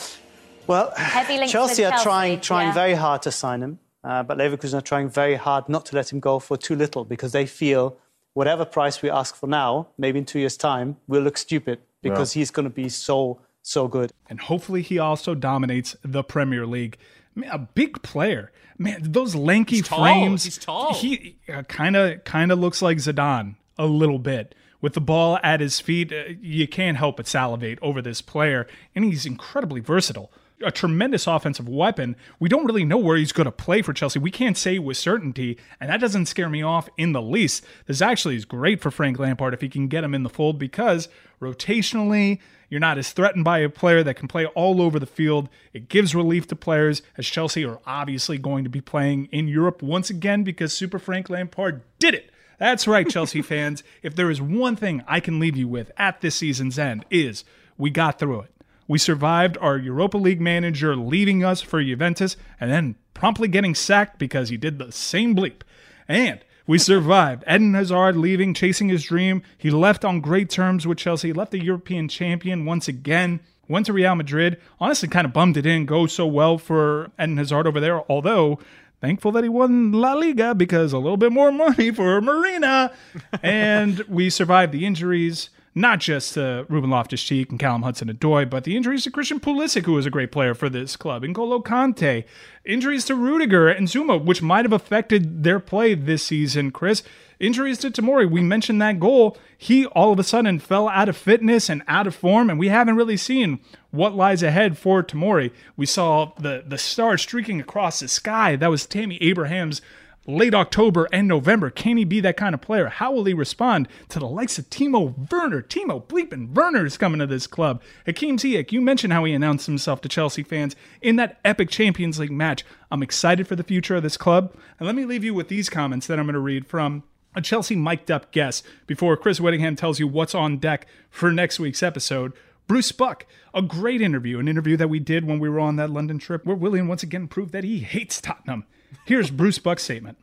Well, 0.66 0.92
Heavy 0.96 1.38
links 1.38 1.52
Chelsea 1.52 1.84
with 1.84 1.92
are 1.92 2.02
trying, 2.02 2.40
trying 2.40 2.68
yeah. 2.68 2.74
very 2.74 2.94
hard 2.94 3.22
to 3.22 3.32
sign 3.32 3.62
him, 3.62 3.78
uh, 4.02 4.22
but 4.22 4.36
Leverkusen 4.36 4.78
are 4.78 4.80
trying 4.80 5.08
very 5.08 5.36
hard 5.36 5.68
not 5.68 5.86
to 5.86 5.96
let 5.96 6.12
him 6.12 6.20
go 6.20 6.38
for 6.38 6.56
too 6.56 6.74
little 6.74 7.04
because 7.04 7.32
they 7.32 7.46
feel 7.46 7.96
whatever 8.34 8.64
price 8.64 9.00
we 9.00 9.08
ask 9.08 9.34
for 9.34 9.46
now, 9.46 9.88
maybe 9.96 10.18
in 10.18 10.24
two 10.24 10.38
years' 10.38 10.56
time, 10.56 10.96
will 11.06 11.22
look 11.22 11.38
stupid 11.38 11.78
because 12.02 12.32
he's 12.32 12.50
going 12.50 12.64
to 12.64 12.70
be 12.70 12.88
so, 12.88 13.40
so 13.66 13.88
good. 13.88 14.12
and 14.30 14.40
hopefully 14.40 14.80
he 14.82 14.98
also 14.98 15.34
dominates 15.34 15.96
the 16.02 16.22
Premier 16.22 16.66
League. 16.66 16.96
Man, 17.34 17.50
a 17.50 17.58
big 17.58 18.00
player, 18.02 18.50
man. 18.78 19.00
Those 19.02 19.34
lanky 19.34 19.76
He's 19.76 19.88
frames. 19.88 20.44
He's 20.44 20.56
tall. 20.58 20.94
He 20.94 21.36
kind 21.68 21.96
of 21.96 22.24
kind 22.24 22.50
of 22.52 22.58
looks 22.58 22.80
like 22.80 22.96
Zidane 22.98 23.56
a 23.76 23.86
little 23.86 24.18
bit 24.18 24.54
with 24.80 24.94
the 24.94 25.00
ball 25.00 25.38
at 25.42 25.60
his 25.60 25.80
feet. 25.80 26.12
uh, 26.12 26.32
You 26.40 26.66
can't 26.68 26.96
help 26.96 27.16
but 27.18 27.26
salivate 27.26 27.78
over 27.82 28.00
this 28.00 28.22
player, 28.22 28.66
and 28.94 29.04
he's 29.04 29.26
incredibly 29.26 29.80
versatile. 29.80 30.32
A 30.64 30.70
tremendous 30.70 31.26
offensive 31.26 31.68
weapon. 31.68 32.16
We 32.40 32.48
don't 32.48 32.64
really 32.64 32.86
know 32.86 32.96
where 32.96 33.18
he's 33.18 33.32
going 33.32 33.44
to 33.44 33.52
play 33.52 33.82
for 33.82 33.92
Chelsea. 33.92 34.18
We 34.18 34.30
can't 34.30 34.56
say 34.56 34.78
with 34.78 34.96
certainty, 34.96 35.58
and 35.78 35.90
that 35.90 36.00
doesn't 36.00 36.24
scare 36.26 36.48
me 36.48 36.62
off 36.62 36.88
in 36.96 37.12
the 37.12 37.20
least. 37.20 37.62
This 37.84 38.00
actually 38.00 38.36
is 38.36 38.46
great 38.46 38.80
for 38.80 38.90
Frank 38.90 39.18
Lampard 39.18 39.52
if 39.52 39.60
he 39.60 39.68
can 39.68 39.88
get 39.88 40.02
him 40.04 40.14
in 40.14 40.22
the 40.22 40.30
fold 40.30 40.58
because 40.58 41.10
rotationally, 41.42 42.38
you're 42.68 42.80
not 42.80 42.98
as 42.98 43.12
threatened 43.12 43.44
by 43.44 43.58
a 43.58 43.68
player 43.68 44.02
that 44.02 44.16
can 44.16 44.28
play 44.28 44.46
all 44.46 44.82
over 44.82 44.98
the 44.98 45.06
field. 45.06 45.48
It 45.72 45.88
gives 45.88 46.14
relief 46.14 46.46
to 46.48 46.56
players, 46.56 47.02
as 47.16 47.26
Chelsea 47.26 47.64
are 47.64 47.80
obviously 47.86 48.38
going 48.38 48.64
to 48.64 48.70
be 48.70 48.80
playing 48.80 49.26
in 49.32 49.48
Europe 49.48 49.82
once 49.82 50.10
again 50.10 50.42
because 50.42 50.72
Super 50.72 50.98
Frank 50.98 51.30
Lampard 51.30 51.82
did 51.98 52.14
it. 52.14 52.30
That's 52.58 52.88
right, 52.88 53.08
Chelsea 53.08 53.42
fans. 53.42 53.82
If 54.02 54.16
there 54.16 54.30
is 54.30 54.40
one 54.40 54.76
thing 54.76 55.04
I 55.06 55.20
can 55.20 55.38
leave 55.38 55.56
you 55.56 55.68
with 55.68 55.90
at 55.96 56.20
this 56.20 56.36
season's 56.36 56.78
end, 56.78 57.04
is 57.10 57.44
we 57.78 57.90
got 57.90 58.18
through 58.18 58.42
it. 58.42 58.50
We 58.88 58.98
survived 58.98 59.58
our 59.60 59.76
Europa 59.76 60.16
League 60.16 60.40
manager 60.40 60.94
leaving 60.94 61.44
us 61.44 61.60
for 61.60 61.82
Juventus 61.82 62.36
and 62.60 62.70
then 62.70 62.94
promptly 63.14 63.48
getting 63.48 63.74
sacked 63.74 64.18
because 64.18 64.48
he 64.48 64.56
did 64.56 64.78
the 64.78 64.92
same 64.92 65.34
bleep. 65.34 65.62
And 66.08 66.40
we 66.66 66.78
survived. 66.78 67.44
Eden 67.48 67.74
Hazard 67.74 68.16
leaving, 68.16 68.54
chasing 68.54 68.88
his 68.88 69.04
dream. 69.04 69.42
He 69.56 69.70
left 69.70 70.04
on 70.04 70.20
great 70.20 70.50
terms 70.50 70.86
with 70.86 70.98
Chelsea, 70.98 71.32
left 71.32 71.52
the 71.52 71.62
European 71.62 72.08
champion 72.08 72.64
once 72.64 72.88
again. 72.88 73.40
Went 73.68 73.86
to 73.86 73.92
Real 73.92 74.14
Madrid. 74.14 74.60
Honestly, 74.80 75.08
kind 75.08 75.24
of 75.24 75.32
bummed 75.32 75.56
it 75.56 75.62
didn't 75.62 75.86
go 75.86 76.06
so 76.06 76.26
well 76.26 76.58
for 76.58 77.10
Eden 77.20 77.36
Hazard 77.36 77.66
over 77.66 77.80
there. 77.80 78.10
Although, 78.10 78.58
thankful 79.00 79.32
that 79.32 79.44
he 79.44 79.48
won 79.48 79.92
La 79.92 80.14
Liga 80.14 80.54
because 80.54 80.92
a 80.92 80.98
little 80.98 81.16
bit 81.16 81.32
more 81.32 81.52
money 81.52 81.90
for 81.90 82.20
Marina. 82.20 82.92
and 83.42 84.00
we 84.08 84.30
survived 84.30 84.72
the 84.72 84.86
injuries. 84.86 85.50
Not 85.78 86.00
just 86.00 86.32
to 86.34 86.64
Ruben 86.70 86.88
Loftus-Cheek 86.88 87.50
and 87.50 87.60
Callum 87.60 87.82
Hudson-Odoi, 87.82 88.48
but 88.48 88.64
the 88.64 88.74
injuries 88.74 89.04
to 89.04 89.10
Christian 89.10 89.38
Pulisic, 89.38 89.84
who 89.84 89.92
was 89.92 90.06
a 90.06 90.10
great 90.10 90.32
player 90.32 90.54
for 90.54 90.70
this 90.70 90.96
club, 90.96 91.22
N'Golo 91.22 91.62
Kante, 91.62 92.24
injuries 92.64 93.04
to 93.04 93.14
Rudiger 93.14 93.68
and 93.68 93.86
Zouma, 93.86 94.16
which 94.24 94.40
might 94.40 94.64
have 94.64 94.72
affected 94.72 95.44
their 95.44 95.60
play 95.60 95.92
this 95.92 96.22
season. 96.22 96.70
Chris, 96.70 97.02
injuries 97.38 97.76
to 97.76 97.90
Tomori. 97.90 98.28
We 98.28 98.40
mentioned 98.40 98.80
that 98.80 98.98
goal. 98.98 99.36
He 99.58 99.84
all 99.84 100.12
of 100.12 100.18
a 100.18 100.24
sudden 100.24 100.60
fell 100.60 100.88
out 100.88 101.10
of 101.10 101.16
fitness 101.16 101.68
and 101.68 101.82
out 101.86 102.06
of 102.06 102.14
form, 102.14 102.48
and 102.48 102.58
we 102.58 102.68
haven't 102.68 102.96
really 102.96 103.18
seen 103.18 103.60
what 103.90 104.14
lies 104.14 104.42
ahead 104.42 104.78
for 104.78 105.02
Tomori. 105.02 105.52
We 105.76 105.84
saw 105.84 106.32
the 106.38 106.64
the 106.66 106.78
star 106.78 107.18
streaking 107.18 107.60
across 107.60 108.00
the 108.00 108.08
sky. 108.08 108.56
That 108.56 108.70
was 108.70 108.86
Tammy 108.86 109.18
Abraham's 109.22 109.82
late 110.26 110.54
October 110.54 111.08
and 111.12 111.28
November. 111.28 111.70
Can 111.70 111.96
he 111.96 112.04
be 112.04 112.20
that 112.20 112.36
kind 112.36 112.54
of 112.54 112.60
player? 112.60 112.88
How 112.88 113.12
will 113.12 113.24
he 113.24 113.34
respond 113.34 113.88
to 114.08 114.18
the 114.18 114.26
likes 114.26 114.58
of 114.58 114.68
Timo 114.70 115.30
Werner? 115.30 115.62
Timo 115.62 116.04
bleeping 116.04 116.54
Werner 116.54 116.84
is 116.84 116.98
coming 116.98 117.20
to 117.20 117.26
this 117.26 117.46
club. 117.46 117.82
Hakim 118.04 118.36
Ziyech, 118.36 118.72
you 118.72 118.80
mentioned 118.80 119.12
how 119.12 119.24
he 119.24 119.32
announced 119.32 119.66
himself 119.66 120.00
to 120.02 120.08
Chelsea 120.08 120.42
fans 120.42 120.76
in 121.00 121.16
that 121.16 121.38
epic 121.44 121.70
Champions 121.70 122.18
League 122.18 122.30
match. 122.30 122.64
I'm 122.90 123.02
excited 123.02 123.46
for 123.46 123.56
the 123.56 123.64
future 123.64 123.96
of 123.96 124.02
this 124.02 124.16
club. 124.16 124.54
And 124.78 124.86
let 124.86 124.94
me 124.94 125.04
leave 125.04 125.24
you 125.24 125.34
with 125.34 125.48
these 125.48 125.70
comments 125.70 126.06
that 126.06 126.18
I'm 126.18 126.26
going 126.26 126.34
to 126.34 126.40
read 126.40 126.66
from 126.66 127.04
a 127.34 127.42
Chelsea 127.42 127.76
mic'd 127.76 128.10
up 128.10 128.32
guest 128.32 128.64
before 128.86 129.16
Chris 129.16 129.40
Whittingham 129.40 129.76
tells 129.76 130.00
you 130.00 130.08
what's 130.08 130.34
on 130.34 130.58
deck 130.58 130.86
for 131.10 131.30
next 131.30 131.60
week's 131.60 131.82
episode. 131.82 132.32
Bruce 132.66 132.90
Buck, 132.90 133.26
a 133.54 133.62
great 133.62 134.00
interview, 134.00 134.40
an 134.40 134.48
interview 134.48 134.76
that 134.76 134.90
we 134.90 134.98
did 134.98 135.24
when 135.24 135.38
we 135.38 135.48
were 135.48 135.60
on 135.60 135.76
that 135.76 135.90
London 135.90 136.18
trip 136.18 136.44
where 136.44 136.56
Willian 136.56 136.88
once 136.88 137.04
again 137.04 137.28
proved 137.28 137.52
that 137.52 137.62
he 137.62 137.78
hates 137.78 138.20
Tottenham. 138.20 138.64
Here's 139.04 139.30
Bruce 139.30 139.58
Buck's 139.58 139.82
statement. 139.82 140.18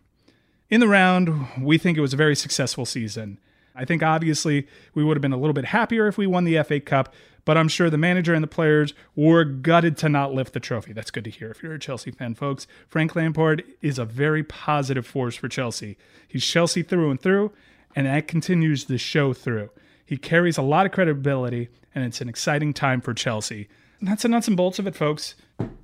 In 0.70 0.80
the 0.80 0.88
round, 0.88 1.48
we 1.60 1.78
think 1.78 1.98
it 1.98 2.02
was 2.02 2.14
a 2.14 2.18
very 2.18 2.36
successful 2.36 2.86
season. 2.86 3.38
I 3.76 3.86
think 3.86 4.04
obviously 4.04 4.68
we 4.94 5.04
would 5.04 5.18
have 5.18 5.22
been 5.22 5.34
a 5.34 5.38
little 5.38 5.54
bit 5.54 5.66
happier 5.66 6.08
if 6.08 6.18
we 6.18 6.28
won 6.28 6.44
the 6.44 6.62
FA 6.64 6.80
Cup, 6.80 7.14
but 7.46 7.58
I'm 7.58 7.68
sure 7.68 7.90
the 7.90 7.98
manager 7.98 8.34
and 8.34 8.44
the 8.44 8.48
players 8.48 8.94
were 9.16 9.44
gutted 9.44 9.98
to 9.98 10.10
not 10.10 10.34
lift 10.34 10.54
the 10.54 10.60
trophy. 10.60 10.94
That's 10.94 11.12
good 11.12 11.26
to 11.26 11.30
hear 11.30 11.52
if 11.52 11.62
you're 11.62 11.74
a 11.74 11.80
Chelsea 11.80 12.12
fan, 12.12 12.36
folks. 12.36 12.68
Frank 12.88 13.16
Lampard 13.16 13.64
is 13.82 14.00
a 14.00 14.06
very 14.06 14.44
positive 14.44 15.06
force 15.06 15.36
for 15.36 15.50
Chelsea. 15.50 15.98
He's 16.28 16.46
Chelsea 16.46 16.84
through 16.84 17.12
and 17.12 17.20
through, 17.20 17.52
and 17.96 18.08
that 18.08 18.28
continues 18.28 18.86
the 18.86 18.98
show 18.98 19.34
through. 19.34 19.70
He 20.06 20.18
carries 20.18 20.58
a 20.58 20.62
lot 20.62 20.86
of 20.86 20.92
credibility, 20.92 21.70
and 21.94 22.06
it's 22.06 22.22
an 22.22 22.30
exciting 22.30 22.74
time 22.74 23.02
for 23.02 23.14
Chelsea. 23.14 23.68
And 24.00 24.08
that's 24.08 24.24
the 24.24 24.30
nuts 24.30 24.48
and 24.48 24.58
bolts 24.58 24.80
of 24.80 24.88
it, 24.88 24.96
folks. 24.96 25.36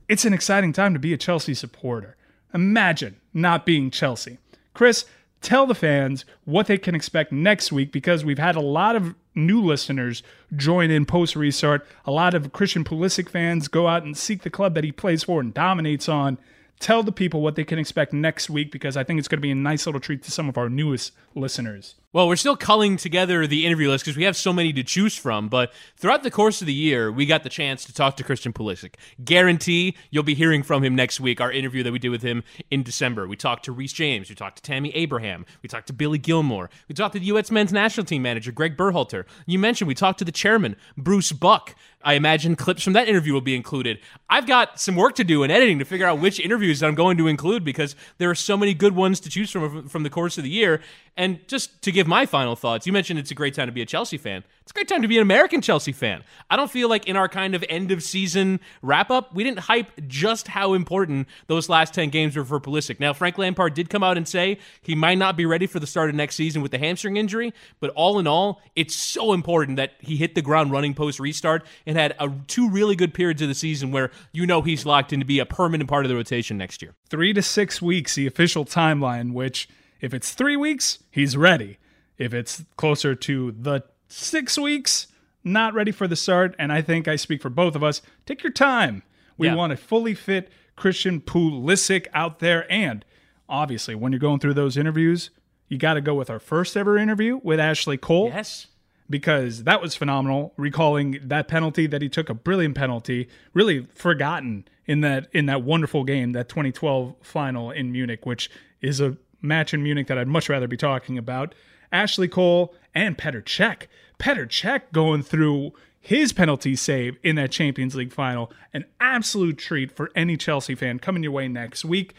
It's 0.07 0.25
an 0.25 0.33
exciting 0.33 0.73
time 0.73 0.93
to 0.93 0.99
be 0.99 1.13
a 1.13 1.17
Chelsea 1.17 1.53
supporter. 1.53 2.15
Imagine 2.53 3.17
not 3.33 3.65
being 3.65 3.91
Chelsea. 3.91 4.37
Chris, 4.73 5.05
tell 5.41 5.65
the 5.65 5.75
fans 5.75 6.25
what 6.45 6.67
they 6.67 6.77
can 6.77 6.95
expect 6.95 7.31
next 7.31 7.71
week 7.71 7.91
because 7.91 8.25
we've 8.25 8.39
had 8.39 8.55
a 8.55 8.61
lot 8.61 8.95
of 8.95 9.15
new 9.35 9.61
listeners 9.61 10.23
join 10.55 10.91
in 10.91 11.05
post 11.05 11.35
restart. 11.35 11.85
A 12.05 12.11
lot 12.11 12.33
of 12.33 12.51
Christian 12.51 12.83
Pulisic 12.83 13.29
fans 13.29 13.67
go 13.67 13.87
out 13.87 14.03
and 14.03 14.17
seek 14.17 14.43
the 14.43 14.49
club 14.49 14.73
that 14.75 14.83
he 14.83 14.91
plays 14.91 15.23
for 15.23 15.39
and 15.39 15.53
dominates 15.53 16.09
on. 16.09 16.37
Tell 16.79 17.03
the 17.03 17.11
people 17.11 17.41
what 17.41 17.55
they 17.55 17.65
can 17.65 17.77
expect 17.77 18.13
next 18.13 18.49
week 18.49 18.71
because 18.71 18.95
I 18.95 19.03
think 19.03 19.19
it's 19.19 19.27
going 19.27 19.39
to 19.39 19.41
be 19.41 19.51
a 19.51 19.55
nice 19.55 19.85
little 19.85 19.99
treat 19.99 20.23
to 20.23 20.31
some 20.31 20.47
of 20.47 20.57
our 20.57 20.69
newest 20.69 21.11
listeners. 21.35 21.95
Well, 22.11 22.27
we're 22.27 22.37
still 22.37 22.57
culling 22.57 22.97
together 22.97 23.45
the 23.45 23.67
interview 23.67 23.87
list 23.87 24.03
because 24.03 24.17
we 24.17 24.23
have 24.23 24.35
so 24.35 24.51
many 24.51 24.73
to 24.73 24.81
choose 24.81 25.15
from. 25.15 25.47
But 25.47 25.71
throughout 25.95 26.23
the 26.23 26.31
course 26.31 26.59
of 26.59 26.65
the 26.65 26.73
year, 26.73 27.11
we 27.11 27.27
got 27.27 27.43
the 27.43 27.49
chance 27.49 27.85
to 27.85 27.93
talk 27.93 28.17
to 28.17 28.23
Christian 28.23 28.51
Pulisic. 28.51 28.95
Guarantee 29.23 29.95
you'll 30.09 30.23
be 30.23 30.33
hearing 30.33 30.63
from 30.63 30.83
him 30.83 30.95
next 30.95 31.19
week. 31.19 31.39
Our 31.39 31.51
interview 31.51 31.83
that 31.83 31.93
we 31.93 31.99
did 31.99 32.09
with 32.09 32.23
him 32.23 32.43
in 32.71 32.81
December. 32.81 33.27
We 33.27 33.35
talked 33.35 33.65
to 33.65 33.71
Reece 33.71 33.93
James. 33.93 34.27
We 34.27 34.33
talked 34.33 34.55
to 34.55 34.63
Tammy 34.63 34.89
Abraham. 34.95 35.45
We 35.61 35.69
talked 35.69 35.85
to 35.85 35.93
Billy 35.93 36.17
Gilmour. 36.17 36.71
We 36.87 36.95
talked 36.95 37.13
to 37.13 37.19
the 37.19 37.27
U.S. 37.27 37.51
men's 37.51 37.71
national 37.71 38.07
team 38.07 38.23
manager 38.23 38.51
Greg 38.51 38.75
Berhalter. 38.75 39.25
You 39.45 39.59
mentioned 39.59 39.87
we 39.87 39.93
talked 39.93 40.17
to 40.17 40.25
the 40.25 40.31
chairman 40.31 40.77
Bruce 40.97 41.31
Buck. 41.31 41.75
I 42.01 42.13
imagine 42.13 42.55
clips 42.55 42.81
from 42.81 42.93
that 42.93 43.09
interview 43.09 43.33
will 43.33 43.41
be 43.41 43.55
included. 43.55 43.99
I've 44.29 44.47
got 44.47 44.79
some 44.79 44.95
work 44.95 45.15
to 45.15 45.25
do 45.25 45.43
in 45.43 45.51
editing 45.51 45.79
to 45.79 45.85
figure 45.85 46.07
out 46.07 46.19
which 46.19 46.39
interviews 46.39 46.81
I'm 46.81 46.95
going 46.95 47.17
to 47.17 47.27
include 47.27 47.65
because 47.65 47.95
there 48.19 48.29
are 48.29 48.35
so 48.35 48.55
many 48.55 48.73
good 48.73 48.95
ones 48.95 49.19
to 49.19 49.29
choose 49.29 49.51
from 49.51 49.87
from 49.89 50.03
the 50.03 50.09
course 50.09 50.37
of 50.37 50.45
the 50.45 50.49
year. 50.49 50.81
And 51.17 51.45
just 51.47 51.81
to 51.81 51.91
give 51.99 52.07
my 52.07 52.25
final 52.25 52.55
thoughts, 52.55 52.87
you 52.87 52.93
mentioned 52.93 53.19
it's 53.19 53.31
a 53.31 53.35
great 53.35 53.53
time 53.53 53.67
to 53.67 53.73
be 53.73 53.81
a 53.81 53.85
Chelsea 53.85 54.17
fan. 54.17 54.41
It's 54.61 54.71
a 54.71 54.73
great 54.73 54.87
time 54.87 55.01
to 55.01 55.07
be 55.09 55.17
an 55.17 55.21
American 55.21 55.61
Chelsea 55.61 55.91
fan. 55.91 56.23
I 56.49 56.55
don't 56.55 56.71
feel 56.71 56.87
like 56.87 57.07
in 57.07 57.17
our 57.17 57.27
kind 57.27 57.53
of 57.53 57.65
end 57.67 57.91
of 57.91 58.01
season 58.01 58.61
wrap 58.81 59.11
up, 59.11 59.35
we 59.35 59.43
didn't 59.43 59.59
hype 59.59 59.91
just 60.07 60.47
how 60.47 60.75
important 60.75 61.27
those 61.47 61.67
last 61.67 61.93
10 61.93 62.07
games 62.09 62.37
were 62.37 62.45
for 62.45 62.61
Pulisic. 62.61 63.01
Now, 63.01 63.11
Frank 63.11 63.37
Lampard 63.37 63.73
did 63.73 63.89
come 63.89 64.01
out 64.01 64.15
and 64.15 64.25
say 64.25 64.59
he 64.81 64.95
might 64.95 65.17
not 65.17 65.35
be 65.35 65.45
ready 65.45 65.67
for 65.67 65.81
the 65.81 65.87
start 65.87 66.09
of 66.09 66.15
next 66.15 66.35
season 66.35 66.61
with 66.61 66.71
the 66.71 66.77
hamstring 66.77 67.17
injury, 67.17 67.53
but 67.81 67.89
all 67.91 68.17
in 68.17 68.27
all, 68.27 68.61
it's 68.77 68.95
so 68.95 69.33
important 69.33 69.75
that 69.75 69.91
he 69.99 70.15
hit 70.15 70.35
the 70.35 70.41
ground 70.41 70.71
running 70.71 70.93
post 70.93 71.19
restart 71.19 71.65
and 71.85 71.97
had 71.97 72.15
a, 72.17 72.31
two 72.47 72.69
really 72.69 72.95
good 72.95 73.13
periods 73.13 73.41
of 73.41 73.49
the 73.49 73.55
season 73.55 73.91
where 73.91 74.09
you 74.31 74.45
know 74.45 74.61
he's 74.61 74.85
locked 74.85 75.11
in 75.11 75.19
to 75.19 75.25
be 75.25 75.39
a 75.39 75.45
permanent 75.45 75.89
part 75.89 76.05
of 76.05 76.09
the 76.09 76.15
rotation 76.15 76.57
next 76.57 76.81
year. 76.81 76.95
Three 77.09 77.33
to 77.33 77.41
six 77.41 77.81
weeks, 77.81 78.15
the 78.15 78.25
official 78.25 78.63
timeline, 78.63 79.33
which 79.33 79.67
if 79.99 80.13
it's 80.13 80.33
three 80.33 80.55
weeks, 80.55 80.99
he's 81.11 81.35
ready. 81.35 81.77
If 82.19 82.33
it's 82.33 82.63
closer 82.77 83.15
to 83.15 83.51
the 83.59 83.83
six 84.07 84.57
weeks, 84.57 85.07
not 85.43 85.73
ready 85.73 85.91
for 85.91 86.07
the 86.07 86.15
start. 86.15 86.55
And 86.59 86.71
I 86.71 86.81
think 86.81 87.07
I 87.07 87.15
speak 87.15 87.41
for 87.41 87.49
both 87.49 87.75
of 87.75 87.83
us. 87.83 88.01
Take 88.25 88.43
your 88.43 88.51
time. 88.51 89.01
We 89.37 89.47
Yeah. 89.47 89.55
want 89.55 89.73
a 89.73 89.77
fully 89.77 90.13
fit 90.13 90.51
Christian 90.75 91.21
Pulisic 91.21 92.07
out 92.13 92.39
there. 92.39 92.71
And 92.71 93.03
obviously, 93.47 93.95
when 93.95 94.11
you're 94.11 94.19
going 94.19 94.39
through 94.39 94.53
those 94.55 94.77
interviews, 94.77 95.29
you 95.69 95.77
got 95.77 95.93
to 95.95 96.01
go 96.01 96.13
with 96.13 96.29
our 96.29 96.39
first 96.39 96.75
ever 96.75 96.97
interview 96.97 97.39
with 97.43 97.59
Ashley 97.59 97.95
Cole 97.97 98.27
Yes. 98.33 98.67
because 99.09 99.63
that 99.63 99.81
was 99.81 99.95
phenomenal. 99.95 100.53
Recalling 100.57 101.19
that 101.23 101.47
penalty 101.47 101.87
that 101.87 102.01
he 102.01 102.09
took 102.09 102.29
a 102.29 102.33
brilliant 102.33 102.75
penalty, 102.75 103.29
really 103.53 103.87
forgotten 103.95 104.65
in 104.85 105.01
that 105.01 105.27
in 105.31 105.45
that 105.45 105.61
wonderful 105.63 106.03
game, 106.03 106.31
that 106.33 106.49
2012 106.49 107.15
final 107.21 107.71
in 107.71 107.91
Munich, 107.91 108.25
which 108.25 108.49
is 108.81 108.99
a 108.99 109.15
match 109.41 109.73
in 109.73 109.81
Munich 109.83 110.07
that 110.07 110.17
I'd 110.17 110.27
much 110.27 110.49
rather 110.49 110.67
be 110.67 110.75
talking 110.77 111.17
about. 111.17 111.53
Ashley 111.91 112.27
Cole 112.27 112.73
and 112.93 113.17
Petr 113.17 113.43
Cech. 113.43 113.83
Petr 114.19 114.47
Cech 114.47 114.81
going 114.91 115.23
through 115.23 115.71
his 115.99 116.31
penalty 116.33 116.75
save 116.75 117.17
in 117.23 117.35
that 117.35 117.51
Champions 117.51 117.95
League 117.95 118.13
final. 118.13 118.51
An 118.73 118.85
absolute 118.99 119.57
treat 119.57 119.91
for 119.91 120.09
any 120.15 120.37
Chelsea 120.37 120.75
fan 120.75 120.99
coming 120.99 121.23
your 121.23 121.31
way 121.31 121.47
next 121.47 121.83
week. 121.85 122.13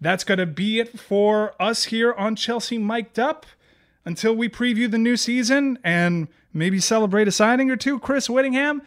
That's 0.00 0.24
going 0.24 0.38
to 0.38 0.46
be 0.46 0.80
it 0.80 0.98
for 0.98 1.54
us 1.60 1.84
here 1.84 2.12
on 2.14 2.36
Chelsea 2.36 2.78
Mic'd 2.78 3.18
Up 3.18 3.46
until 4.04 4.34
we 4.34 4.48
preview 4.48 4.90
the 4.90 4.98
new 4.98 5.16
season 5.16 5.78
and 5.82 6.28
maybe 6.52 6.78
celebrate 6.78 7.26
a 7.26 7.32
signing 7.32 7.70
or 7.70 7.76
two. 7.76 7.98
Chris 7.98 8.28
Whittingham, 8.28 8.82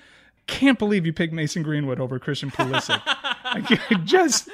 can't 0.46 0.78
believe 0.80 1.06
you 1.06 1.12
picked 1.14 1.34
Mason 1.34 1.64
Greenwood 1.64 2.00
over 2.00 2.20
Christian 2.20 2.52
Pulisic. 2.52 3.02
I 3.44 3.62
can't- 3.62 4.06
just, 4.06 4.50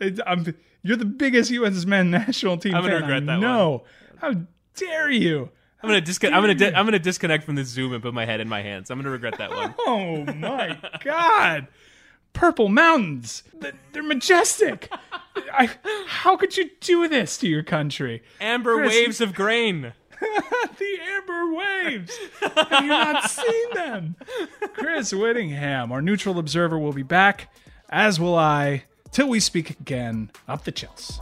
it, 0.00 0.18
I'm, 0.26 0.54
you're 0.82 0.96
the 0.96 1.04
biggest 1.04 1.50
U.S. 1.52 1.84
men 1.86 2.10
national 2.10 2.58
team 2.58 2.74
I'm 2.74 2.84
fan. 2.84 2.94
regret 2.94 3.22
I 3.22 3.26
that 3.26 3.32
one. 3.32 3.40
know. 3.40 3.84
How 4.18 4.34
dare 4.76 5.10
you? 5.10 5.50
I'm 5.82 5.88
gonna 5.88 6.00
disconnect. 6.00 6.36
I'm 6.36 6.42
gonna. 6.42 6.54
Di- 6.54 6.74
I'm 6.74 6.86
gonna 6.86 6.98
disconnect 6.98 7.44
from 7.44 7.56
this 7.56 7.68
Zoom 7.68 7.92
and 7.92 8.02
put 8.02 8.14
my 8.14 8.24
head 8.24 8.40
in 8.40 8.48
my 8.48 8.62
hands. 8.62 8.90
I'm 8.90 8.98
gonna 8.98 9.10
regret 9.10 9.38
that 9.38 9.50
one. 9.50 9.74
Oh 9.80 10.24
my 10.34 10.78
God. 11.02 11.66
Purple 12.32 12.68
mountains. 12.68 13.42
They're 13.92 14.02
majestic. 14.02 14.90
I, 15.52 15.68
how 16.06 16.36
could 16.36 16.56
you 16.56 16.70
do 16.80 17.08
this 17.08 17.36
to 17.38 17.48
your 17.48 17.62
country? 17.62 18.22
Amber 18.40 18.76
Chris- 18.76 18.92
waves 18.94 19.20
of 19.20 19.34
grain. 19.34 19.92
the 20.20 20.98
amber 21.16 21.52
waves. 21.52 22.16
Have 22.40 22.82
you 22.84 22.88
not 22.88 23.28
seen 23.28 23.74
them? 23.74 24.16
Chris 24.74 25.12
Whittingham, 25.12 25.90
our 25.90 26.00
neutral 26.00 26.38
observer, 26.38 26.78
will 26.78 26.92
be 26.92 27.02
back, 27.02 27.52
as 27.90 28.20
will 28.20 28.36
I, 28.36 28.84
till 29.10 29.28
we 29.28 29.40
speak 29.40 29.70
again. 29.70 30.30
Up 30.46 30.62
the 30.64 30.70
Chelsea. 30.72 31.20